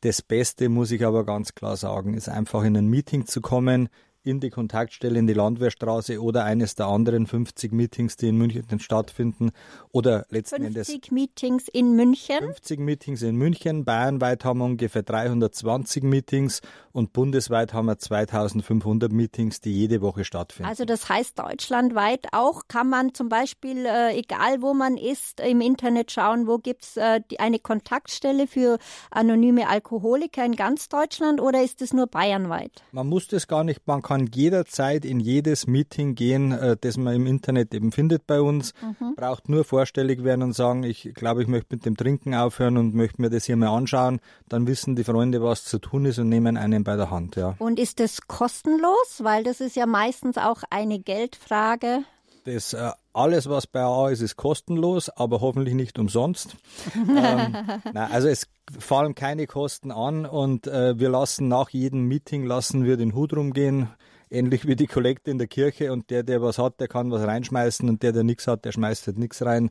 Das 0.00 0.22
Beste, 0.22 0.68
muss 0.68 0.90
ich 0.90 1.06
aber 1.06 1.24
ganz 1.24 1.54
klar 1.54 1.76
sagen, 1.76 2.14
ist 2.14 2.28
einfach 2.28 2.64
in 2.64 2.76
ein 2.76 2.88
Meeting 2.88 3.26
zu 3.26 3.40
kommen, 3.40 3.88
in 4.24 4.40
die 4.40 4.50
Kontaktstelle 4.50 5.18
in 5.18 5.26
die 5.26 5.34
Landwehrstraße 5.34 6.20
oder 6.20 6.44
eines 6.44 6.74
der 6.74 6.86
anderen 6.86 7.26
50 7.26 7.72
Meetings, 7.72 8.16
die 8.16 8.28
in 8.28 8.38
München 8.38 8.80
stattfinden 8.80 9.50
oder 9.92 10.24
letzten 10.30 10.62
50 10.62 10.66
Endes 10.66 10.86
50 10.88 11.12
Meetings 11.12 11.68
in 11.68 11.94
München. 11.94 12.38
50 12.38 12.80
Meetings 12.80 13.22
in 13.22 13.36
München. 13.36 13.84
Bayernweit 13.84 14.44
haben 14.44 14.58
wir 14.60 14.64
ungefähr 14.64 15.02
320 15.02 16.04
Meetings 16.04 16.62
und 16.92 17.12
bundesweit 17.12 17.74
haben 17.74 17.86
wir 17.86 17.98
2500 17.98 19.12
Meetings, 19.12 19.60
die 19.60 19.72
jede 19.72 20.00
Woche 20.00 20.24
stattfinden. 20.24 20.68
Also 20.68 20.84
das 20.86 21.08
heißt 21.08 21.38
deutschlandweit 21.38 22.28
auch 22.32 22.62
kann 22.66 22.88
man 22.88 23.12
zum 23.12 23.28
Beispiel, 23.28 23.84
äh, 23.84 24.16
egal 24.18 24.62
wo 24.62 24.72
man 24.72 24.96
ist, 24.96 25.40
im 25.40 25.60
Internet 25.60 26.12
schauen, 26.12 26.46
wo 26.46 26.58
gibt's 26.58 26.96
äh, 26.96 27.20
eine 27.38 27.58
Kontaktstelle 27.58 28.46
für 28.46 28.78
anonyme 29.10 29.68
Alkoholiker 29.68 30.44
in 30.44 30.56
ganz 30.56 30.88
Deutschland 30.88 31.40
oder 31.40 31.62
ist 31.62 31.82
es 31.82 31.92
nur 31.92 32.06
bayernweit? 32.06 32.82
Man 32.92 33.08
muss 33.08 33.28
das 33.28 33.46
gar 33.48 33.64
nicht, 33.64 33.86
man 33.86 34.00
kann 34.00 34.13
kann 34.14 34.30
jederzeit 34.32 35.04
in 35.04 35.18
jedes 35.18 35.66
Meeting 35.66 36.14
gehen, 36.14 36.52
äh, 36.52 36.76
das 36.80 36.96
man 36.96 37.14
im 37.16 37.26
Internet 37.26 37.74
eben 37.74 37.90
findet 37.90 38.28
bei 38.28 38.40
uns. 38.40 38.72
Mhm. 38.80 39.16
Braucht 39.16 39.48
nur 39.48 39.64
vorstellig 39.64 40.22
werden 40.22 40.42
und 40.42 40.52
sagen, 40.52 40.84
ich 40.84 41.12
glaube, 41.14 41.42
ich 41.42 41.48
möchte 41.48 41.74
mit 41.74 41.84
dem 41.84 41.96
Trinken 41.96 42.32
aufhören 42.32 42.76
und 42.76 42.94
möchte 42.94 43.20
mir 43.20 43.28
das 43.28 43.44
hier 43.44 43.56
mal 43.56 43.76
anschauen. 43.76 44.20
Dann 44.48 44.68
wissen 44.68 44.94
die 44.94 45.02
Freunde, 45.02 45.42
was 45.42 45.64
zu 45.64 45.80
tun 45.80 46.04
ist 46.04 46.18
und 46.20 46.28
nehmen 46.28 46.56
einen 46.56 46.84
bei 46.84 46.94
der 46.94 47.10
Hand. 47.10 47.34
Ja. 47.34 47.56
Und 47.58 47.80
ist 47.80 47.98
das 47.98 48.28
kostenlos? 48.28 49.18
Weil 49.18 49.42
das 49.42 49.60
ist 49.60 49.74
ja 49.74 49.86
meistens 49.86 50.38
auch 50.38 50.62
eine 50.70 51.00
Geldfrage. 51.00 52.04
Das 52.44 52.72
äh, 52.72 52.90
alles, 53.12 53.48
was 53.48 53.66
bei 53.66 53.80
AA 53.80 54.10
ist, 54.10 54.20
ist 54.20 54.36
kostenlos, 54.36 55.08
aber 55.08 55.40
hoffentlich 55.40 55.74
nicht 55.74 55.98
umsonst. 55.98 56.56
ähm, 56.94 57.56
na, 57.92 58.08
also 58.08 58.28
es 58.28 58.46
fallen 58.78 59.14
keine 59.14 59.46
Kosten 59.46 59.90
an 59.90 60.26
und 60.26 60.66
äh, 60.66 60.98
wir 60.98 61.08
lassen 61.08 61.48
nach 61.48 61.70
jedem 61.70 62.06
Meeting 62.06 62.44
lassen 62.44 62.84
wir 62.84 62.96
den 62.96 63.14
Hut 63.14 63.34
rumgehen 63.34 63.88
ähnlich 64.34 64.66
wie 64.66 64.76
die 64.76 64.86
Kollekte 64.86 65.30
in 65.30 65.38
der 65.38 65.46
Kirche 65.46 65.92
und 65.92 66.10
der, 66.10 66.22
der 66.22 66.42
was 66.42 66.58
hat, 66.58 66.80
der 66.80 66.88
kann 66.88 67.10
was 67.10 67.26
reinschmeißen 67.26 67.88
und 67.88 68.02
der, 68.02 68.12
der 68.12 68.24
nichts 68.24 68.46
hat, 68.46 68.64
der 68.64 68.72
schmeißt 68.72 69.06
halt 69.06 69.18
nichts 69.18 69.44
rein. 69.44 69.70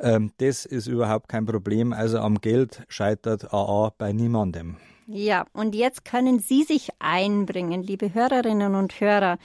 Ähm, 0.00 0.32
das 0.38 0.64
ist 0.64 0.86
überhaupt 0.86 1.28
kein 1.28 1.46
Problem. 1.46 1.92
Also 1.92 2.18
am 2.18 2.40
Geld 2.40 2.82
scheitert 2.88 3.52
AA 3.52 3.92
bei 3.98 4.12
niemandem. 4.12 4.76
Ja, 5.06 5.44
und 5.52 5.74
jetzt 5.74 6.04
können 6.04 6.38
Sie 6.38 6.62
sich 6.62 6.88
einbringen, 6.98 7.82
liebe 7.82 8.14
Hörerinnen 8.14 8.74
und 8.74 9.00
Hörer. 9.00 9.38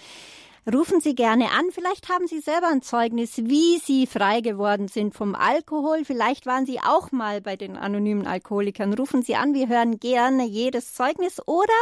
Rufen 0.73 1.01
Sie 1.01 1.15
gerne 1.15 1.51
an. 1.51 1.71
Vielleicht 1.71 2.09
haben 2.09 2.27
Sie 2.27 2.41
selber 2.41 2.67
ein 2.67 2.83
Zeugnis, 2.83 3.37
wie 3.37 3.79
Sie 3.79 4.05
frei 4.05 4.41
geworden 4.41 4.87
sind 4.87 5.15
vom 5.15 5.33
Alkohol. 5.33 6.05
Vielleicht 6.05 6.45
waren 6.45 6.67
Sie 6.67 6.79
auch 6.79 7.11
mal 7.11 7.41
bei 7.41 7.55
den 7.55 7.75
anonymen 7.75 8.27
Alkoholikern. 8.27 8.93
Rufen 8.93 9.23
Sie 9.23 9.35
an. 9.35 9.55
Wir 9.55 9.67
hören 9.67 9.99
gerne 9.99 10.45
jedes 10.45 10.93
Zeugnis. 10.93 11.41
Oder 11.47 11.73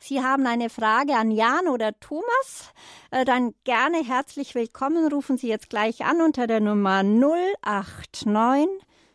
Sie 0.00 0.24
haben 0.24 0.46
eine 0.46 0.70
Frage 0.70 1.14
an 1.14 1.30
Jan 1.30 1.68
oder 1.68 1.92
Thomas. 2.00 2.72
Äh, 3.10 3.24
dann 3.24 3.54
gerne 3.64 4.02
herzlich 4.02 4.56
willkommen. 4.56 5.12
Rufen 5.12 5.36
Sie 5.36 5.48
jetzt 5.48 5.70
gleich 5.70 6.04
an 6.04 6.20
unter 6.20 6.48
der 6.48 6.60
Nummer 6.60 7.04
089 7.04 8.66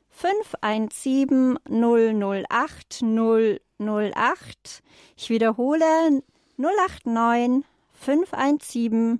517 0.09 1.57
008 1.69 3.03
008. 3.79 4.83
Ich 5.17 5.29
wiederhole 5.29 6.23
089 6.57 7.65
517 7.97 9.19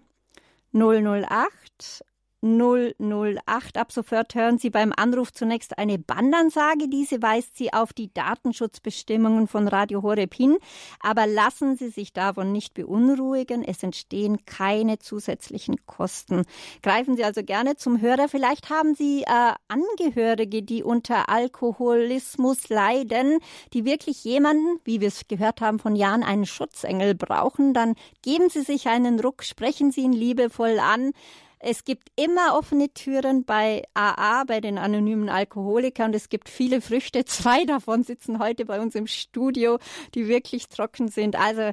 008 0.73 2.01
008. 2.41 3.77
Ab 3.77 3.91
sofort 3.91 4.35
hören 4.35 4.59
Sie 4.59 4.69
beim 4.69 4.93
Anruf 4.95 5.33
zunächst 5.33 5.77
eine 5.77 5.97
Bandansage. 5.97 6.88
Diese 6.88 7.21
weist 7.21 7.57
Sie 7.57 7.73
auf 7.73 7.93
die 7.93 8.13
Datenschutzbestimmungen 8.13 9.47
von 9.47 9.67
Radio 9.67 10.03
Horeb 10.03 10.35
hin. 10.35 10.57
Aber 10.99 11.25
lassen 11.25 11.77
Sie 11.77 11.89
sich 11.89 12.13
davon 12.13 12.51
nicht 12.51 12.75
beunruhigen. 12.75 13.63
Es 13.63 13.81
entstehen 13.81 14.45
keine 14.45 14.99
zusätzlichen 14.99 15.77
Kosten. 15.88 16.43
Greifen 16.83 17.15
Sie 17.15 17.23
also 17.23 17.43
gerne 17.43 17.75
zum 17.75 18.01
Hörer. 18.01 18.27
Vielleicht 18.29 18.69
haben 18.69 18.93
Sie 18.93 19.23
äh, 19.23 19.53
Angehörige, 19.67 20.61
die 20.61 20.83
unter 20.83 21.29
Alkoholismus 21.29 22.69
leiden, 22.69 23.39
die 23.73 23.83
wirklich 23.83 24.23
jemanden, 24.23 24.79
wie 24.83 25.01
wir 25.01 25.07
es 25.07 25.27
gehört 25.27 25.61
haben 25.61 25.79
von 25.79 25.95
Jan, 25.95 26.23
einen 26.23 26.45
Schutzengel 26.45 27.15
brauchen. 27.15 27.73
Dann 27.73 27.95
geben 28.21 28.49
Sie 28.49 28.61
sich 28.61 28.88
einen 28.88 29.19
Ruck, 29.19 29.43
sprechen 29.43 29.91
Sie 29.91 30.01
ihn 30.01 30.13
liebevoll 30.13 30.79
an. 30.79 31.13
Es 31.60 31.84
gibt 31.84 32.10
immer 32.16 32.58
offene 32.58 32.93
Türen 32.93 33.43
bei 33.45 33.84
AA, 33.93 34.43
bei 34.45 34.62
den 34.62 34.78
anonymen 34.78 35.30
Alkoholikern. 35.30 36.08
Und 36.08 36.16
es 36.16 36.30
gibt 36.30 36.49
viele 36.49 36.82
Früchte. 36.82 37.26
Zwei 37.26 37.66
davon 37.66 38.03
sitzen 38.03 38.39
heute 38.39 38.66
bei 38.66 38.80
uns 38.80 38.95
im 38.95 39.08
Studio, 39.08 39.80
die 40.14 40.28
wirklich 40.28 40.70
trocken 40.70 41.08
sind. 41.08 41.36
Also 41.36 41.72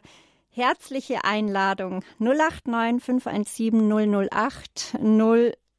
herzliche 0.50 1.24
Einladung 1.24 2.02
089 2.18 3.02
517 3.04 4.28
008 4.30 4.96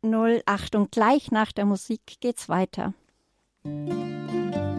008 0.03 0.75
und 0.75 0.91
gleich 0.91 1.31
nach 1.31 1.51
der 1.51 1.65
Musik 1.65 2.01
geht's 2.19 2.49
weiter. 2.49 2.93
Musik 3.63 4.74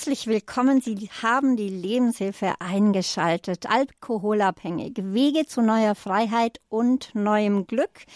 Herzlich 0.00 0.28
willkommen. 0.28 0.80
Sie 0.80 1.10
haben 1.22 1.58
die 1.58 1.68
Lebenshilfe 1.68 2.54
eingeschaltet. 2.58 3.68
Alkoholabhängig. 3.68 4.94
Wege 4.96 5.44
zu 5.44 5.60
neuer 5.60 5.94
Freiheit 5.94 6.58
und 6.70 7.14
neuem 7.14 7.66
Glück. 7.66 8.06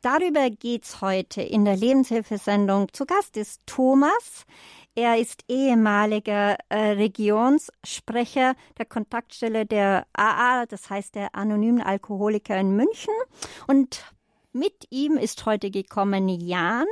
Darüber 0.00 0.48
geht's 0.48 1.02
heute 1.02 1.42
in 1.42 1.66
der 1.66 1.76
Lebenshilfesendung. 1.76 2.90
Zu 2.94 3.04
Gast 3.04 3.36
ist 3.36 3.60
Thomas. 3.66 4.46
Er 4.94 5.18
ist 5.18 5.42
ehemaliger 5.46 6.56
äh, 6.70 6.92
Regionssprecher 6.92 8.54
der 8.78 8.86
Kontaktstelle 8.86 9.66
der 9.66 10.06
AA, 10.14 10.64
das 10.64 10.88
heißt 10.88 11.14
der 11.14 11.34
anonymen 11.34 11.82
Alkoholiker 11.82 12.56
in 12.56 12.74
München. 12.74 13.12
Und 13.66 14.02
mit 14.54 14.86
ihm 14.88 15.18
ist 15.18 15.44
heute 15.44 15.70
gekommen 15.70 16.30
Jan. 16.30 16.86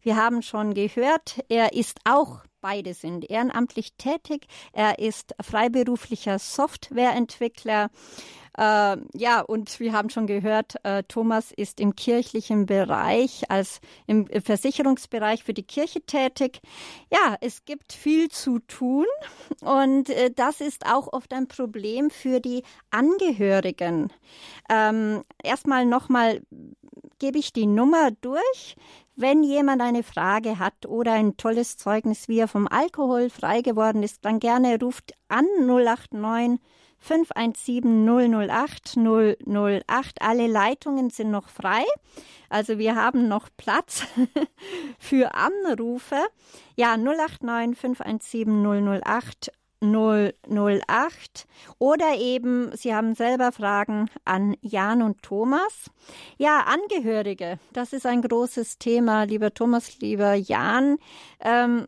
Wir 0.00 0.16
haben 0.16 0.40
schon 0.40 0.72
gehört, 0.72 1.44
er 1.50 1.74
ist 1.74 1.98
auch 2.04 2.47
beide 2.60 2.94
sind 2.94 3.28
ehrenamtlich 3.28 3.94
tätig. 3.94 4.46
Er 4.72 4.98
ist 4.98 5.34
freiberuflicher 5.40 6.38
Softwareentwickler. 6.38 7.90
Äh, 8.58 8.96
ja, 9.14 9.40
und 9.40 9.78
wir 9.78 9.92
haben 9.92 10.10
schon 10.10 10.26
gehört, 10.26 10.74
äh, 10.82 11.04
Thomas 11.04 11.52
ist 11.52 11.78
im 11.78 11.94
kirchlichen 11.94 12.66
Bereich, 12.66 13.48
als 13.48 13.80
im 14.08 14.26
Versicherungsbereich 14.26 15.44
für 15.44 15.54
die 15.54 15.62
Kirche 15.62 16.00
tätig. 16.00 16.60
Ja, 17.12 17.36
es 17.40 17.64
gibt 17.64 17.92
viel 17.92 18.28
zu 18.30 18.58
tun 18.58 19.06
und 19.60 20.10
äh, 20.10 20.32
das 20.34 20.60
ist 20.60 20.86
auch 20.86 21.12
oft 21.12 21.32
ein 21.32 21.46
Problem 21.46 22.10
für 22.10 22.40
die 22.40 22.64
Angehörigen. 22.90 24.12
Ähm, 24.68 25.22
erstmal 25.44 25.86
nochmal 25.86 26.42
gebe 27.18 27.38
ich 27.38 27.52
die 27.52 27.66
Nummer 27.66 28.10
durch. 28.20 28.76
Wenn 29.16 29.42
jemand 29.42 29.82
eine 29.82 30.02
Frage 30.02 30.58
hat 30.58 30.86
oder 30.86 31.12
ein 31.12 31.36
tolles 31.36 31.76
Zeugnis, 31.76 32.28
wie 32.28 32.38
er 32.38 32.48
vom 32.48 32.68
Alkohol 32.68 33.30
frei 33.30 33.62
geworden 33.62 34.02
ist, 34.02 34.24
dann 34.24 34.38
gerne 34.38 34.78
ruft 34.80 35.12
an 35.28 35.46
089 35.66 36.60
517 37.00 38.06
008 38.06 38.96
008. 38.96 40.22
Alle 40.22 40.46
Leitungen 40.46 41.10
sind 41.10 41.30
noch 41.30 41.48
frei. 41.48 41.84
Also 42.48 42.78
wir 42.78 42.96
haben 42.96 43.28
noch 43.28 43.48
Platz 43.56 44.04
für 44.98 45.34
Anrufe. 45.34 46.18
Ja, 46.76 46.96
089 46.96 47.78
517 47.78 49.00
008 49.02 49.52
008 49.80 51.46
oder 51.78 52.16
eben 52.16 52.70
Sie 52.76 52.94
haben 52.94 53.14
selber 53.14 53.52
Fragen 53.52 54.10
an 54.24 54.56
Jan 54.60 55.02
und 55.02 55.22
Thomas. 55.22 55.90
Ja, 56.36 56.66
Angehörige, 56.66 57.58
das 57.72 57.92
ist 57.92 58.06
ein 58.06 58.22
großes 58.22 58.78
Thema, 58.78 59.24
lieber 59.24 59.54
Thomas, 59.54 59.98
lieber 60.00 60.34
Jan. 60.34 60.98
Ähm, 61.40 61.86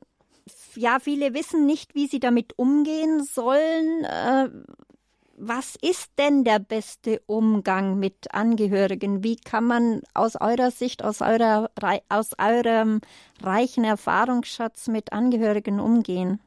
ja, 0.77 0.99
viele 1.01 1.35
wissen 1.35 1.67
nicht, 1.67 1.95
wie 1.95 2.07
sie 2.07 2.21
damit 2.21 2.59
umgehen 2.59 3.25
sollen. 3.25 4.05
Äh, 4.05 4.49
was 5.43 5.75
ist 5.81 6.13
denn 6.19 6.45
der 6.45 6.59
beste 6.59 7.23
Umgang 7.27 7.99
mit 7.99 8.35
Angehörigen? 8.35 9.25
Wie 9.25 9.37
kann 9.37 9.65
man 9.65 10.03
aus 10.13 10.37
eurer 10.39 10.71
Sicht, 10.71 11.03
aus, 11.03 11.23
eurer, 11.23 11.71
aus 12.11 12.33
eurem 12.39 13.01
reichen 13.43 13.85
Erfahrungsschatz 13.85 14.89
mit 14.89 15.15
Angehörigen 15.15 15.81
umgehen? 15.81 16.41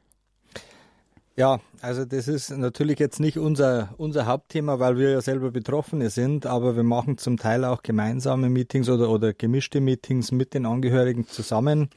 Ja, 1.36 1.58
also 1.80 2.04
das 2.04 2.28
ist 2.28 2.50
natürlich 2.50 3.00
jetzt 3.00 3.18
nicht 3.18 3.38
unser, 3.38 3.88
unser 3.96 4.26
Hauptthema, 4.26 4.78
weil 4.78 4.98
wir 4.98 5.10
ja 5.10 5.20
selber 5.20 5.50
Betroffene 5.50 6.08
sind, 6.08 6.46
aber 6.46 6.76
wir 6.76 6.84
machen 6.84 7.18
zum 7.18 7.38
Teil 7.38 7.64
auch 7.64 7.82
gemeinsame 7.82 8.48
Meetings 8.48 8.88
oder, 8.88 9.10
oder 9.10 9.32
gemischte 9.32 9.80
Meetings 9.80 10.30
mit 10.30 10.54
den 10.54 10.64
Angehörigen 10.64 11.26
zusammen. 11.26 11.88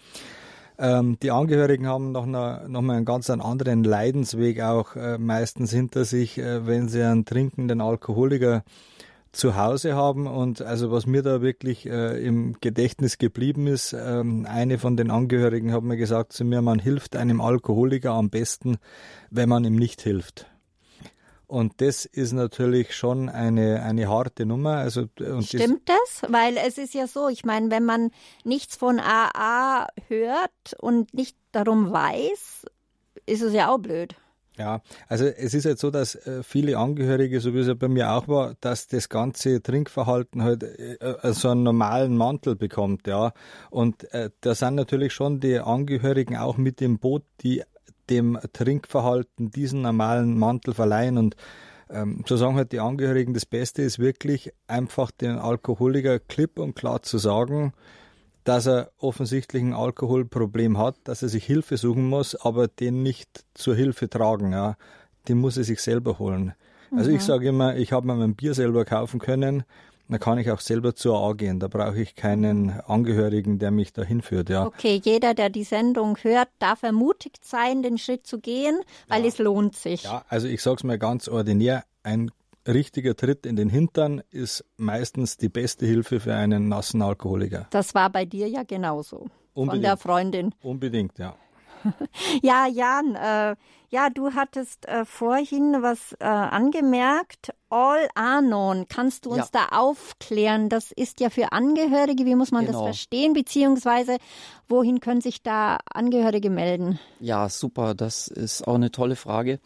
Ähm, 0.79 1.19
die 1.21 1.29
Angehörigen 1.29 1.85
haben 1.85 2.11
noch, 2.13 2.23
eine, 2.23 2.65
noch 2.67 2.81
mal 2.81 2.95
einen 2.95 3.05
ganz 3.05 3.29
anderen 3.29 3.83
Leidensweg 3.83 4.61
auch 4.61 4.95
äh, 4.95 5.19
meistens 5.19 5.71
hinter 5.71 6.03
sich, 6.03 6.39
äh, 6.39 6.65
wenn 6.65 6.89
sie 6.89 7.03
einen 7.03 7.25
trinkenden 7.25 7.79
Alkoholiker 7.79 8.63
zu 9.38 9.55
Hause 9.55 9.95
haben. 9.95 10.27
Und 10.27 10.61
also 10.61 10.91
was 10.91 11.05
mir 11.05 11.21
da 11.21 11.41
wirklich 11.41 11.85
äh, 11.85 12.21
im 12.25 12.57
Gedächtnis 12.59 13.17
geblieben 13.17 13.67
ist, 13.67 13.93
ähm, 13.93 14.45
eine 14.49 14.79
von 14.79 14.97
den 14.97 15.11
Angehörigen 15.11 15.71
hat 15.71 15.83
mir 15.83 15.97
gesagt 15.97 16.33
zu 16.33 16.43
mir, 16.43 16.61
man 16.61 16.79
hilft 16.79 17.15
einem 17.15 17.41
Alkoholiker 17.41 18.11
am 18.11 18.29
besten, 18.29 18.77
wenn 19.29 19.49
man 19.49 19.63
ihm 19.63 19.75
nicht 19.75 20.01
hilft. 20.01 20.47
Und 21.47 21.79
das 21.79 22.03
ist 22.03 22.33
natürlich 22.33 22.93
schon 22.93 23.29
eine, 23.29 23.81
eine 23.81 24.09
harte 24.09 24.45
Nummer. 24.45 24.77
Also, 24.77 25.05
Stimmt 25.39 25.88
das? 25.88 26.19
das? 26.21 26.31
Weil 26.31 26.57
es 26.57 26.77
ist 26.77 26.93
ja 26.93 27.07
so, 27.07 27.29
ich 27.29 27.45
meine, 27.45 27.71
wenn 27.71 27.85
man 27.85 28.11
nichts 28.43 28.75
von 28.75 28.99
AA 28.99 29.88
hört 30.09 30.51
und 30.79 31.13
nicht 31.13 31.38
darum 31.53 31.93
weiß, 31.93 32.65
ist 33.25 33.41
es 33.41 33.53
ja 33.53 33.69
auch 33.69 33.77
blöd. 33.77 34.15
Ja, 34.58 34.82
also 35.08 35.26
es 35.26 35.53
ist 35.53 35.66
jetzt 35.66 35.82
so, 35.82 35.91
dass 35.91 36.16
äh, 36.16 36.41
viele 36.41 36.78
Angehörige, 36.78 37.39
so 37.39 37.53
wie 37.53 37.60
es 37.60 37.68
ja 37.68 37.76
bei 37.76 37.88
mir 37.88 38.12
auch 38.12 38.28
war, 38.28 38.55
dass 38.60 38.88
das 38.88 39.08
ganze 39.08 39.62
Trinkverhalten 39.62 40.41
halt 40.41 40.64
äh, 40.64 40.95
äh, 40.95 41.34
so 41.34 41.49
einen 41.49 41.62
normalen 41.62 42.18
Mantel 42.18 42.55
bekommt, 42.55 43.05
ja. 43.05 43.34
Und 43.70 44.08
da 44.41 44.55
sind 44.55 44.76
natürlich 44.76 45.14
schon 45.14 45.39
die 45.39 45.60
Angehörigen 45.60 46.38
auch 46.38 46.58
mit 46.58 46.80
dem 46.80 46.97
Boot, 46.99 47.24
die 47.41 47.64
dem 48.10 48.38
Trinkverhalten 48.53 49.51
diesen 49.51 49.82
normalen 49.82 50.38
Mantel 50.38 50.74
verleihen 50.74 51.18
und 51.18 51.36
ähm, 51.89 52.24
so 52.28 52.36
sagen 52.36 52.55
halt 52.55 52.72
die 52.72 52.80
Angehörigen, 52.80 53.34
das 53.34 53.45
Beste 53.45 53.82
ist 53.82 53.99
wirklich 53.99 54.51
einfach 54.68 55.12
den 55.12 55.38
Alkoholiker 55.38 56.20
klipp 56.20 56.60
und 56.60 56.76
klar 56.76 57.01
zu 57.01 57.18
sagen, 57.18 57.74
dass 58.47 58.65
er 58.65 58.91
offensichtlich 58.97 59.61
ein 59.61 59.73
Alkoholproblem 59.73 60.77
hat, 60.77 60.95
dass 61.03 61.21
er 61.21 61.27
sich 61.27 61.43
Hilfe 61.45 61.75
suchen 61.75 62.07
muss, 62.07 62.33
aber 62.33 62.69
den 62.69 63.03
nicht 63.03 63.43
zur 63.53 63.75
Hilfe 63.75 64.09
tragen. 64.09 64.53
Ja. 64.53 64.77
Den 65.27 65.39
muss 65.39 65.57
er 65.57 65.65
sich 65.65 65.81
selber 65.81 66.17
holen. 66.17 66.53
Also 66.95 67.09
mhm. 67.09 67.17
ich 67.17 67.23
sage 67.23 67.49
immer, 67.49 67.75
ich 67.75 67.91
habe 67.91 68.07
mir 68.07 68.15
mein 68.15 68.35
Bier 68.35 68.53
selber 68.53 68.85
kaufen 68.85 69.19
können, 69.19 69.65
dann 70.07 70.21
kann 70.21 70.37
ich 70.37 70.49
auch 70.49 70.61
selber 70.61 70.95
zur 70.95 71.17
AA 71.17 71.33
gehen. 71.33 71.59
Da 71.59 71.67
brauche 71.67 71.99
ich 71.99 72.15
keinen 72.15 72.71
Angehörigen, 72.79 73.59
der 73.59 73.71
mich 73.71 73.91
da 73.91 74.03
hinführt. 74.03 74.49
Ja. 74.49 74.65
Okay, 74.65 75.01
jeder, 75.03 75.33
der 75.33 75.49
die 75.49 75.65
Sendung 75.65 76.17
hört, 76.21 76.47
darf 76.59 76.83
ermutigt 76.83 77.43
sein, 77.43 77.83
den 77.83 77.97
Schritt 77.97 78.25
zu 78.25 78.39
gehen, 78.39 78.79
weil 79.09 79.23
ja. 79.23 79.27
es 79.27 79.39
lohnt 79.39 79.75
sich. 79.75 80.03
Ja, 80.03 80.23
also 80.29 80.47
ich 80.47 80.61
sage 80.61 80.77
es 80.77 80.83
mal 80.85 80.97
ganz 80.97 81.27
ordinär, 81.27 81.83
ein 82.03 82.31
richtiger 82.68 83.15
Tritt 83.15 83.45
in 83.45 83.55
den 83.55 83.70
Hintern 83.70 84.22
ist 84.30 84.65
meistens 84.78 85.38
die 85.38 85.49
beste 85.49 85.86
Hilfe 85.86 86.20
für 86.20 86.36
einen 86.36 86.68
nassen 86.68 87.01
Alkoholiker. 87.01 87.68
Das 87.72 87.95
war 87.95 88.09
bei 88.09 88.26
dir 88.26 88.47
ja 88.47 88.63
genauso. 88.63 89.28
Unbedingt. 89.53 89.72
Von 89.72 89.82
der 89.82 89.97
Freundin. 89.97 90.55
Unbedingt, 90.61 91.18
ja. 91.18 91.36
ja, 92.41 92.68
Jan, 92.68 93.15
äh, 93.15 93.55
ja, 93.89 94.09
du 94.09 94.34
hattest 94.34 94.86
äh, 94.88 95.05
vorhin 95.05 95.78
was 95.82 96.13
äh, 96.20 96.26
angemerkt. 96.26 97.53
All 97.70 98.07
Anon, 98.15 98.88
kannst 98.89 99.26
du 99.26 99.32
uns 99.32 99.49
ja. 99.53 99.68
da 99.70 99.78
aufklären? 99.78 100.70
Das 100.70 100.91
ist 100.91 101.20
ja 101.20 101.30
für 101.30 101.51
Angehörige, 101.51 102.26
wie 102.26 102.36
muss 102.36 102.51
man 102.51 102.65
genau. 102.65 102.80
das 102.80 102.95
verstehen? 102.95 103.34
Beziehungsweise, 103.34 104.18
wohin 104.68 104.99
können 104.99 105.22
sich 105.22 105.41
da 105.41 105.78
Angehörige 105.91 106.49
melden? 106.49 106.99
Ja, 107.20 107.47
super, 107.49 107.93
das 107.95 108.28
ist 108.28 108.68
auch 108.68 108.76
eine 108.76 108.91
tolle 108.91 109.15
Frage. 109.15 109.59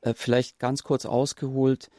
Äh, 0.00 0.14
vielleicht 0.14 0.58
ganz 0.58 0.82
kurz 0.82 1.04
ausgeholt 1.04 1.90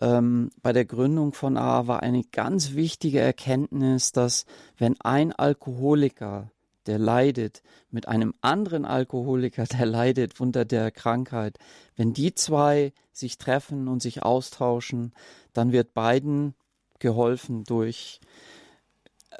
ähm, 0.00 0.50
bei 0.62 0.72
der 0.72 0.84
Gründung 0.84 1.32
von 1.32 1.56
AA 1.56 1.86
war 1.86 2.02
eine 2.02 2.22
ganz 2.24 2.74
wichtige 2.74 3.20
Erkenntnis, 3.20 4.12
dass 4.12 4.44
wenn 4.76 5.00
ein 5.00 5.32
Alkoholiker, 5.32 6.50
der 6.86 6.98
leidet, 6.98 7.62
mit 7.90 8.08
einem 8.08 8.34
anderen 8.40 8.84
Alkoholiker, 8.84 9.64
der 9.64 9.86
leidet 9.86 10.40
unter 10.40 10.64
der 10.64 10.90
Krankheit, 10.90 11.58
wenn 11.96 12.12
die 12.12 12.34
zwei 12.34 12.92
sich 13.12 13.38
treffen 13.38 13.88
und 13.88 14.00
sich 14.00 14.22
austauschen, 14.22 15.12
dann 15.52 15.72
wird 15.72 15.94
beiden 15.94 16.54
geholfen 16.98 17.64
durch 17.64 18.20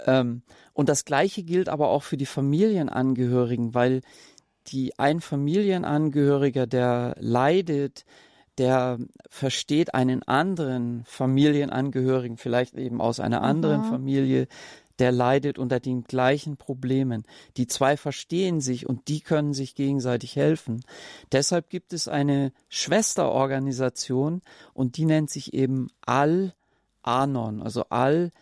ähm, 0.07 0.43
und 0.73 0.89
das 0.89 1.05
Gleiche 1.05 1.43
gilt 1.43 1.69
aber 1.69 1.89
auch 1.89 2.03
für 2.03 2.17
die 2.17 2.27
Familienangehörigen, 2.27 3.75
weil 3.75 4.03
die 4.69 4.99
ein 4.99 5.21
Familienangehöriger, 5.21 6.67
der 6.67 7.17
leidet, 7.19 8.05
der 8.59 8.99
versteht 9.31 9.95
einen 9.95 10.23
anderen 10.25 11.05
Familienangehörigen, 11.05 12.37
vielleicht 12.37 12.75
eben 12.75 13.01
aus 13.01 13.21
einer 13.21 13.43
anderen 13.43 13.83
mhm. 13.83 13.89
Familie, 13.89 14.49
der 14.99 15.13
leidet 15.13 15.59
unter 15.59 15.79
den 15.81 16.05
gleichen 16.05 16.57
Problemen. 16.57 17.25
Die 17.57 17.67
zwei 17.69 17.97
verstehen 17.97 18.61
sich 18.61 18.89
und 18.89 19.09
die 19.09 19.21
können 19.21 19.55
sich 19.55 19.75
gegenseitig 19.75 20.37
helfen. 20.37 20.83
Deshalb 21.31 21.71
gibt 21.71 21.93
es 21.93 22.09
eine 22.09 22.53
Schwesterorganisation 22.69 24.43
und 24.75 24.97
die 24.97 25.05
nennt 25.05 25.31
sich 25.31 25.55
eben 25.55 25.89
Al-Anon, 26.05 27.63
also 27.63 27.85
Al-Al-A-N 27.91 28.33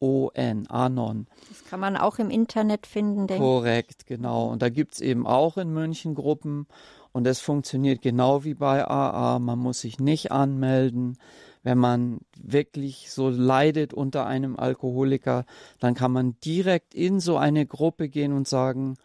O-N, 0.00 0.66
Anon. 0.68 1.26
Das 1.48 1.64
kann 1.64 1.80
man 1.80 1.96
auch 1.96 2.18
im 2.18 2.30
Internet 2.30 2.86
finden, 2.86 3.26
denke 3.26 3.34
ich. 3.34 3.40
Korrekt, 3.40 4.06
genau. 4.06 4.48
Und 4.48 4.62
da 4.62 4.68
gibt 4.68 4.94
es 4.94 5.00
eben 5.00 5.26
auch 5.26 5.56
in 5.56 5.72
München 5.72 6.14
Gruppen 6.14 6.66
und 7.12 7.26
es 7.26 7.40
funktioniert 7.40 8.02
genau 8.02 8.44
wie 8.44 8.54
bei 8.54 8.86
AA. 8.86 9.38
Man 9.38 9.58
muss 9.58 9.80
sich 9.80 9.98
nicht 9.98 10.32
anmelden. 10.32 11.18
Wenn 11.62 11.76
man 11.76 12.20
wirklich 12.36 13.10
so 13.10 13.28
leidet 13.28 13.92
unter 13.92 14.26
einem 14.26 14.58
Alkoholiker, 14.58 15.44
dann 15.78 15.94
kann 15.94 16.10
man 16.10 16.36
direkt 16.40 16.94
in 16.94 17.20
so 17.20 17.36
eine 17.36 17.66
Gruppe 17.66 18.08
gehen 18.08 18.32
und 18.32 18.48
sagen, 18.48 18.96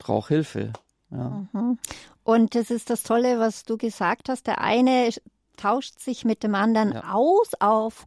brauche 0.00 0.34
Hilfe. 0.34 0.72
Ja. 1.12 1.46
Mhm. 1.52 1.78
Und 2.24 2.54
das 2.56 2.70
ist 2.70 2.90
das 2.90 3.04
Tolle, 3.04 3.38
was 3.38 3.64
du 3.64 3.76
gesagt 3.76 4.28
hast. 4.28 4.48
Der 4.48 4.60
eine 4.60 5.10
tauscht 5.56 6.00
sich 6.00 6.24
mit 6.24 6.42
dem 6.42 6.56
anderen 6.56 6.92
ja. 6.92 7.12
aus 7.12 7.52
auf 7.60 8.06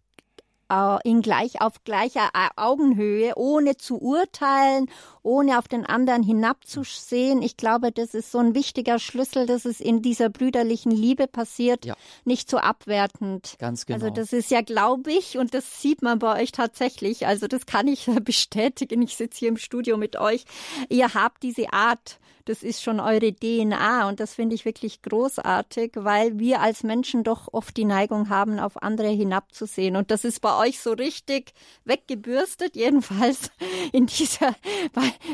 in 1.04 1.22
gleich 1.22 1.62
auf 1.62 1.84
gleicher 1.84 2.30
äh, 2.34 2.50
Augenhöhe, 2.56 3.34
ohne 3.36 3.78
zu 3.78 4.02
urteilen, 4.02 4.90
ohne 5.22 5.58
auf 5.58 5.68
den 5.68 5.86
anderen 5.86 6.24
hinabzusehen. 6.24 7.42
Ich 7.42 7.58
glaube, 7.58 7.92
das 7.92 8.14
ist 8.14 8.32
so 8.32 8.40
ein 8.40 8.56
wichtiger 8.56 9.00
Schlüssel, 9.00 9.46
dass 9.46 9.66
es 9.66 9.80
in 9.80 10.02
dieser 10.02 10.30
brüderlichen 10.30 10.92
Liebe 10.92 11.28
passiert, 11.28 11.86
ja. 11.86 11.96
nicht 12.26 12.50
so 12.50 12.58
abwertend. 12.58 13.56
Ganz 13.60 13.86
genau. 13.86 14.04
Also 14.04 14.10
das 14.10 14.34
ist 14.34 14.52
ja, 14.52 14.62
glaube 14.62 15.12
ich, 15.12 15.38
und 15.38 15.54
das 15.54 15.82
sieht 15.82 16.02
man 16.02 16.20
bei 16.20 16.42
euch 16.42 16.52
tatsächlich. 16.52 17.28
Also 17.28 17.48
das 17.48 17.66
kann 17.66 17.88
ich 17.88 18.10
bestätigen. 18.24 19.02
Ich 19.02 19.16
sitze 19.16 19.40
hier 19.40 19.50
im 19.50 19.58
Studio 19.58 19.98
mit 19.98 20.18
euch. 20.18 20.46
Ihr 20.90 21.14
habt 21.14 21.44
diese 21.44 21.72
Art 21.74 22.20
das 22.46 22.62
ist 22.62 22.84
schon 22.84 23.00
eure 23.00 23.34
DNA 23.34 24.08
und 24.08 24.20
das 24.20 24.34
finde 24.34 24.56
ich 24.56 24.66
wirklich 24.66 25.02
großartig, 25.02 25.92
weil 25.96 26.40
wir 26.40 26.62
als 26.62 26.84
Menschen 26.84 27.24
doch 27.24 27.48
oft 27.52 27.76
die 27.78 27.86
Neigung 27.86 28.30
haben, 28.30 28.60
auf 28.60 28.82
andere 28.82 29.10
hinabzusehen. 29.10 29.96
Und 29.96 30.12
das 30.12 30.26
ist 30.26 30.42
bei 30.42 30.58
euch 30.58 30.80
so 30.80 30.92
richtig 30.92 31.54
weggebürstet, 31.86 32.76
jedenfalls 32.76 33.50
in 33.94 34.08
dieser, 34.08 34.56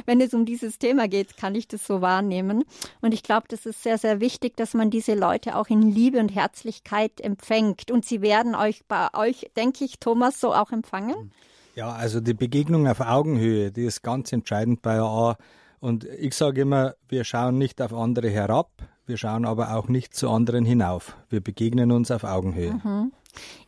wenn 0.06 0.22
es 0.22 0.34
um 0.34 0.46
dieses 0.46 0.78
Thema 0.78 1.08
geht, 1.08 1.38
kann 1.38 1.56
ich 1.56 1.68
das 1.68 1.86
so 1.86 2.02
wahrnehmen. 2.02 2.64
Und 3.02 3.14
ich 3.14 3.24
glaube, 3.24 3.48
das 3.50 3.66
ist 3.66 3.82
sehr, 3.82 3.98
sehr 3.98 4.20
wichtig, 4.20 4.56
dass 4.56 4.74
man 4.74 4.92
diese 4.92 5.16
Leute 5.16 5.56
auch 5.56 5.68
in 5.68 5.82
Liebe 5.82 6.20
und 6.20 6.30
Herzlichkeit 6.30 7.20
empfängt. 7.22 7.90
Und 7.90 8.06
sie 8.06 8.22
werden 8.22 8.54
euch 8.54 8.84
bei 8.88 9.08
euch, 9.14 9.50
denke 9.58 9.84
ich, 9.84 10.00
Thomas, 10.00 10.40
so 10.40 10.54
auch 10.54 10.72
empfangen. 10.72 11.32
Ja, 11.76 11.92
also 11.92 12.20
die 12.20 12.34
Begegnung 12.34 12.88
auf 12.88 13.00
Augenhöhe, 13.00 13.72
die 13.72 13.86
ist 13.86 14.04
ganz 14.04 14.32
entscheidend 14.32 14.82
bei 14.82 15.00
AA. 15.00 15.38
Und 15.80 16.04
ich 16.04 16.36
sage 16.36 16.62
immer, 16.62 16.96
wir 17.08 17.24
schauen 17.24 17.58
nicht 17.58 17.82
auf 17.82 17.94
andere 17.94 18.30
herab, 18.30 18.70
wir 19.06 19.18
schauen 19.18 19.46
aber 19.46 19.76
auch 19.76 19.88
nicht 19.88 20.14
zu 20.14 20.30
anderen 20.30 20.66
hinauf. 20.66 21.16
Wir 21.30 21.42
begegnen 21.42 21.92
uns 21.92 22.12
auf 22.12 22.24
Augenhöhe. 22.24 22.74
Mhm. 22.74 23.12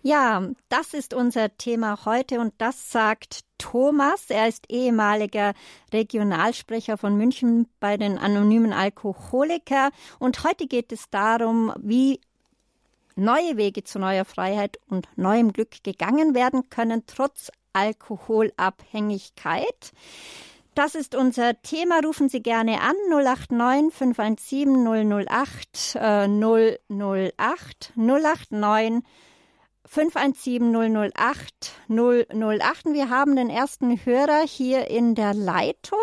Ja, 0.02 0.48
das 0.70 0.94
ist 0.94 1.14
unser 1.14 1.56
Thema 1.58 2.06
heute 2.06 2.40
und 2.40 2.54
das 2.58 2.92
sagt 2.92 3.42
Thomas. 3.58 4.30
Er 4.30 4.48
ist 4.48 4.70
ehemaliger 4.70 5.54
Regionalsprecher 5.94 6.98
von 6.98 7.16
München 7.16 7.68
bei 7.80 7.98
den 7.98 8.18
anonymen 8.18 8.74
Alkoholiker 8.74 9.92
und 10.20 10.44
heute 10.44 10.68
geht 10.68 10.92
es 10.92 11.10
darum, 11.10 11.72
wie 11.80 12.20
neue 13.16 13.58
Wege 13.58 13.84
zu 13.84 14.00
neuer 14.00 14.26
Freiheit 14.26 14.80
und 14.90 15.08
neuem 15.16 15.54
Glück 15.54 15.84
gegangen 15.84 16.36
werden 16.36 16.70
können, 16.70 17.04
trotz 17.08 17.52
Alkoholabhängigkeit. 17.74 19.94
Das 20.74 20.96
ist 20.96 21.16
unser 21.16 21.62
Thema. 21.62 22.00
Rufen 22.00 22.30
Sie 22.30 22.42
gerne 22.42 22.80
an 22.80 22.96
089 23.10 23.94
517 23.94 25.28
008 25.28 25.96
äh, 25.96 26.28
008 26.28 27.94
089 27.98 29.04
517 29.86 31.12
008 31.12 31.76
008. 31.90 32.86
Wir 32.94 33.10
haben 33.10 33.36
den 33.36 33.50
ersten 33.50 34.06
Hörer 34.06 34.46
hier 34.48 34.88
in 34.88 35.14
der 35.16 35.34
Leitung. 35.34 36.00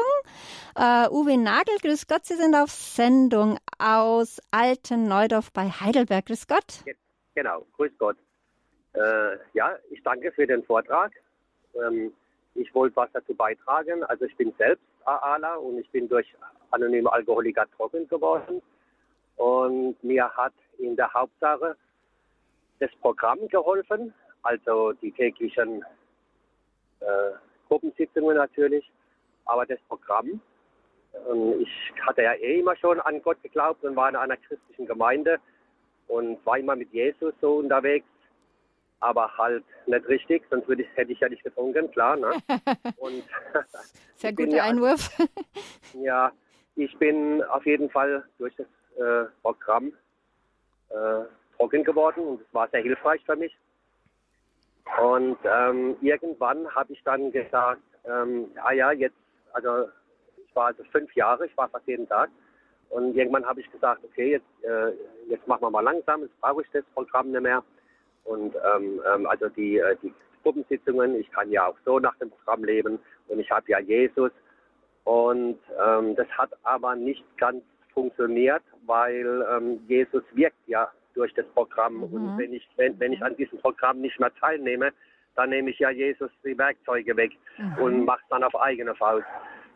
Uh, 0.78 1.08
Uwe 1.10 1.38
Nagel, 1.38 1.74
grüß 1.80 2.06
Gott, 2.06 2.26
Sie 2.26 2.36
sind 2.36 2.54
auf 2.54 2.70
Sendung 2.70 3.58
aus 3.78 4.40
Alten 4.50 5.08
Neudorf 5.08 5.50
bei 5.54 5.70
Heidelberg. 5.70 6.26
Grüß 6.26 6.46
Gott. 6.46 6.84
Genau, 7.34 7.66
grüß 7.76 7.92
Gott. 7.98 8.18
Äh, 8.92 9.38
ja, 9.54 9.78
ich 9.90 10.02
danke 10.02 10.30
für 10.32 10.46
den 10.46 10.62
Vortrag. 10.64 11.12
Ähm, 11.74 12.12
ich 12.58 12.74
wollte 12.74 12.96
was 12.96 13.10
dazu 13.12 13.34
beitragen. 13.34 14.04
Also 14.04 14.24
ich 14.24 14.36
bin 14.36 14.52
selbst 14.58 14.84
AALA 15.04 15.56
und 15.56 15.78
ich 15.78 15.88
bin 15.90 16.08
durch 16.08 16.26
anonyme 16.70 17.12
Alkoholiker 17.12 17.66
trocken 17.76 18.08
geworden. 18.08 18.60
Und 19.36 20.02
mir 20.02 20.28
hat 20.36 20.52
in 20.78 20.96
der 20.96 21.12
Hauptsache 21.12 21.76
das 22.80 22.90
Programm 23.00 23.38
geholfen, 23.48 24.12
also 24.42 24.92
die 24.92 25.12
täglichen 25.12 25.84
äh, 27.00 27.30
Gruppensitzungen 27.68 28.36
natürlich, 28.36 28.90
aber 29.44 29.66
das 29.66 29.80
Programm. 29.88 30.40
Und 31.26 31.60
ich 31.60 31.92
hatte 32.06 32.22
ja 32.22 32.34
eh 32.34 32.60
immer 32.60 32.76
schon 32.76 33.00
an 33.00 33.22
Gott 33.22 33.42
geglaubt 33.42 33.82
und 33.84 33.96
war 33.96 34.08
in 34.08 34.16
einer 34.16 34.36
christlichen 34.36 34.86
Gemeinde 34.86 35.38
und 36.06 36.44
war 36.44 36.58
immer 36.58 36.76
mit 36.76 36.92
Jesus 36.92 37.34
so 37.40 37.56
unterwegs 37.56 38.06
aber 39.00 39.36
halt 39.36 39.64
nicht 39.86 40.08
richtig, 40.08 40.42
sonst 40.50 40.68
ich, 40.68 40.86
hätte 40.94 41.12
ich 41.12 41.20
ja 41.20 41.28
nicht 41.28 41.44
getrunken, 41.44 41.90
klar. 41.90 42.16
Ne? 42.16 42.30
Und 42.98 43.24
Sehr 44.16 44.32
guter 44.32 44.56
ja, 44.56 44.64
Einwurf. 44.64 45.10
ja, 45.94 46.32
ich 46.76 46.96
bin 46.98 47.42
auf 47.44 47.64
jeden 47.66 47.90
Fall 47.90 48.24
durch 48.38 48.54
das 48.56 48.66
äh, 48.96 49.28
Programm 49.42 49.92
äh, 50.90 51.24
trocken 51.56 51.84
geworden 51.84 52.24
und 52.24 52.40
es 52.40 52.54
war 52.54 52.68
sehr 52.68 52.82
hilfreich 52.82 53.20
für 53.24 53.36
mich. 53.36 53.56
Und 55.00 55.38
ähm, 55.44 55.96
irgendwann 56.00 56.74
habe 56.74 56.92
ich 56.92 57.02
dann 57.04 57.30
gesagt, 57.30 57.82
ähm, 58.04 58.50
ja, 58.56 58.72
ja, 58.72 58.92
jetzt, 58.92 59.16
also 59.52 59.88
ich 60.36 60.56
war 60.56 60.66
also 60.66 60.82
fünf 60.84 61.14
Jahre, 61.14 61.46
ich 61.46 61.56
war 61.56 61.68
fast 61.68 61.86
jeden 61.86 62.08
Tag. 62.08 62.30
Und 62.90 63.14
irgendwann 63.14 63.44
habe 63.44 63.60
ich 63.60 63.70
gesagt, 63.70 64.02
okay, 64.02 64.32
jetzt, 64.32 64.64
äh, 64.64 64.92
jetzt 65.28 65.46
machen 65.46 65.62
wir 65.62 65.70
mal 65.70 65.82
langsam, 65.82 66.22
jetzt 66.22 66.40
brauche 66.40 66.62
ich 66.62 66.68
das 66.72 66.84
Programm 66.94 67.30
nicht 67.30 67.42
mehr. 67.42 67.62
Und 68.24 68.54
ähm, 68.74 69.00
ähm, 69.12 69.26
also 69.26 69.48
die, 69.48 69.78
äh, 69.78 69.96
die 70.02 70.12
Gruppensitzungen, 70.42 71.14
ich 71.16 71.30
kann 71.30 71.50
ja 71.50 71.66
auch 71.66 71.76
so 71.84 71.98
nach 71.98 72.16
dem 72.16 72.30
Programm 72.30 72.64
leben 72.64 72.98
und 73.28 73.38
ich 73.38 73.50
habe 73.50 73.64
ja 73.68 73.78
Jesus. 73.80 74.30
Und 75.04 75.58
ähm, 75.82 76.16
das 76.16 76.28
hat 76.36 76.50
aber 76.62 76.94
nicht 76.94 77.24
ganz 77.38 77.62
funktioniert, 77.94 78.62
weil 78.86 79.46
ähm, 79.50 79.80
Jesus 79.88 80.22
wirkt 80.32 80.66
ja 80.66 80.90
durch 81.14 81.32
das 81.34 81.46
Programm. 81.48 81.96
Mhm. 81.96 82.02
Und 82.02 82.38
wenn 82.38 82.52
ich, 82.52 82.68
wenn, 82.76 82.98
wenn 83.00 83.12
ich 83.12 83.22
an 83.22 83.36
diesem 83.36 83.58
Programm 83.58 84.00
nicht 84.00 84.20
mehr 84.20 84.32
teilnehme, 84.34 84.92
dann 85.34 85.50
nehme 85.50 85.70
ich 85.70 85.78
ja 85.78 85.90
Jesus 85.90 86.30
die 86.44 86.58
Werkzeuge 86.58 87.16
weg 87.16 87.32
mhm. 87.56 87.82
und 87.82 88.04
mache 88.04 88.20
es 88.22 88.28
dann 88.28 88.44
auf 88.44 88.54
eigene 88.60 88.94
Faust. 88.94 89.26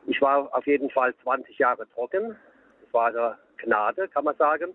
Ich 0.06 0.20
war 0.20 0.54
auf 0.54 0.66
jeden 0.66 0.90
Fall 0.90 1.14
20 1.22 1.58
Jahre 1.58 1.86
trocken. 1.94 2.36
Das 2.84 2.92
war 2.92 3.06
eine 3.08 3.38
Gnade, 3.58 4.08
kann 4.08 4.24
man 4.24 4.36
sagen. 4.36 4.74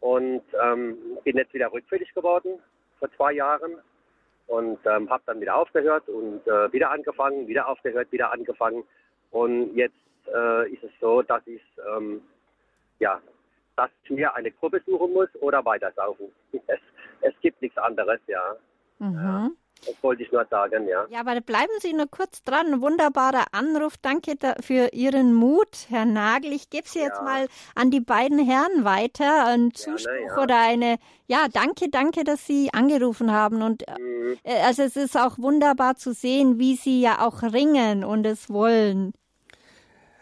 Und 0.00 0.42
ähm, 0.62 0.96
bin 1.24 1.36
jetzt 1.36 1.54
wieder 1.54 1.72
rückfällig 1.72 2.12
geworden 2.14 2.60
vor 2.98 3.10
zwei 3.16 3.32
Jahren 3.32 3.78
und 4.46 4.78
ähm, 4.86 5.10
habe 5.10 5.22
dann 5.26 5.40
wieder 5.40 5.56
aufgehört 5.56 6.08
und 6.08 6.46
äh, 6.46 6.72
wieder 6.72 6.90
angefangen, 6.90 7.46
wieder 7.46 7.68
aufgehört, 7.68 8.10
wieder 8.12 8.32
angefangen. 8.32 8.84
Und 9.30 9.74
jetzt 9.74 9.94
äh, 10.34 10.72
ist 10.72 10.82
es 10.82 10.90
so, 11.00 11.22
dass 11.22 11.46
ich 11.46 11.62
ähm, 11.96 12.22
ja, 12.98 13.20
dass 13.76 13.90
ich 14.02 14.10
mir 14.10 14.34
eine 14.34 14.50
Gruppe 14.50 14.82
suchen 14.86 15.12
muss 15.12 15.28
oder 15.40 15.64
weitersaufen. 15.64 16.26
Es, 16.66 16.80
es 17.20 17.34
gibt 17.40 17.60
nichts 17.62 17.78
anderes, 17.78 18.20
ja. 18.26 18.56
Mhm. 18.98 19.14
ja. 19.14 19.50
Das 19.86 19.94
wollte 20.02 20.22
ich 20.22 20.32
nur 20.32 20.44
sagen, 20.46 20.86
ja. 20.88 21.06
Ja, 21.10 21.20
aber 21.20 21.40
bleiben 21.40 21.72
Sie 21.80 21.92
nur 21.92 22.08
kurz 22.08 22.42
dran. 22.42 22.80
Wunderbarer 22.80 23.46
Anruf. 23.52 23.94
Danke 24.00 24.34
für 24.60 24.88
Ihren 24.92 25.34
Mut, 25.34 25.86
Herr 25.88 26.04
Nagel. 26.04 26.52
Ich 26.52 26.70
gebe 26.70 26.88
Sie 26.88 27.00
jetzt 27.00 27.22
mal 27.22 27.46
an 27.74 27.90
die 27.90 28.00
beiden 28.00 28.38
Herren 28.38 28.84
weiter. 28.84 29.46
Ein 29.46 29.72
Zuspruch 29.74 30.36
ja. 30.36 30.42
oder 30.42 30.60
eine, 30.60 30.98
ja, 31.26 31.46
danke, 31.52 31.88
danke, 31.90 32.24
dass 32.24 32.46
Sie 32.46 32.70
angerufen 32.72 33.32
haben. 33.32 33.62
Und 33.62 33.84
mhm. 33.98 34.18
Äh, 34.42 34.60
also 34.62 34.82
es 34.82 34.96
ist 34.96 35.16
auch 35.16 35.38
wunderbar 35.38 35.96
zu 35.96 36.12
sehen, 36.12 36.58
wie 36.58 36.76
Sie 36.76 37.00
ja 37.00 37.26
auch 37.26 37.42
ringen 37.42 38.04
und 38.04 38.26
es 38.26 38.50
wollen. 38.50 39.12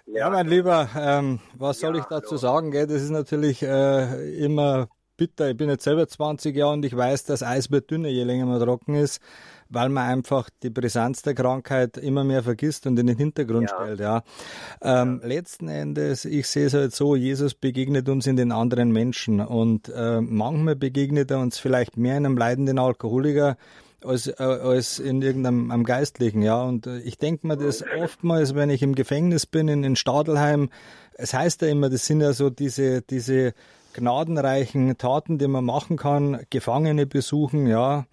Ja, 0.06 0.30
mein 0.30 0.46
Lieber, 0.46 0.88
ähm, 0.96 1.40
was 1.54 1.80
soll 1.80 1.98
ich 1.98 2.04
dazu 2.04 2.36
sagen? 2.36 2.70
Gell? 2.70 2.86
Das 2.86 3.02
ist 3.02 3.10
natürlich 3.10 3.62
äh, 3.62 4.38
immer 4.38 4.88
bitter. 5.16 5.50
Ich 5.50 5.56
bin 5.56 5.68
jetzt 5.68 5.84
selber 5.84 6.06
20 6.06 6.54
Jahre 6.56 6.74
und 6.74 6.84
ich 6.84 6.96
weiß, 6.96 7.24
dass 7.24 7.42
Eis 7.42 7.70
wird 7.70 7.90
dünner, 7.90 8.08
je 8.08 8.24
länger 8.24 8.46
man 8.46 8.60
trocken 8.60 8.94
ist, 8.94 9.20
weil 9.68 9.88
man 9.88 10.08
einfach 10.08 10.48
die 10.62 10.70
Brisanz 10.70 11.22
der 11.22 11.34
Krankheit 11.34 11.96
immer 11.96 12.24
mehr 12.24 12.42
vergisst 12.42 12.86
und 12.86 12.98
in 12.98 13.06
den 13.06 13.16
Hintergrund 13.16 13.70
ja. 13.70 13.76
stellt. 13.76 14.00
Ja. 14.00 14.22
Ähm, 14.82 15.20
ja. 15.22 15.28
Letzten 15.28 15.68
Endes, 15.68 16.24
ich 16.24 16.46
sehe 16.48 16.66
es 16.66 16.74
halt 16.74 16.94
so, 16.94 17.16
Jesus 17.16 17.54
begegnet 17.54 18.08
uns 18.08 18.26
in 18.26 18.36
den 18.36 18.52
anderen 18.52 18.92
Menschen 18.92 19.40
und 19.40 19.88
äh, 19.88 20.20
manchmal 20.20 20.76
begegnet 20.76 21.30
er 21.30 21.38
uns 21.38 21.58
vielleicht 21.58 21.96
mehr 21.96 22.16
in 22.16 22.26
einem 22.26 22.38
leidenden 22.38 22.78
Alkoholiker, 22.78 23.56
als, 24.04 24.28
äh, 24.28 24.34
als 24.38 24.98
in 24.98 25.22
irgendeinem 25.22 25.70
am 25.70 25.84
Geistlichen, 25.84 26.42
ja. 26.42 26.62
Und 26.62 26.86
äh, 26.86 26.98
ich 27.00 27.18
denke 27.18 27.46
mir 27.46 27.56
das 27.56 27.84
oftmals, 28.00 28.54
wenn 28.54 28.70
ich 28.70 28.82
im 28.82 28.94
Gefängnis 28.94 29.46
bin, 29.46 29.68
in, 29.68 29.84
in 29.84 29.96
Stadelheim, 29.96 30.70
es 31.14 31.34
heißt 31.34 31.62
ja 31.62 31.68
immer, 31.68 31.88
das 31.88 32.06
sind 32.06 32.20
ja 32.20 32.32
so 32.32 32.50
diese, 32.50 33.02
diese 33.02 33.54
gnadenreichen 33.96 34.96
Taten, 34.98 35.38
die 35.38 35.48
man 35.48 35.64
machen 35.64 35.96
kann, 35.96 36.44
Gefangene 36.50 37.06
besuchen, 37.06 37.66
ja. 37.66 38.06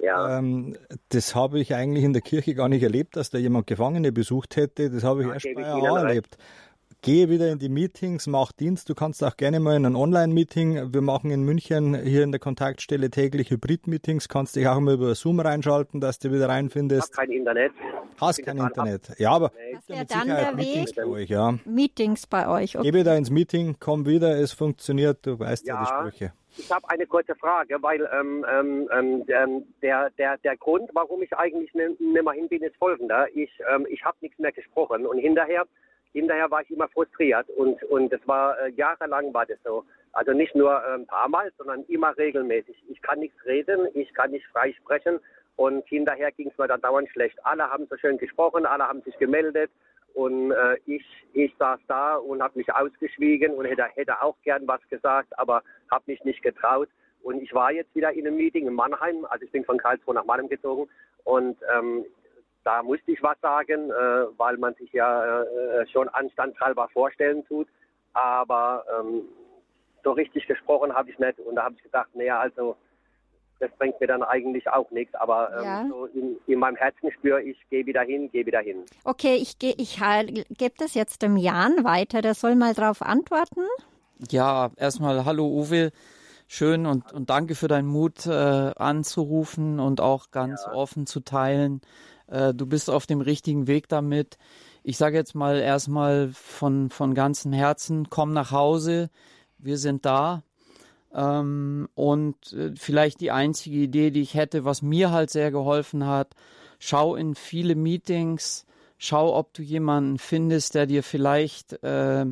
Ja. 0.00 0.38
Ähm, 0.38 0.76
das 1.08 1.34
habe 1.34 1.58
ich 1.58 1.74
eigentlich 1.74 2.04
in 2.04 2.12
der 2.12 2.22
Kirche 2.22 2.54
gar 2.54 2.68
nicht 2.68 2.82
erlebt, 2.82 3.16
dass 3.16 3.30
da 3.30 3.38
jemand 3.38 3.66
Gefangene 3.66 4.12
besucht 4.12 4.56
hätte. 4.56 4.90
Das 4.90 5.02
habe 5.02 5.22
ich 5.22 5.26
ja, 5.26 5.34
erst 5.34 5.46
bei 5.54 5.64
AA 5.64 5.98
erlebt. 6.02 6.38
Gehe 7.02 7.28
wieder 7.28 7.50
in 7.50 7.58
die 7.58 7.68
Meetings, 7.68 8.26
mach 8.26 8.52
Dienst. 8.52 8.88
Du 8.88 8.94
kannst 8.94 9.22
auch 9.22 9.36
gerne 9.36 9.60
mal 9.60 9.76
in 9.76 9.86
ein 9.86 9.96
Online-Meeting. 9.96 10.92
Wir 10.92 11.00
machen 11.00 11.30
in 11.30 11.42
München 11.42 11.94
hier 11.94 12.24
in 12.24 12.32
der 12.32 12.40
Kontaktstelle 12.40 13.10
täglich 13.10 13.50
Hybrid-Meetings. 13.50 14.28
Kannst 14.28 14.56
dich 14.56 14.66
auch 14.66 14.80
mal 14.80 14.94
über 14.94 15.14
Zoom 15.14 15.40
reinschalten, 15.40 16.00
dass 16.00 16.18
du 16.18 16.32
wieder 16.32 16.48
reinfindest. 16.48 17.16
Habe 17.16 17.26
kein 17.26 17.36
Internet. 17.36 17.72
Hast 18.20 18.44
kein 18.44 18.58
Internet. 18.58 19.12
Ja, 19.18 19.30
aber 19.30 19.52
das 19.72 19.88
wäre 19.88 20.04
dann 20.06 20.26
der 20.26 20.54
Meetings 20.54 20.90
Weg. 20.90 20.96
bei 20.96 21.06
euch, 21.06 21.28
ja. 21.30 21.54
Meetings 21.64 22.26
bei 22.26 22.48
euch. 22.48 22.76
Okay. 22.76 22.90
Geh 22.90 22.98
wieder 22.98 23.16
ins 23.16 23.30
Meeting, 23.30 23.76
komm 23.78 24.06
wieder, 24.06 24.38
es 24.38 24.52
funktioniert, 24.52 25.24
du 25.24 25.38
weißt 25.38 25.66
ja, 25.66 25.74
ja 25.74 25.80
die 25.80 25.86
Sprüche. 25.86 26.32
Ich 26.56 26.70
habe 26.72 26.88
eine 26.90 27.06
kurze 27.06 27.36
Frage, 27.36 27.76
weil 27.80 28.08
ähm, 28.18 28.44
ähm, 28.50 28.88
ähm, 28.90 29.64
der, 29.80 30.10
der, 30.18 30.38
der 30.38 30.56
Grund, 30.56 30.90
warum 30.92 31.22
ich 31.22 31.32
eigentlich 31.36 31.72
nicht 31.72 32.00
mehr 32.00 32.32
hin 32.32 32.48
bin, 32.48 32.62
ist 32.62 32.76
folgender. 32.76 33.28
Ich, 33.32 33.50
ähm, 33.72 33.86
ich 33.88 34.04
habe 34.04 34.16
nichts 34.20 34.38
mehr 34.40 34.50
gesprochen 34.50 35.06
und 35.06 35.18
hinterher, 35.18 35.66
hinterher 36.12 36.50
war 36.50 36.62
ich 36.62 36.70
immer 36.70 36.88
frustriert 36.88 37.48
und, 37.50 37.82
und 37.84 38.12
das 38.12 38.20
war 38.26 38.58
äh, 38.60 38.70
jahrelang 38.70 39.32
war 39.34 39.46
das 39.46 39.58
so. 39.64 39.84
Also 40.12 40.32
nicht 40.32 40.54
nur 40.54 40.82
ein 40.84 41.00
ähm, 41.00 41.06
paar 41.06 41.28
Mal, 41.28 41.52
sondern 41.58 41.84
immer 41.84 42.16
regelmäßig. 42.16 42.76
Ich 42.88 43.00
kann 43.02 43.20
nichts 43.20 43.44
reden, 43.44 43.88
ich 43.94 44.12
kann 44.14 44.30
nicht 44.30 44.46
frei 44.46 44.72
sprechen 44.72 45.20
und 45.56 45.86
hinterher 45.86 46.32
ging 46.32 46.48
es 46.48 46.58
mir 46.58 46.68
dann 46.68 46.80
dauernd 46.80 47.08
schlecht. 47.10 47.38
Alle 47.44 47.70
haben 47.70 47.86
so 47.88 47.96
schön 47.96 48.18
gesprochen, 48.18 48.66
alle 48.66 48.88
haben 48.88 49.02
sich 49.02 49.16
gemeldet 49.18 49.70
und 50.14 50.52
äh, 50.52 50.76
ich, 50.86 51.04
ich 51.32 51.54
saß 51.58 51.80
da 51.86 52.16
und 52.16 52.42
habe 52.42 52.58
mich 52.58 52.72
ausgeschwiegen 52.72 53.54
und 53.54 53.66
hätte, 53.66 53.84
hätte 53.94 54.22
auch 54.22 54.36
gern 54.42 54.66
was 54.66 54.80
gesagt, 54.88 55.38
aber 55.38 55.62
habe 55.90 56.04
mich 56.06 56.24
nicht 56.24 56.42
getraut. 56.42 56.88
Und 57.22 57.42
ich 57.42 57.52
war 57.52 57.72
jetzt 57.72 57.94
wieder 57.94 58.12
in 58.12 58.26
einem 58.26 58.36
Meeting 58.36 58.66
in 58.66 58.74
Mannheim, 58.74 59.24
also 59.26 59.44
ich 59.44 59.50
bin 59.52 59.64
von 59.64 59.78
Karlsruhe 59.78 60.14
nach 60.14 60.24
Mannheim 60.24 60.48
gezogen 60.48 60.88
und 61.24 61.56
ähm, 61.76 62.04
da 62.68 62.82
musste 62.82 63.12
ich 63.12 63.22
was 63.22 63.40
sagen, 63.40 63.90
äh, 63.90 63.94
weil 64.36 64.58
man 64.58 64.74
sich 64.74 64.92
ja 64.92 65.42
äh, 65.42 65.86
schon 65.90 66.06
anstandshalber 66.10 66.86
vorstellen 66.92 67.42
tut. 67.46 67.66
Aber 68.12 68.84
ähm, 68.94 69.22
so 70.04 70.12
richtig 70.12 70.46
gesprochen 70.46 70.92
habe 70.92 71.08
ich 71.10 71.18
nicht. 71.18 71.40
Und 71.40 71.56
da 71.56 71.64
habe 71.64 71.76
ich 71.76 71.82
gedacht, 71.82 72.10
naja, 72.12 72.38
also 72.38 72.76
das 73.58 73.70
bringt 73.78 73.98
mir 74.00 74.06
dann 74.06 74.22
eigentlich 74.22 74.68
auch 74.68 74.90
nichts. 74.90 75.14
Aber 75.14 75.50
ähm, 75.56 75.64
ja. 75.64 75.86
so 75.88 76.04
in, 76.12 76.36
in, 76.46 76.58
meinem 76.58 76.76
Herzen 76.76 77.10
spüre 77.10 77.42
ich, 77.42 77.56
gehe 77.70 77.86
wieder 77.86 78.02
hin, 78.02 78.30
gehe 78.30 78.44
wieder 78.44 78.60
hin. 78.60 78.84
Okay, 79.02 79.36
ich, 79.36 79.58
geh, 79.58 79.74
ich 79.78 79.98
gebe 80.50 80.74
das 80.76 80.92
jetzt 80.92 81.22
dem 81.22 81.38
Jan 81.38 81.84
weiter. 81.84 82.20
Der 82.20 82.34
soll 82.34 82.54
mal 82.54 82.74
darauf 82.74 83.00
antworten. 83.00 83.62
Ja, 84.28 84.72
erstmal 84.76 85.24
hallo 85.24 85.46
Uwe. 85.46 85.90
Schön 86.50 86.84
und, 86.84 87.12
und 87.14 87.30
danke 87.30 87.54
für 87.54 87.68
deinen 87.68 87.88
Mut 87.88 88.26
äh, 88.26 88.30
anzurufen 88.30 89.80
und 89.80 90.02
auch 90.02 90.30
ganz 90.30 90.64
ja. 90.66 90.72
offen 90.74 91.06
zu 91.06 91.20
teilen. 91.20 91.80
Äh, 92.28 92.54
du 92.54 92.66
bist 92.66 92.90
auf 92.90 93.06
dem 93.06 93.20
richtigen 93.20 93.66
Weg 93.66 93.88
damit. 93.88 94.38
Ich 94.82 94.96
sage 94.96 95.16
jetzt 95.16 95.34
mal 95.34 95.58
erstmal 95.58 96.30
von, 96.32 96.90
von 96.90 97.14
ganzem 97.14 97.52
Herzen, 97.52 98.08
komm 98.10 98.32
nach 98.32 98.52
Hause. 98.52 99.10
Wir 99.58 99.76
sind 99.76 100.06
da 100.06 100.42
ähm, 101.14 101.88
und 101.94 102.52
äh, 102.52 102.72
vielleicht 102.76 103.20
die 103.20 103.30
einzige 103.30 103.76
Idee, 103.76 104.10
die 104.10 104.22
ich 104.22 104.34
hätte, 104.34 104.64
was 104.64 104.82
mir 104.82 105.10
halt 105.10 105.30
sehr 105.30 105.50
geholfen 105.50 106.06
hat, 106.06 106.34
schau 106.78 107.16
in 107.16 107.34
viele 107.34 107.74
Meetings, 107.74 108.66
schau, 108.98 109.36
ob 109.36 109.54
du 109.54 109.62
jemanden 109.62 110.18
findest, 110.18 110.74
der 110.74 110.86
dir 110.86 111.02
vielleicht 111.02 111.82
äh, 111.82 112.26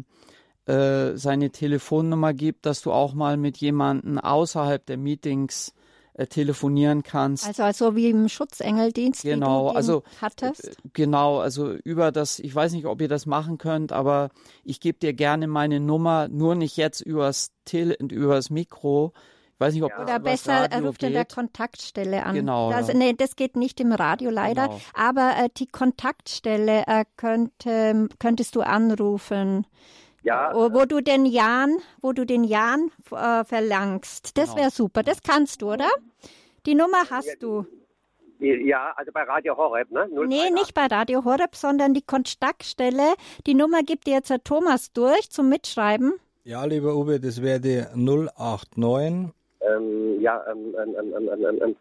äh, 0.66 1.16
seine 1.16 1.50
Telefonnummer 1.50 2.34
gibt, 2.34 2.66
dass 2.66 2.82
du 2.82 2.92
auch 2.92 3.14
mal 3.14 3.36
mit 3.36 3.56
jemandem 3.58 4.18
außerhalb 4.18 4.84
der 4.84 4.98
Meetings 4.98 5.74
äh, 6.16 6.26
telefonieren 6.26 7.02
kannst. 7.02 7.46
Also, 7.46 7.62
also 7.62 7.94
wie 7.94 8.08
im 8.08 8.30
Schutzengeldienst, 8.30 9.22
genau, 9.22 9.66
wie 9.66 9.72
du 9.72 9.76
also, 9.76 10.02
hattest? 10.20 10.64
Äh, 10.64 10.72
genau, 10.94 11.40
also 11.40 11.72
über 11.72 12.10
das, 12.10 12.38
ich 12.38 12.54
weiß 12.54 12.72
nicht, 12.72 12.86
ob 12.86 13.02
ihr 13.02 13.08
das 13.08 13.26
machen 13.26 13.58
könnt, 13.58 13.92
aber 13.92 14.30
ich 14.64 14.80
gebe 14.80 14.98
dir 14.98 15.12
gerne 15.12 15.46
meine 15.46 15.78
Nummer, 15.78 16.28
nur 16.28 16.54
nicht 16.54 16.78
jetzt 16.78 17.02
übers, 17.02 17.52
Tele 17.66 17.96
übers 18.00 18.48
Mikro. 18.48 19.12
Ich 19.52 19.60
weiß 19.60 19.74
nicht, 19.74 19.82
ob 19.82 19.90
ja. 19.90 20.02
Oder 20.02 20.18
besser, 20.18 20.70
er 20.70 20.82
ruft 20.84 21.02
in 21.02 21.12
der 21.12 21.26
Kontaktstelle 21.26 22.24
an. 22.24 22.34
Genau. 22.34 22.70
Also, 22.70 22.92
ja. 22.92 22.98
Nee, 22.98 23.12
das 23.12 23.36
geht 23.36 23.54
nicht 23.54 23.78
im 23.80 23.92
Radio 23.92 24.30
leider. 24.30 24.68
Genau. 24.68 24.80
Aber 24.94 25.34
äh, 25.38 25.48
die 25.54 25.66
Kontaktstelle 25.66 26.84
äh, 26.86 27.04
könnte, 27.18 28.08
könntest 28.18 28.56
du 28.56 28.62
anrufen. 28.62 29.66
Ja. 30.26 30.50
Wo, 30.52 30.74
wo 30.74 30.86
du 30.86 31.00
den 31.00 31.24
Jan, 31.24 31.76
wo 32.02 32.12
du 32.12 32.26
den 32.26 32.42
Jan 32.42 32.90
äh, 33.12 33.44
verlangst. 33.44 34.36
Das 34.36 34.46
genau. 34.46 34.56
wäre 34.56 34.70
super. 34.70 35.04
Das 35.04 35.22
kannst 35.22 35.62
du, 35.62 35.72
oder? 35.72 35.88
Die 36.66 36.74
Nummer 36.74 37.08
hast 37.08 37.36
du. 37.40 37.64
Ja, 38.40 38.92
also 38.96 39.12
bei 39.12 39.22
Radio 39.22 39.56
Horeb, 39.56 39.88
ne? 39.92 40.08
0, 40.12 40.26
nee, 40.26 40.50
nicht 40.50 40.74
bei 40.74 40.86
Radio 40.86 41.24
Horeb, 41.24 41.54
sondern 41.54 41.94
die 41.94 42.02
Kontaktstelle. 42.02 43.14
Die 43.46 43.54
Nummer 43.54 43.84
gibt 43.84 44.08
dir 44.08 44.14
jetzt 44.14 44.30
Herr 44.30 44.42
Thomas 44.42 44.92
durch 44.92 45.30
zum 45.30 45.48
Mitschreiben. 45.48 46.14
Ja, 46.42 46.64
lieber 46.64 46.96
Uwe, 46.96 47.20
das 47.20 47.40
wäre 47.40 47.60
die 47.60 47.84
089. 47.94 49.32
Ähm, 49.60 50.20
ja, 50.20 50.44
ähm, 50.50 50.74
ähm, 50.76 50.96
ähm, 50.98 51.28
ähm, 51.32 51.58
ähm, 51.62 51.76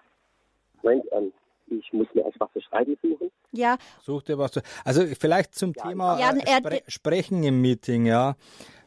Moment, 0.84 1.06
ähm, 1.14 1.34
ich 1.68 1.94
muss 1.94 2.08
mir 2.14 2.24
was 2.24 2.52
zu 2.54 2.62
schreiben 2.62 2.98
suchen. 3.02 3.32
Ja. 3.52 3.78
Such 4.02 4.24
dir 4.24 4.38
was 4.38 4.52
zu. 4.52 4.62
Also 4.84 5.06
vielleicht 5.20 5.56
zum 5.56 5.74
ja, 5.76 5.88
Thema 5.88 6.20
ja, 6.20 6.32
äh, 6.32 6.58
Spre 6.58 6.82
Sprechen 6.88 7.44
im 7.44 7.62
Meeting, 7.62 8.06
ja. 8.06 8.36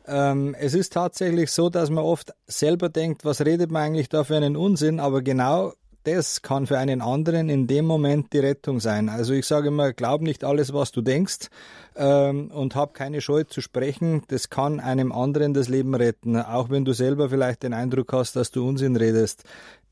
Ähm, 0.07 0.57
es 0.59 0.75
ist 0.75 0.95
tatsächlich 0.95 1.53
so, 1.53 1.69
dass 1.69 1.91
man 1.91 2.05
oft 2.05 2.33
selber 2.47 2.89
denkt, 2.89 3.25
was 3.25 3.45
redet 3.45 3.71
man 3.71 3.83
eigentlich 3.83 4.09
da 4.09 4.25
für 4.25 4.37
einen 4.37 4.57
Unsinn, 4.57 5.01
aber 5.01 5.21
genau 5.21 5.73
das 6.05 6.41
kann 6.41 6.67
für 6.67 6.79
einen 6.79 7.03
anderen 7.03 7.51
in 7.51 7.67
dem 7.67 7.85
Moment 7.85 8.33
die 8.33 8.39
Rettung 8.39 8.81
sein. 8.81 9.11
Also 9.11 9.35
ich 9.35 9.47
sage 9.47 9.69
immer, 9.69 9.93
glaub 9.93 10.23
nicht 10.23 10.43
alles, 10.45 10.73
was 10.73 10.91
du 10.91 11.03
denkst 11.03 11.49
ähm, 11.97 12.51
und 12.51 12.75
hab 12.75 12.95
keine 12.95 13.21
Scheu 13.21 13.45
zu 13.45 13.61
sprechen. 13.61 14.23
Das 14.29 14.49
kann 14.49 14.81
einem 14.81 15.13
anderen 15.13 15.53
das 15.53 15.69
Leben 15.69 15.95
retten, 15.95 16.37
auch 16.41 16.71
wenn 16.71 16.87
du 16.87 16.93
selber 16.95 17.29
vielleicht 17.29 17.63
den 17.63 17.75
Eindruck 17.75 18.13
hast, 18.13 18.37
dass 18.37 18.51
du 18.51 18.67
Unsinn 18.67 18.97
redest 18.97 19.45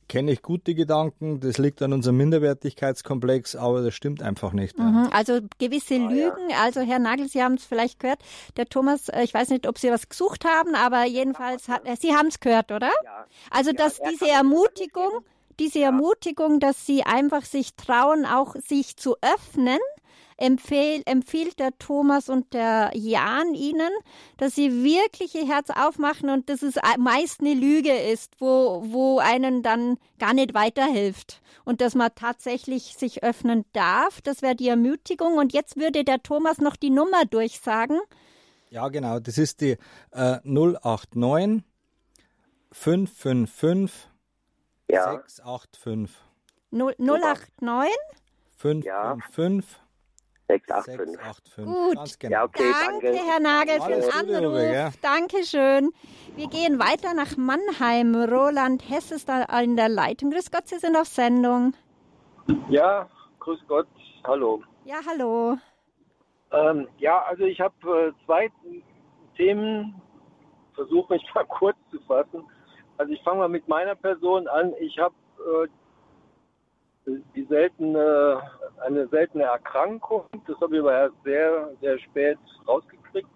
kenne 0.08 0.32
ich 0.32 0.42
gute 0.42 0.74
Gedanken, 0.74 1.40
das 1.40 1.58
liegt 1.58 1.82
an 1.82 1.92
unserem 1.92 2.16
Minderwertigkeitskomplex, 2.18 3.56
aber 3.56 3.82
das 3.82 3.94
stimmt 3.94 4.22
einfach 4.22 4.52
nicht. 4.52 4.78
Mhm, 4.78 5.08
also 5.12 5.40
gewisse 5.58 5.94
ah, 5.94 6.08
Lügen, 6.08 6.50
ja. 6.50 6.62
also 6.62 6.80
Herr 6.80 6.98
Nagel, 6.98 7.28
Sie 7.28 7.42
haben 7.42 7.54
es 7.54 7.64
vielleicht 7.64 8.00
gehört, 8.00 8.20
der 8.56 8.66
Thomas, 8.66 9.08
äh, 9.08 9.22
ich 9.22 9.34
weiß 9.34 9.50
nicht, 9.50 9.66
ob 9.66 9.78
Sie 9.78 9.90
was 9.90 10.08
gesucht 10.08 10.44
haben, 10.44 10.74
aber 10.74 11.04
jedenfalls, 11.04 11.68
hat, 11.68 11.86
äh, 11.86 11.96
Sie 11.96 12.14
haben 12.14 12.28
es 12.28 12.40
gehört, 12.40 12.72
oder? 12.72 12.90
Ja. 13.04 13.26
Also, 13.50 13.72
dass 13.72 13.98
ja, 13.98 14.10
diese 14.10 14.28
Ermutigung, 14.28 15.24
diese 15.58 15.80
Ermutigung, 15.80 16.60
dass 16.60 16.86
Sie 16.86 17.02
einfach 17.02 17.44
sich 17.44 17.74
trauen, 17.74 18.26
auch 18.26 18.54
sich 18.56 18.96
zu 18.96 19.16
öffnen, 19.22 19.78
empfehl, 20.36 21.02
empfiehlt 21.06 21.58
der 21.58 21.76
Thomas 21.78 22.28
und 22.28 22.52
der 22.52 22.90
Jan 22.94 23.54
ihnen, 23.54 23.90
dass 24.36 24.54
sie 24.54 24.84
wirklich 24.84 25.34
ihr 25.34 25.46
Herz 25.46 25.70
aufmachen 25.70 26.30
und 26.30 26.48
dass 26.48 26.62
es 26.62 26.76
meist 26.98 27.40
eine 27.40 27.54
Lüge 27.54 27.92
ist, 27.92 28.34
wo, 28.38 28.82
wo 28.86 29.18
einen 29.18 29.62
dann 29.62 29.98
gar 30.18 30.34
nicht 30.34 30.54
weiterhilft 30.54 31.40
und 31.64 31.80
dass 31.80 31.94
man 31.94 32.10
tatsächlich 32.14 32.96
sich 32.96 33.22
öffnen 33.22 33.64
darf. 33.72 34.20
Das 34.20 34.42
wäre 34.42 34.54
die 34.54 34.68
Ermutigung. 34.68 35.38
Und 35.38 35.52
jetzt 35.52 35.76
würde 35.76 36.04
der 36.04 36.22
Thomas 36.22 36.58
noch 36.58 36.76
die 36.76 36.90
Nummer 36.90 37.24
durchsagen. 37.24 37.98
Ja, 38.70 38.88
genau. 38.88 39.20
Das 39.20 39.38
ist 39.38 39.60
die 39.60 39.76
äh, 40.12 40.38
089 40.44 41.64
555 42.72 44.08
ja. 44.90 45.12
685. 45.12 46.16
089 46.70 47.90
555 48.56 49.85
685. 50.48 51.54
685. 51.54 51.64
Gut. 51.64 52.20
Genau. 52.20 52.32
Ja, 52.32 52.44
okay, 52.44 52.62
danke, 52.86 53.06
danke, 53.06 53.22
Herr 53.24 53.40
Nagel, 53.40 53.80
für 53.80 54.00
den 54.00 54.12
Anruf. 54.12 54.60
Ja. 54.60 54.90
Dankeschön. 55.02 55.92
Wir 56.36 56.48
gehen 56.48 56.78
weiter 56.78 57.14
nach 57.14 57.36
Mannheim. 57.36 58.14
Roland 58.14 58.88
Hess 58.88 59.10
ist 59.10 59.28
da 59.28 59.42
in 59.60 59.76
der 59.76 59.88
Leitung. 59.88 60.30
Grüß 60.30 60.50
Gott, 60.50 60.68
Sie 60.68 60.78
sind 60.78 60.96
auf 60.96 61.08
Sendung. 61.08 61.74
Ja, 62.68 63.08
grüß 63.40 63.60
Gott. 63.66 63.88
Hallo. 64.24 64.62
Ja, 64.84 64.96
hallo. 65.08 65.56
Ähm, 66.52 66.88
ja, 66.98 67.22
also 67.22 67.44
ich 67.44 67.60
habe 67.60 67.74
äh, 67.84 68.24
zwei 68.24 68.50
Themen, 69.36 70.00
versuche 70.74 71.14
mich 71.14 71.22
mal 71.34 71.44
kurz 71.46 71.76
zu 71.90 72.00
fassen. 72.06 72.44
Also 72.98 73.12
ich 73.12 73.22
fange 73.22 73.38
mal 73.38 73.48
mit 73.48 73.66
meiner 73.68 73.94
Person 73.94 74.46
an. 74.48 74.72
Ich 74.80 74.98
habe 74.98 75.14
äh, 75.38 75.68
die 77.06 77.44
seltene, 77.44 78.42
eine 78.80 79.06
seltene 79.08 79.44
Erkrankung. 79.44 80.26
Das 80.46 80.60
habe 80.60 80.76
ich 80.76 80.82
aber 80.82 81.10
sehr, 81.24 81.70
sehr 81.80 81.98
spät 82.00 82.38
rausgekriegt. 82.66 83.28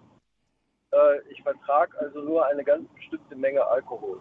Äh, 0.93 1.21
ich 1.29 1.43
vertrage 1.43 1.99
also 1.99 2.21
nur 2.21 2.45
eine 2.47 2.65
ganz 2.65 2.89
bestimmte 2.95 3.37
Menge 3.37 3.65
Alkohol. 3.65 4.21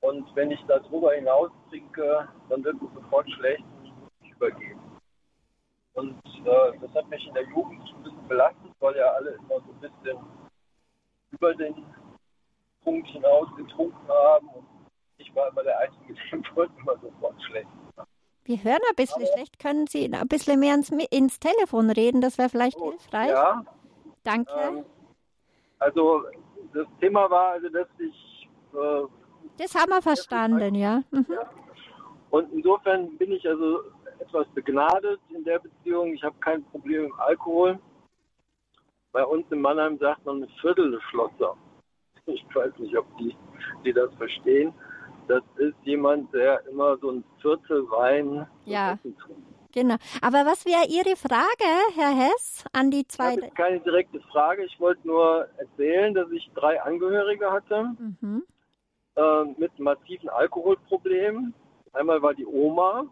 Und 0.00 0.34
wenn 0.34 0.50
ich 0.50 0.62
darüber 0.66 1.12
hinaus 1.12 1.50
trinke, 1.68 2.28
dann 2.48 2.64
wird 2.64 2.76
es 2.76 2.94
sofort 2.94 3.30
schlecht 3.32 3.64
und 3.78 3.86
ich 3.86 3.92
muss 3.92 4.10
mich 4.20 4.32
übergeben. 4.32 4.80
Und 5.94 6.20
äh, 6.24 6.78
das 6.80 6.94
hat 6.94 7.08
mich 7.08 7.26
in 7.26 7.34
der 7.34 7.44
Jugend 7.48 7.82
ein 7.82 8.02
bisschen 8.02 8.28
belastet, 8.28 8.70
weil 8.80 8.96
ja 8.96 9.12
alle 9.12 9.32
immer 9.32 9.60
so 9.60 9.72
ein 9.72 9.80
bisschen 9.80 10.18
über 11.30 11.54
den 11.54 11.74
Punkt 12.82 13.08
hinaus 13.08 13.48
getrunken 13.56 14.08
haben. 14.08 14.48
Und 14.48 14.66
ich 15.18 15.34
war 15.34 15.48
immer 15.48 15.62
der 15.62 15.78
Einzige, 15.80 16.14
dem 16.32 16.44
wurde 16.54 16.72
immer 16.78 16.96
sofort 16.98 17.42
schlecht. 17.42 17.68
Wir 18.50 18.64
hören 18.64 18.80
ein 18.88 18.96
bisschen 18.96 19.22
Hallo? 19.22 19.32
schlecht. 19.32 19.60
Können 19.60 19.86
Sie 19.86 20.12
ein 20.12 20.26
bisschen 20.26 20.58
mehr 20.58 20.74
ins, 20.74 20.90
ins 20.90 21.38
Telefon 21.38 21.88
reden? 21.88 22.20
Das 22.20 22.36
wäre 22.36 22.48
vielleicht 22.48 22.76
oh, 22.80 22.90
hilfreich. 22.90 23.30
Ja. 23.30 23.64
Danke. 24.24 24.50
Ähm, 24.60 24.84
Also 25.78 26.24
das 26.74 26.88
Thema 27.00 27.30
war 27.30 27.50
also, 27.52 27.68
dass 27.68 27.86
ich 28.00 28.48
äh, 28.74 29.06
das 29.56 29.74
haben 29.76 29.90
wir 29.90 30.02
verstanden, 30.02 30.74
ja. 30.74 31.02
Mhm. 31.12 31.26
ja. 31.28 31.48
Und 32.30 32.52
insofern 32.52 33.16
bin 33.18 33.30
ich 33.30 33.48
also 33.48 33.82
etwas 34.18 34.48
begnadet 34.48 35.20
in 35.28 35.44
der 35.44 35.60
Beziehung. 35.60 36.12
Ich 36.14 36.24
habe 36.24 36.34
kein 36.40 36.64
Problem 36.64 37.04
mit 37.04 37.12
Alkohol. 37.18 37.78
Bei 39.12 39.24
uns 39.24 39.44
in 39.50 39.60
Mannheim 39.60 39.96
sagt 39.98 40.26
man 40.26 40.48
Viertelschlosser. 40.60 41.56
Ich 42.26 42.44
weiß 42.52 42.72
nicht, 42.78 42.96
ob 42.96 43.06
die, 43.18 43.36
die 43.84 43.92
das 43.92 44.12
verstehen. 44.14 44.74
Das 45.28 45.42
ist 45.56 45.76
jemand, 45.84 46.32
der 46.34 46.66
immer 46.66 46.96
so 46.98 47.10
ein 47.10 47.24
Viertel 47.40 47.88
Wein 47.90 48.46
ja. 48.64 48.98
Genau. 49.72 49.96
Aber 50.20 50.46
was 50.46 50.66
wäre 50.66 50.86
Ihre 50.88 51.16
Frage, 51.16 51.64
Herr 51.94 52.14
Hess, 52.14 52.64
an 52.72 52.90
die 52.90 53.06
zwei? 53.06 53.36
Das 53.36 53.44
ist 53.44 53.56
keine 53.56 53.80
direkte 53.80 54.20
Frage. 54.32 54.64
Ich 54.64 54.80
wollte 54.80 55.06
nur 55.06 55.48
erzählen, 55.58 56.12
dass 56.14 56.30
ich 56.32 56.50
drei 56.54 56.82
Angehörige 56.82 57.50
hatte 57.50 57.94
mhm. 58.20 58.44
äh, 59.14 59.44
mit 59.56 59.78
massiven 59.78 60.28
Alkoholproblemen. 60.28 61.54
Einmal 61.92 62.20
war 62.22 62.34
die 62.34 62.46
Oma 62.46 63.04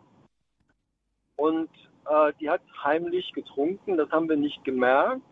und 1.37 1.71
äh, 2.07 2.33
die 2.41 2.51
hat 2.51 2.63
heimlich 2.83 3.33
getrunken. 3.33 3.97
Das 3.97 4.11
haben 4.11 4.29
wir 4.29 4.37
nicht 4.37 4.65
gemerkt. 4.65 5.23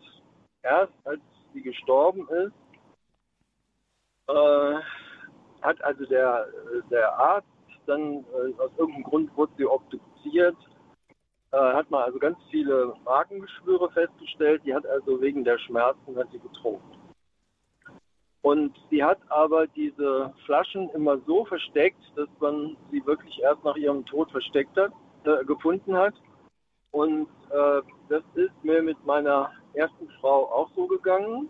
Erst 0.62 0.94
als 1.04 1.20
sie 1.52 1.62
gestorben 1.62 2.28
ist, 2.28 2.52
äh, 4.28 4.80
hat 5.62 5.82
also 5.82 6.04
der, 6.06 6.46
der 6.90 7.12
Arzt 7.18 7.48
dann 7.86 8.24
äh, 8.24 8.60
aus 8.60 8.70
irgendeinem 8.76 9.04
Grund 9.04 9.36
wurde 9.36 9.52
sie 9.56 9.66
obduziert, 9.66 10.56
äh, 11.52 11.56
hat 11.56 11.90
man 11.90 12.02
also 12.02 12.18
ganz 12.18 12.38
viele 12.50 12.94
Magengeschwüre 13.04 13.90
festgestellt. 13.92 14.62
Die 14.64 14.74
hat 14.74 14.86
also 14.86 15.20
wegen 15.20 15.44
der 15.44 15.58
Schmerzen 15.58 16.16
hat 16.16 16.28
sie 16.32 16.38
getrunken. 16.38 16.96
Und 18.42 18.76
sie 18.90 19.02
hat 19.02 19.18
aber 19.28 19.66
diese 19.66 20.32
Flaschen 20.44 20.88
immer 20.90 21.18
so 21.26 21.44
versteckt, 21.46 22.00
dass 22.14 22.28
man 22.38 22.76
sie 22.90 23.04
wirklich 23.04 23.40
erst 23.40 23.64
nach 23.64 23.76
ihrem 23.76 24.04
Tod 24.06 24.30
versteckt 24.30 24.76
hat, 24.76 24.92
äh, 25.24 25.44
gefunden 25.44 25.96
hat. 25.96 26.14
Und 26.92 27.28
äh, 27.50 27.82
das 28.08 28.22
ist 28.34 28.52
mir 28.62 28.82
mit 28.82 29.04
meiner 29.04 29.50
ersten 29.74 30.08
Frau 30.20 30.44
auch 30.52 30.70
so 30.76 30.86
gegangen. 30.86 31.48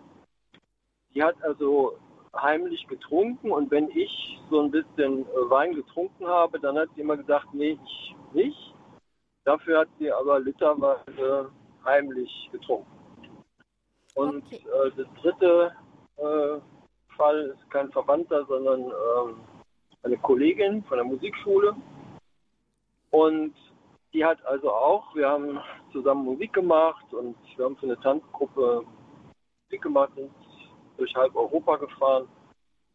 Die 1.14 1.22
hat 1.22 1.36
also 1.42 1.98
heimlich 2.40 2.86
getrunken 2.88 3.50
und 3.50 3.70
wenn 3.70 3.90
ich 3.90 4.40
so 4.50 4.60
ein 4.60 4.70
bisschen 4.70 5.22
äh, 5.22 5.50
Wein 5.50 5.74
getrunken 5.74 6.26
habe, 6.26 6.58
dann 6.60 6.78
hat 6.78 6.88
sie 6.94 7.00
immer 7.00 7.16
gesagt, 7.16 7.52
nee, 7.52 7.78
ich 7.84 8.16
nicht. 8.32 8.74
Dafür 9.44 9.80
hat 9.80 9.88
sie 9.98 10.10
aber 10.10 10.40
literweise 10.40 11.50
heimlich 11.84 12.48
getrunken. 12.52 12.90
Und 14.14 14.44
okay. 14.46 14.64
äh, 14.64 14.90
das 14.96 15.06
dritte 15.22 15.72
äh, 16.16 16.60
Fall 17.16 17.54
ist 17.56 17.70
kein 17.70 17.90
Verwandter, 17.92 18.44
sondern 18.46 18.80
ähm, 18.80 19.40
eine 20.02 20.16
Kollegin 20.18 20.82
von 20.84 20.98
der 20.98 21.06
Musikschule. 21.06 21.74
Und 23.10 23.54
die 24.12 24.24
hat 24.24 24.44
also 24.46 24.70
auch, 24.72 25.14
wir 25.14 25.28
haben 25.28 25.60
zusammen 25.92 26.24
Musik 26.24 26.52
gemacht 26.52 27.12
und 27.12 27.36
wir 27.56 27.64
haben 27.64 27.76
für 27.76 27.86
eine 27.86 28.00
Tanzgruppe 28.00 28.84
Musik 29.68 29.82
gemacht 29.82 30.12
und 30.16 30.30
durch 30.96 31.14
halb 31.14 31.34
Europa 31.34 31.76
gefahren. 31.76 32.28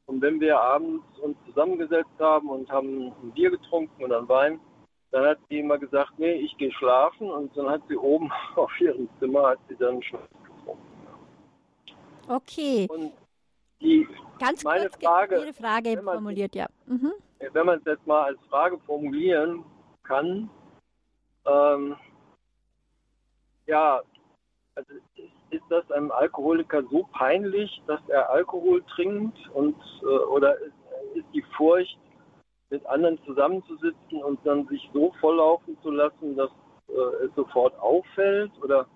Und 0.05 0.21
wenn 0.21 0.39
wir 0.39 0.59
abends 0.59 1.05
uns 1.19 1.37
zusammengesetzt 1.45 2.19
haben 2.19 2.49
und 2.49 2.69
haben 2.69 3.13
ein 3.23 3.31
Bier 3.31 3.51
getrunken 3.51 4.03
und 4.03 4.11
einen 4.11 4.27
Wein, 4.27 4.59
dann 5.11 5.25
hat 5.25 5.39
sie 5.49 5.59
immer 5.59 5.77
gesagt, 5.77 6.17
nee, 6.17 6.33
ich 6.33 6.57
gehe 6.57 6.71
schlafen 6.73 7.29
und 7.29 7.55
dann 7.55 7.69
hat 7.69 7.81
sie 7.87 7.97
oben 7.97 8.31
auf 8.55 8.71
ihrem 8.79 9.09
Zimmer 9.19 9.49
hat 9.49 9.59
sie 9.67 9.75
dann 9.75 10.01
Schnaps 10.01 10.27
getrunken. 10.43 10.85
Okay. 12.27 12.87
Und 12.89 13.13
die, 13.81 14.07
Ganz 14.39 14.63
meine 14.63 14.89
kurz 14.89 15.03
Frage, 15.03 15.39
Ihre 15.39 15.53
Frage 15.53 16.01
formuliert, 16.01 16.55
ja. 16.55 16.67
Mhm. 16.85 17.13
Wenn 17.53 17.65
man 17.65 17.79
es 17.79 17.85
jetzt 17.85 18.05
mal 18.05 18.23
als 18.23 18.39
Frage 18.49 18.77
formulieren 18.85 19.65
kann, 20.03 20.49
ähm, 21.45 21.95
ja, 23.65 24.01
also 24.75 24.93
ist 25.51 25.63
das 25.69 25.89
einem 25.91 26.11
Alkoholiker 26.11 26.83
so 26.89 27.07
peinlich, 27.13 27.81
dass 27.87 27.99
er 28.07 28.29
Alkohol 28.29 28.83
trinkt 28.95 29.37
und 29.53 29.75
äh, 30.01 30.05
oder 30.05 30.57
ist, 30.57 30.73
ist, 31.15 31.25
die 31.33 31.43
Furcht, 31.55 31.97
mit 32.69 32.85
anderen 32.85 33.19
zusammenzusitzen 33.25 34.23
und 34.23 34.39
dann 34.45 34.65
sich 34.67 34.89
so 34.93 35.13
volllaufen 35.19 35.77
zu 35.81 35.91
lassen, 35.91 36.37
dass 36.37 36.49
äh, 36.87 37.25
es 37.25 37.35
sofort 37.35 37.77
auffällt? 37.79 38.51
Oder 38.63 38.87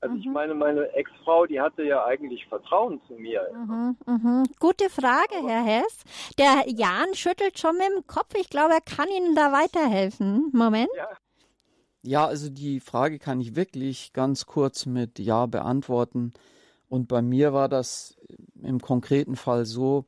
also 0.00 0.14
mhm. 0.14 0.20
ich 0.20 0.26
meine, 0.26 0.54
meine 0.54 0.92
Ex-Frau, 0.92 1.46
die 1.46 1.60
hatte 1.60 1.82
ja 1.82 2.04
eigentlich 2.04 2.46
Vertrauen 2.46 3.00
zu 3.06 3.14
mir. 3.14 3.48
Mhm, 3.52 3.96
mhm. 4.06 4.44
Gute 4.58 4.88
Frage, 4.90 5.34
Herr 5.46 5.64
Hess. 5.64 6.04
Der 6.38 6.64
Jan 6.66 7.14
schüttelt 7.14 7.58
schon 7.58 7.76
mit 7.76 7.88
dem 7.88 8.06
Kopf. 8.06 8.34
Ich 8.34 8.50
glaube, 8.50 8.74
er 8.74 8.80
kann 8.80 9.08
Ihnen 9.08 9.34
da 9.34 9.52
weiterhelfen. 9.52 10.50
Moment. 10.52 10.90
Ja. 10.96 11.08
Ja, 12.06 12.26
also 12.26 12.48
die 12.48 12.78
Frage 12.78 13.18
kann 13.18 13.40
ich 13.40 13.56
wirklich 13.56 14.12
ganz 14.12 14.46
kurz 14.46 14.86
mit 14.86 15.18
Ja 15.18 15.46
beantworten. 15.46 16.32
Und 16.88 17.08
bei 17.08 17.20
mir 17.20 17.52
war 17.52 17.68
das 17.68 18.16
im 18.62 18.80
konkreten 18.80 19.34
Fall 19.34 19.66
so, 19.66 20.06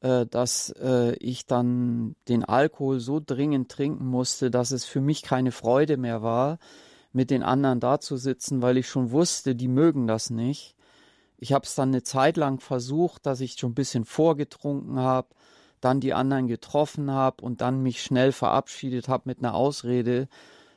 äh, 0.00 0.24
dass 0.24 0.70
äh, 0.80 1.14
ich 1.16 1.44
dann 1.44 2.16
den 2.28 2.42
Alkohol 2.42 3.00
so 3.00 3.20
dringend 3.24 3.70
trinken 3.70 4.06
musste, 4.06 4.50
dass 4.50 4.70
es 4.70 4.86
für 4.86 5.02
mich 5.02 5.22
keine 5.22 5.52
Freude 5.52 5.98
mehr 5.98 6.22
war, 6.22 6.58
mit 7.12 7.30
den 7.30 7.42
anderen 7.42 7.80
da 7.80 8.00
zu 8.00 8.16
sitzen, 8.16 8.62
weil 8.62 8.78
ich 8.78 8.88
schon 8.88 9.10
wusste, 9.10 9.54
die 9.54 9.68
mögen 9.68 10.06
das 10.06 10.30
nicht. 10.30 10.74
Ich 11.36 11.52
habe 11.52 11.66
es 11.66 11.74
dann 11.74 11.90
eine 11.90 12.02
Zeit 12.02 12.38
lang 12.38 12.60
versucht, 12.60 13.26
dass 13.26 13.40
ich 13.40 13.58
schon 13.58 13.72
ein 13.72 13.74
bisschen 13.74 14.06
vorgetrunken 14.06 14.98
habe, 14.98 15.28
dann 15.82 16.00
die 16.00 16.14
anderen 16.14 16.46
getroffen 16.46 17.10
habe 17.10 17.44
und 17.44 17.60
dann 17.60 17.82
mich 17.82 18.02
schnell 18.02 18.32
verabschiedet 18.32 19.08
habe 19.08 19.24
mit 19.26 19.40
einer 19.40 19.54
Ausrede, 19.54 20.28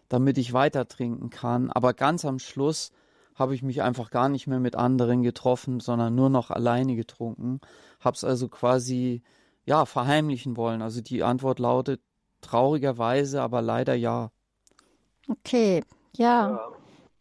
damit 0.10 0.38
ich 0.38 0.54
weiter 0.54 0.88
trinken 0.88 1.30
kann. 1.30 1.72
Aber 1.72 1.94
ganz 1.94 2.26
am 2.26 2.40
Schluss 2.40 2.92
habe 3.36 3.56
ich 3.56 3.64
mich 3.64 3.82
einfach 3.82 4.12
gar 4.12 4.28
nicht 4.28 4.48
mehr 4.48 4.60
mit 4.60 4.76
anderen 4.76 5.24
getroffen, 5.24 5.80
sondern 5.80 6.14
nur 6.14 6.30
noch 6.30 6.52
alleine 6.52 6.96
getrunken. 6.96 7.62
Habe 8.02 8.16
es 8.16 8.24
also 8.24 8.50
quasi 8.50 9.24
ja 9.66 9.86
verheimlichen 9.86 10.58
wollen. 10.58 10.82
Also 10.82 11.02
die 11.02 11.24
Antwort 11.24 11.60
lautet 11.60 12.02
traurigerweise, 12.42 13.42
aber 13.42 13.62
leider 13.62 13.94
ja. 13.94 14.32
Okay, 15.30 15.84
ja. 16.18 16.50
ja 16.50 16.72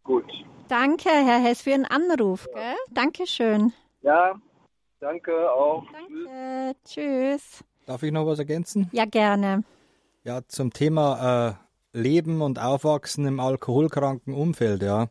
gut. 0.03 0.25
Danke, 0.69 1.09
Herr 1.09 1.41
Hess, 1.41 1.63
für 1.63 1.71
den 1.71 1.87
Anruf. 1.87 2.49
Ja. 2.55 2.61
Gell? 2.61 2.77
Dankeschön. 2.91 3.73
Ja, 4.03 4.35
danke 5.01 5.51
auch. 5.53 5.85
Danke, 5.93 6.77
tschüss. 6.85 7.65
Darf 7.87 8.03
ich 8.03 8.13
noch 8.13 8.27
was 8.27 8.39
ergänzen? 8.39 8.89
Ja, 8.93 9.05
gerne. 9.05 9.65
Ja, 10.25 10.41
zum 10.47 10.73
Thema 10.73 11.49
äh, 11.49 11.68
Leben 11.93 12.43
und 12.43 12.59
Aufwachsen 12.59 13.27
im 13.27 13.41
alkoholkranken 13.41 14.35
Umfeld, 14.35 14.83
ja. 14.83 15.09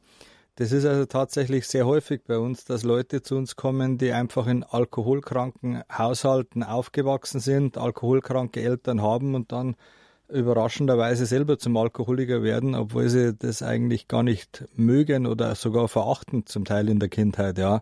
Das 0.56 0.72
ist 0.72 0.86
also 0.86 1.06
tatsächlich 1.06 1.68
sehr 1.68 1.86
häufig 1.86 2.24
bei 2.26 2.40
uns, 2.40 2.66
dass 2.66 2.84
Leute 2.84 3.22
zu 3.22 3.36
uns 3.36 3.56
kommen, 3.56 4.00
die 4.00 4.12
einfach 4.12 4.48
in 4.48 4.64
alkoholkranken 4.64 5.84
Haushalten 5.96 6.64
aufgewachsen 6.64 7.40
sind, 7.40 7.78
alkoholkranke 7.78 8.62
Eltern 8.62 9.02
haben 9.04 9.36
und 9.36 9.52
dann 9.52 9.76
überraschenderweise 10.30 11.26
selber 11.26 11.60
zum 11.60 11.78
Alkoholiker 11.78 12.42
werden, 12.42 12.74
obwohl 12.74 13.08
sie 13.10 13.36
das 13.36 13.62
eigentlich 13.62 14.08
gar 14.08 14.24
nicht 14.24 14.66
mögen 14.76 15.28
oder 15.28 15.54
sogar 15.56 15.88
verachten 15.88 16.46
zum 16.48 16.66
Teil 16.66 16.90
in 16.90 17.00
der 17.00 17.10
Kindheit, 17.10 17.58
ja. 17.60 17.82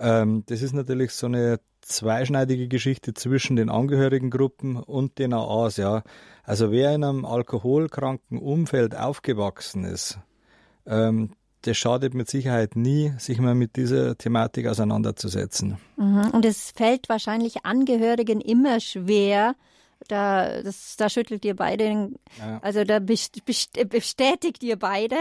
Ähm, 0.00 0.44
das 0.46 0.62
ist 0.62 0.72
natürlich 0.72 1.12
so 1.12 1.26
eine 1.26 1.60
zweischneidige 1.82 2.68
Geschichte 2.68 3.14
zwischen 3.14 3.56
den 3.56 3.68
Angehörigengruppen 3.68 4.76
und 4.76 5.18
den 5.18 5.32
AAs, 5.32 5.76
ja. 5.76 6.02
Also 6.44 6.70
wer 6.70 6.94
in 6.94 7.04
einem 7.04 7.24
alkoholkranken 7.24 8.38
Umfeld 8.38 8.96
aufgewachsen 8.96 9.84
ist, 9.84 10.18
ähm, 10.86 11.34
das 11.62 11.76
schadet 11.76 12.14
mit 12.14 12.28
Sicherheit 12.28 12.74
nie, 12.74 13.12
sich 13.18 13.38
mal 13.38 13.54
mit 13.54 13.76
dieser 13.76 14.16
Thematik 14.16 14.66
auseinanderzusetzen. 14.66 15.78
Mhm. 15.96 16.30
Und 16.32 16.44
es 16.44 16.70
fällt 16.70 17.08
wahrscheinlich 17.08 17.66
Angehörigen 17.66 18.40
immer 18.40 18.80
schwer, 18.80 19.54
da, 20.08 20.62
das, 20.62 20.96
da 20.96 21.08
schüttelt 21.08 21.44
ihr 21.44 21.54
beide, 21.54 22.10
ja. 22.38 22.58
also 22.62 22.84
da 22.84 22.98
bestätigt 22.98 24.62
ihr 24.62 24.78
beide, 24.78 25.16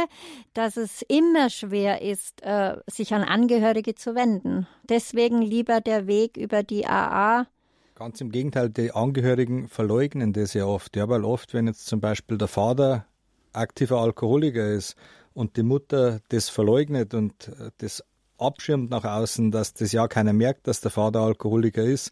dass 0.54 0.78
es 0.78 1.02
immer 1.04 1.50
schwer 1.50 2.02
ist, 2.02 2.42
äh, 2.44 2.78
sich 2.88 3.14
an 3.14 3.24
Angehörige 3.24 3.96
zu 3.96 4.16
wenden. 4.16 4.68
Deswegen 4.88 5.42
lieber 5.42 5.82
der 5.82 6.08
Weg 6.08 6.38
über 6.38 6.64
die 6.64 6.88
AA. 6.88 7.48
Ganz 7.96 8.22
im 8.22 8.32
Gegenteil, 8.32 8.70
die 8.70 8.92
Angehörigen 8.92 9.68
verleugnen 9.68 10.34
das 10.34 10.54
ja 10.54 10.66
oft. 10.66 10.96
Ja, 10.96 11.10
weil 11.10 11.26
oft, 11.26 11.54
wenn 11.54 11.68
jetzt 11.68 11.86
zum 11.86 12.00
Beispiel 12.00 12.38
der 12.38 12.48
Vater 12.48 13.06
aktiver 13.52 14.00
Alkoholiker 14.00 14.68
ist 14.70 14.96
und 15.34 15.58
die 15.58 15.64
Mutter 15.64 16.20
das 16.30 16.50
verleugnet 16.50 17.14
und 17.14 17.50
äh, 17.50 17.72
das 17.80 18.04
abschirmt 18.38 18.90
nach 18.90 19.04
außen, 19.04 19.52
dass 19.52 19.74
das 19.74 19.92
ja 19.92 20.08
keiner 20.08 20.34
merkt, 20.34 20.68
dass 20.68 20.82
der 20.82 20.92
Vater 20.92 21.20
Alkoholiker 21.20 21.84
ist, 21.84 22.12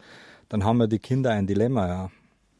dann 0.49 0.63
haben 0.63 0.77
wir 0.77 0.87
die 0.87 0.99
Kinder 0.99 1.31
ein 1.31 1.47
Dilemma, 1.47 1.87
ja. 1.87 2.11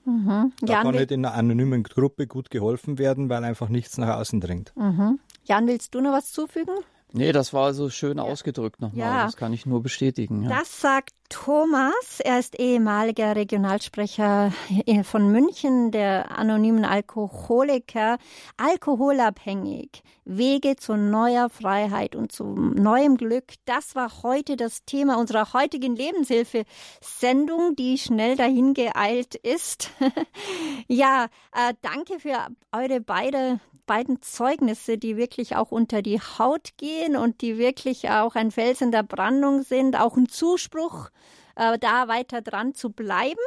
Mhm. 0.08 0.54
Da 0.62 0.74
Jan, 0.74 0.84
kann 0.84 0.96
nicht 0.96 1.12
in 1.12 1.26
einer 1.26 1.36
anonymen 1.36 1.84
Gruppe 1.84 2.28
gut 2.28 2.50
geholfen 2.50 2.98
werden, 2.98 3.28
weil 3.30 3.44
einfach 3.44 3.68
nichts 3.68 3.98
nach 3.98 4.16
außen 4.16 4.40
dringt. 4.40 4.72
Mhm. 4.78 5.20
Jan, 5.44 5.68
willst 5.68 5.94
du 5.94 6.00
noch 6.00 6.14
was 6.14 6.32
zufügen? 6.32 6.76
Nee, 7.14 7.32
das 7.32 7.54
war 7.54 7.74
so 7.74 7.90
schön 7.90 8.18
ja. 8.18 8.24
ausgedrückt 8.24 8.82
nochmal. 8.82 9.00
Ja. 9.00 9.26
Das 9.26 9.38
kann 9.38 9.54
ich 9.54 9.66
nur 9.66 9.82
bestätigen. 9.82 10.44
Ja. 10.44 10.50
Das 10.50 10.82
sagt 10.82 11.12
Thomas. 11.30 12.20
Er 12.20 12.40
ist 12.40 12.60
ehemaliger 12.60 13.36
Regionalsprecher 13.36 14.52
von 15.04 15.32
München, 15.32 15.92
der 15.92 16.38
anonymen 16.38 16.84
Alkoholiker. 16.84 18.18
Alkoholabhängig. 18.58 20.04
Wege 20.26 20.76
zu 20.76 20.98
neuer 20.98 21.50
Freiheit 21.50 22.16
und 22.16 22.34
zu 22.34 22.44
neuem 22.44 23.16
Glück. 23.16 23.54
Das 23.64 23.96
war 23.96 24.24
heute 24.24 24.58
das 24.58 24.84
Thema 24.84 25.18
unserer 25.18 25.54
heutigen 25.54 25.96
Lebenshilfe-Sendung, 25.96 27.76
die 27.78 27.98
schnell 27.98 28.36
dahin 28.36 28.74
geeilt 28.74 29.36
ist. 29.36 29.92
ja, 30.88 31.28
äh, 31.54 31.74
danke 31.82 32.20
für 32.20 32.48
eure 32.74 33.00
beide 33.00 33.62
beiden 33.88 34.22
Zeugnisse, 34.22 35.00
die 35.00 35.18
wirklich 35.18 35.56
auch 35.56 35.72
unter 35.72 36.04
die 36.04 36.20
Haut 36.20 36.78
gehen 36.78 37.16
und 37.16 37.42
die 37.42 37.58
wirklich 37.58 38.10
auch 38.12 38.36
ein 38.36 38.52
Fels 38.52 38.82
in 38.82 38.92
der 38.92 39.04
Brandung 39.04 39.64
sind, 39.64 40.00
auch 40.00 40.16
ein 40.16 40.30
Zuspruch, 40.30 41.10
äh, 41.56 41.80
da 41.80 42.08
weiter 42.08 42.42
dran 42.42 42.76
zu 42.76 42.92
bleiben. 42.92 43.42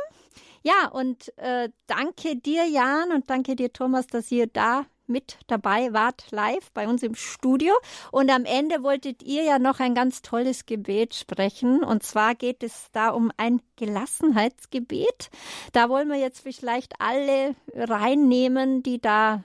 Ja, 0.62 0.88
und 0.88 1.32
äh, 1.38 1.70
danke 1.86 2.36
dir, 2.36 2.66
Jan, 2.66 3.12
und 3.12 3.30
danke 3.30 3.54
dir, 3.54 3.72
Thomas, 3.72 4.08
dass 4.08 4.30
ihr 4.32 4.46
da 4.46 4.86
mit 5.10 5.38
dabei 5.48 5.92
wart, 5.92 6.30
live 6.30 6.70
bei 6.72 6.88
uns 6.88 7.02
im 7.02 7.14
Studio. 7.14 7.72
Und 8.12 8.30
am 8.30 8.44
Ende 8.44 8.82
wolltet 8.82 9.22
ihr 9.22 9.42
ja 9.42 9.58
noch 9.58 9.80
ein 9.80 9.94
ganz 9.94 10.22
tolles 10.22 10.64
Gebet 10.66 11.14
sprechen. 11.14 11.82
Und 11.82 12.02
zwar 12.02 12.34
geht 12.34 12.62
es 12.62 12.88
da 12.92 13.10
um 13.10 13.30
ein 13.36 13.60
Gelassenheitsgebet. 13.76 15.30
Da 15.72 15.88
wollen 15.88 16.08
wir 16.08 16.18
jetzt 16.18 16.40
vielleicht 16.40 16.94
alle 17.00 17.54
reinnehmen, 17.74 18.82
die 18.82 19.00
da 19.00 19.44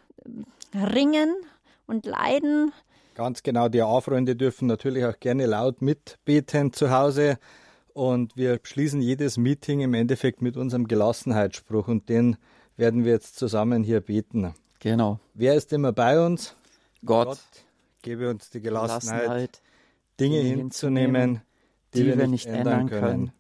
ringen 0.76 1.34
und 1.88 2.06
leiden. 2.06 2.72
Ganz 3.16 3.44
genau, 3.44 3.70
die 3.70 3.82
A-Freunde 3.82 4.36
dürfen 4.36 4.68
natürlich 4.68 5.06
auch 5.06 5.20
gerne 5.20 5.46
laut 5.46 5.82
mitbeten 5.82 6.74
zu 6.74 6.92
Hause. 6.92 7.38
Und 7.94 8.36
wir 8.36 8.60
schließen 8.62 9.02
jedes 9.02 9.38
Meeting 9.38 9.80
im 9.80 9.94
Endeffekt 9.94 10.42
mit 10.42 10.58
unserem 10.58 10.88
Gelassenheitsspruch 10.88 11.88
und 11.88 12.10
den 12.10 12.36
werden 12.76 13.06
wir 13.06 13.14
jetzt 13.14 13.38
zusammen 13.38 13.84
hier 13.84 14.02
beten. 14.02 14.54
Genau. 14.80 15.20
Wer 15.34 15.56
ist 15.56 15.72
immer 15.72 15.94
bei 15.94 16.20
uns? 16.24 16.56
Gott. 17.06 17.28
Gott 17.28 17.40
gebe 18.02 18.30
uns 18.30 18.50
die 18.50 18.60
Gelassenheit, 18.60 19.22
Gelassenheit 19.22 19.62
Dinge, 20.20 20.42
Dinge 20.44 20.56
hinzunehmen, 20.56 21.42
die, 21.94 22.04
die, 22.04 22.18
wir 22.18 22.28
nicht 22.28 22.48
ändern 22.48 22.90
können. 22.90 23.02
können. 23.02 23.32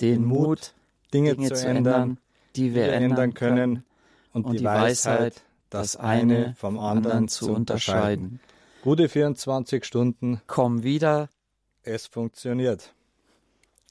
Den 0.00 0.24
Mut, 0.24 0.74
Dinge, 1.12 1.34
Dinge 1.34 1.52
zu 1.52 1.66
ändern, 1.66 2.18
die 2.54 2.74
wir, 2.74 2.92
ändern 2.92 3.34
können. 3.34 3.84
Und, 4.32 4.46
und 4.46 4.60
die 4.60 4.64
Weisheit, 4.64 5.42
das 5.70 5.96
eine 5.96 6.54
vom 6.56 6.78
anderen 6.78 7.28
zu 7.28 7.52
unterscheiden. 7.52 8.40
Gute 8.82 9.08
24 9.08 9.84
Stunden. 9.84 10.40
Komm 10.46 10.82
wieder. 10.82 11.28
Es 11.82 12.06
funktioniert. 12.06 12.94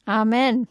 Amen. 0.06 0.68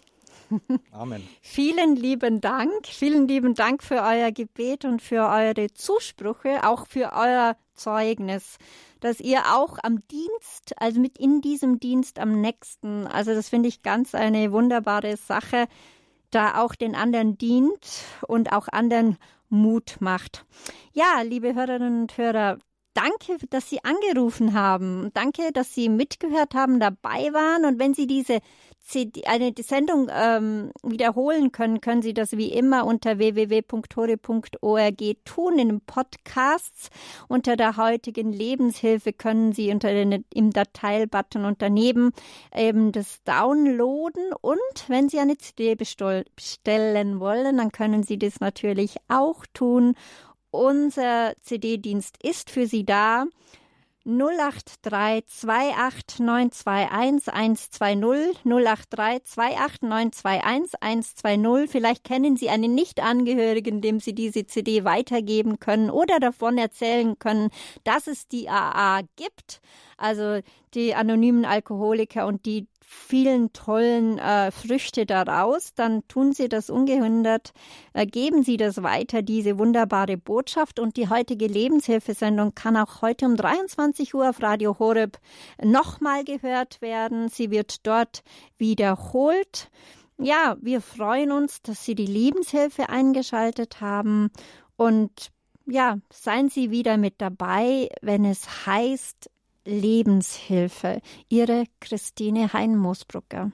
Amen. 0.92 1.22
Vielen 1.42 1.96
lieben 1.96 2.40
Dank. 2.40 2.86
Vielen 2.86 3.28
lieben 3.28 3.54
Dank 3.54 3.82
für 3.82 4.02
euer 4.02 4.30
Gebet 4.30 4.84
und 4.84 5.02
für 5.02 5.28
eure 5.28 5.72
Zusprüche, 5.72 6.66
auch 6.66 6.86
für 6.86 7.12
euer 7.12 7.56
Zeugnis, 7.74 8.58
dass 9.00 9.20
ihr 9.20 9.54
auch 9.54 9.78
am 9.82 10.06
Dienst, 10.08 10.74
also 10.76 11.00
mit 11.00 11.18
in 11.18 11.40
diesem 11.40 11.80
Dienst 11.80 12.18
am 12.18 12.40
nächsten, 12.40 13.06
also 13.06 13.34
das 13.34 13.48
finde 13.48 13.68
ich 13.68 13.82
ganz 13.82 14.14
eine 14.14 14.52
wunderbare 14.52 15.16
Sache, 15.16 15.66
da 16.30 16.62
auch 16.62 16.74
den 16.74 16.94
anderen 16.94 17.36
dient 17.36 18.04
und 18.26 18.52
auch 18.52 18.68
anderen 18.68 19.18
Mut 19.54 19.96
macht. 20.00 20.44
Ja, 20.92 21.22
liebe 21.22 21.54
Hörerinnen 21.54 22.02
und 22.02 22.18
Hörer, 22.18 22.58
danke, 22.92 23.36
dass 23.50 23.70
Sie 23.70 23.80
angerufen 23.84 24.52
haben. 24.52 25.10
Danke, 25.14 25.52
dass 25.52 25.74
Sie 25.74 25.88
mitgehört 25.88 26.54
haben, 26.54 26.80
dabei 26.80 27.32
waren. 27.32 27.64
Und 27.64 27.78
wenn 27.78 27.94
Sie 27.94 28.06
diese 28.06 28.40
CD, 28.84 29.24
eine 29.24 29.52
Sendung 29.58 30.10
ähm, 30.12 30.70
wiederholen 30.82 31.52
können, 31.52 31.80
können 31.80 32.02
Sie 32.02 32.12
das 32.12 32.32
wie 32.32 32.52
immer 32.52 32.84
unter 32.86 33.18
www.tore.org 33.18 35.02
tun. 35.24 35.58
In 35.58 35.68
den 35.68 35.80
Podcasts 35.80 36.90
unter 37.26 37.56
der 37.56 37.78
heutigen 37.78 38.32
Lebenshilfe 38.32 39.14
können 39.14 39.52
Sie 39.52 39.70
unter 39.70 39.90
den, 39.90 40.24
im 40.34 40.50
Dateibutton 40.50 41.46
und 41.46 41.62
daneben 41.62 42.12
eben 42.54 42.92
das 42.92 43.22
downloaden. 43.24 44.32
Und 44.40 44.58
wenn 44.88 45.08
Sie 45.08 45.18
eine 45.18 45.38
CD 45.38 45.74
bestellen 45.76 47.20
wollen, 47.20 47.56
dann 47.56 47.72
können 47.72 48.02
Sie 48.02 48.18
das 48.18 48.40
natürlich 48.40 48.96
auch 49.08 49.46
tun. 49.54 49.94
Unser 50.50 51.32
CD-Dienst 51.40 52.22
ist 52.22 52.50
für 52.50 52.66
Sie 52.66 52.84
da. 52.84 53.24
083 54.04 55.24
28921 55.28 57.32
120 57.32 58.44
083 58.44 59.24
28921 59.24 60.80
120. 60.80 61.70
Vielleicht 61.70 62.04
kennen 62.04 62.36
Sie 62.36 62.50
einen 62.50 62.74
Nichtangehörigen, 62.74 63.80
dem 63.80 64.00
Sie 64.00 64.14
diese 64.14 64.46
CD 64.46 64.84
weitergeben 64.84 65.58
können 65.58 65.90
oder 65.90 66.20
davon 66.20 66.58
erzählen 66.58 67.18
können, 67.18 67.48
dass 67.84 68.06
es 68.06 68.28
die 68.28 68.48
AA 68.48 69.02
gibt. 69.16 69.60
Also 69.96 70.40
die 70.74 70.94
anonymen 70.94 71.44
Alkoholiker 71.44 72.26
und 72.26 72.46
die 72.46 72.66
vielen 72.86 73.52
tollen 73.52 74.18
äh, 74.18 74.50
Früchte 74.50 75.06
daraus, 75.06 75.74
dann 75.74 76.06
tun 76.08 76.32
Sie 76.32 76.48
das 76.48 76.70
ungehindert, 76.70 77.52
äh, 77.92 78.06
geben 78.06 78.42
Sie 78.42 78.56
das 78.56 78.82
weiter, 78.82 79.22
diese 79.22 79.58
wunderbare 79.58 80.16
Botschaft. 80.16 80.78
Und 80.78 80.96
die 80.96 81.08
heutige 81.08 81.46
Lebenshilfesendung 81.46 82.54
kann 82.54 82.76
auch 82.76 83.02
heute 83.02 83.26
um 83.26 83.36
23 83.36 84.14
Uhr 84.14 84.30
auf 84.30 84.42
Radio 84.42 84.78
Horeb 84.78 85.18
nochmal 85.62 86.24
gehört 86.24 86.80
werden. 86.80 87.28
Sie 87.28 87.50
wird 87.50 87.86
dort 87.86 88.22
wiederholt. 88.58 89.70
Ja, 90.18 90.56
wir 90.60 90.80
freuen 90.80 91.32
uns, 91.32 91.62
dass 91.62 91.84
Sie 91.84 91.94
die 91.94 92.06
Lebenshilfe 92.06 92.88
eingeschaltet 92.88 93.80
haben 93.80 94.30
und 94.76 95.32
ja, 95.66 95.98
seien 96.12 96.50
Sie 96.50 96.70
wieder 96.70 96.98
mit 96.98 97.14
dabei, 97.18 97.88
wenn 98.02 98.24
es 98.24 98.66
heißt 98.66 99.30
Lebenshilfe. 99.64 101.00
Ihre 101.28 101.64
Christine 101.80 102.52
Hein-Moosbrucker. 102.52 103.52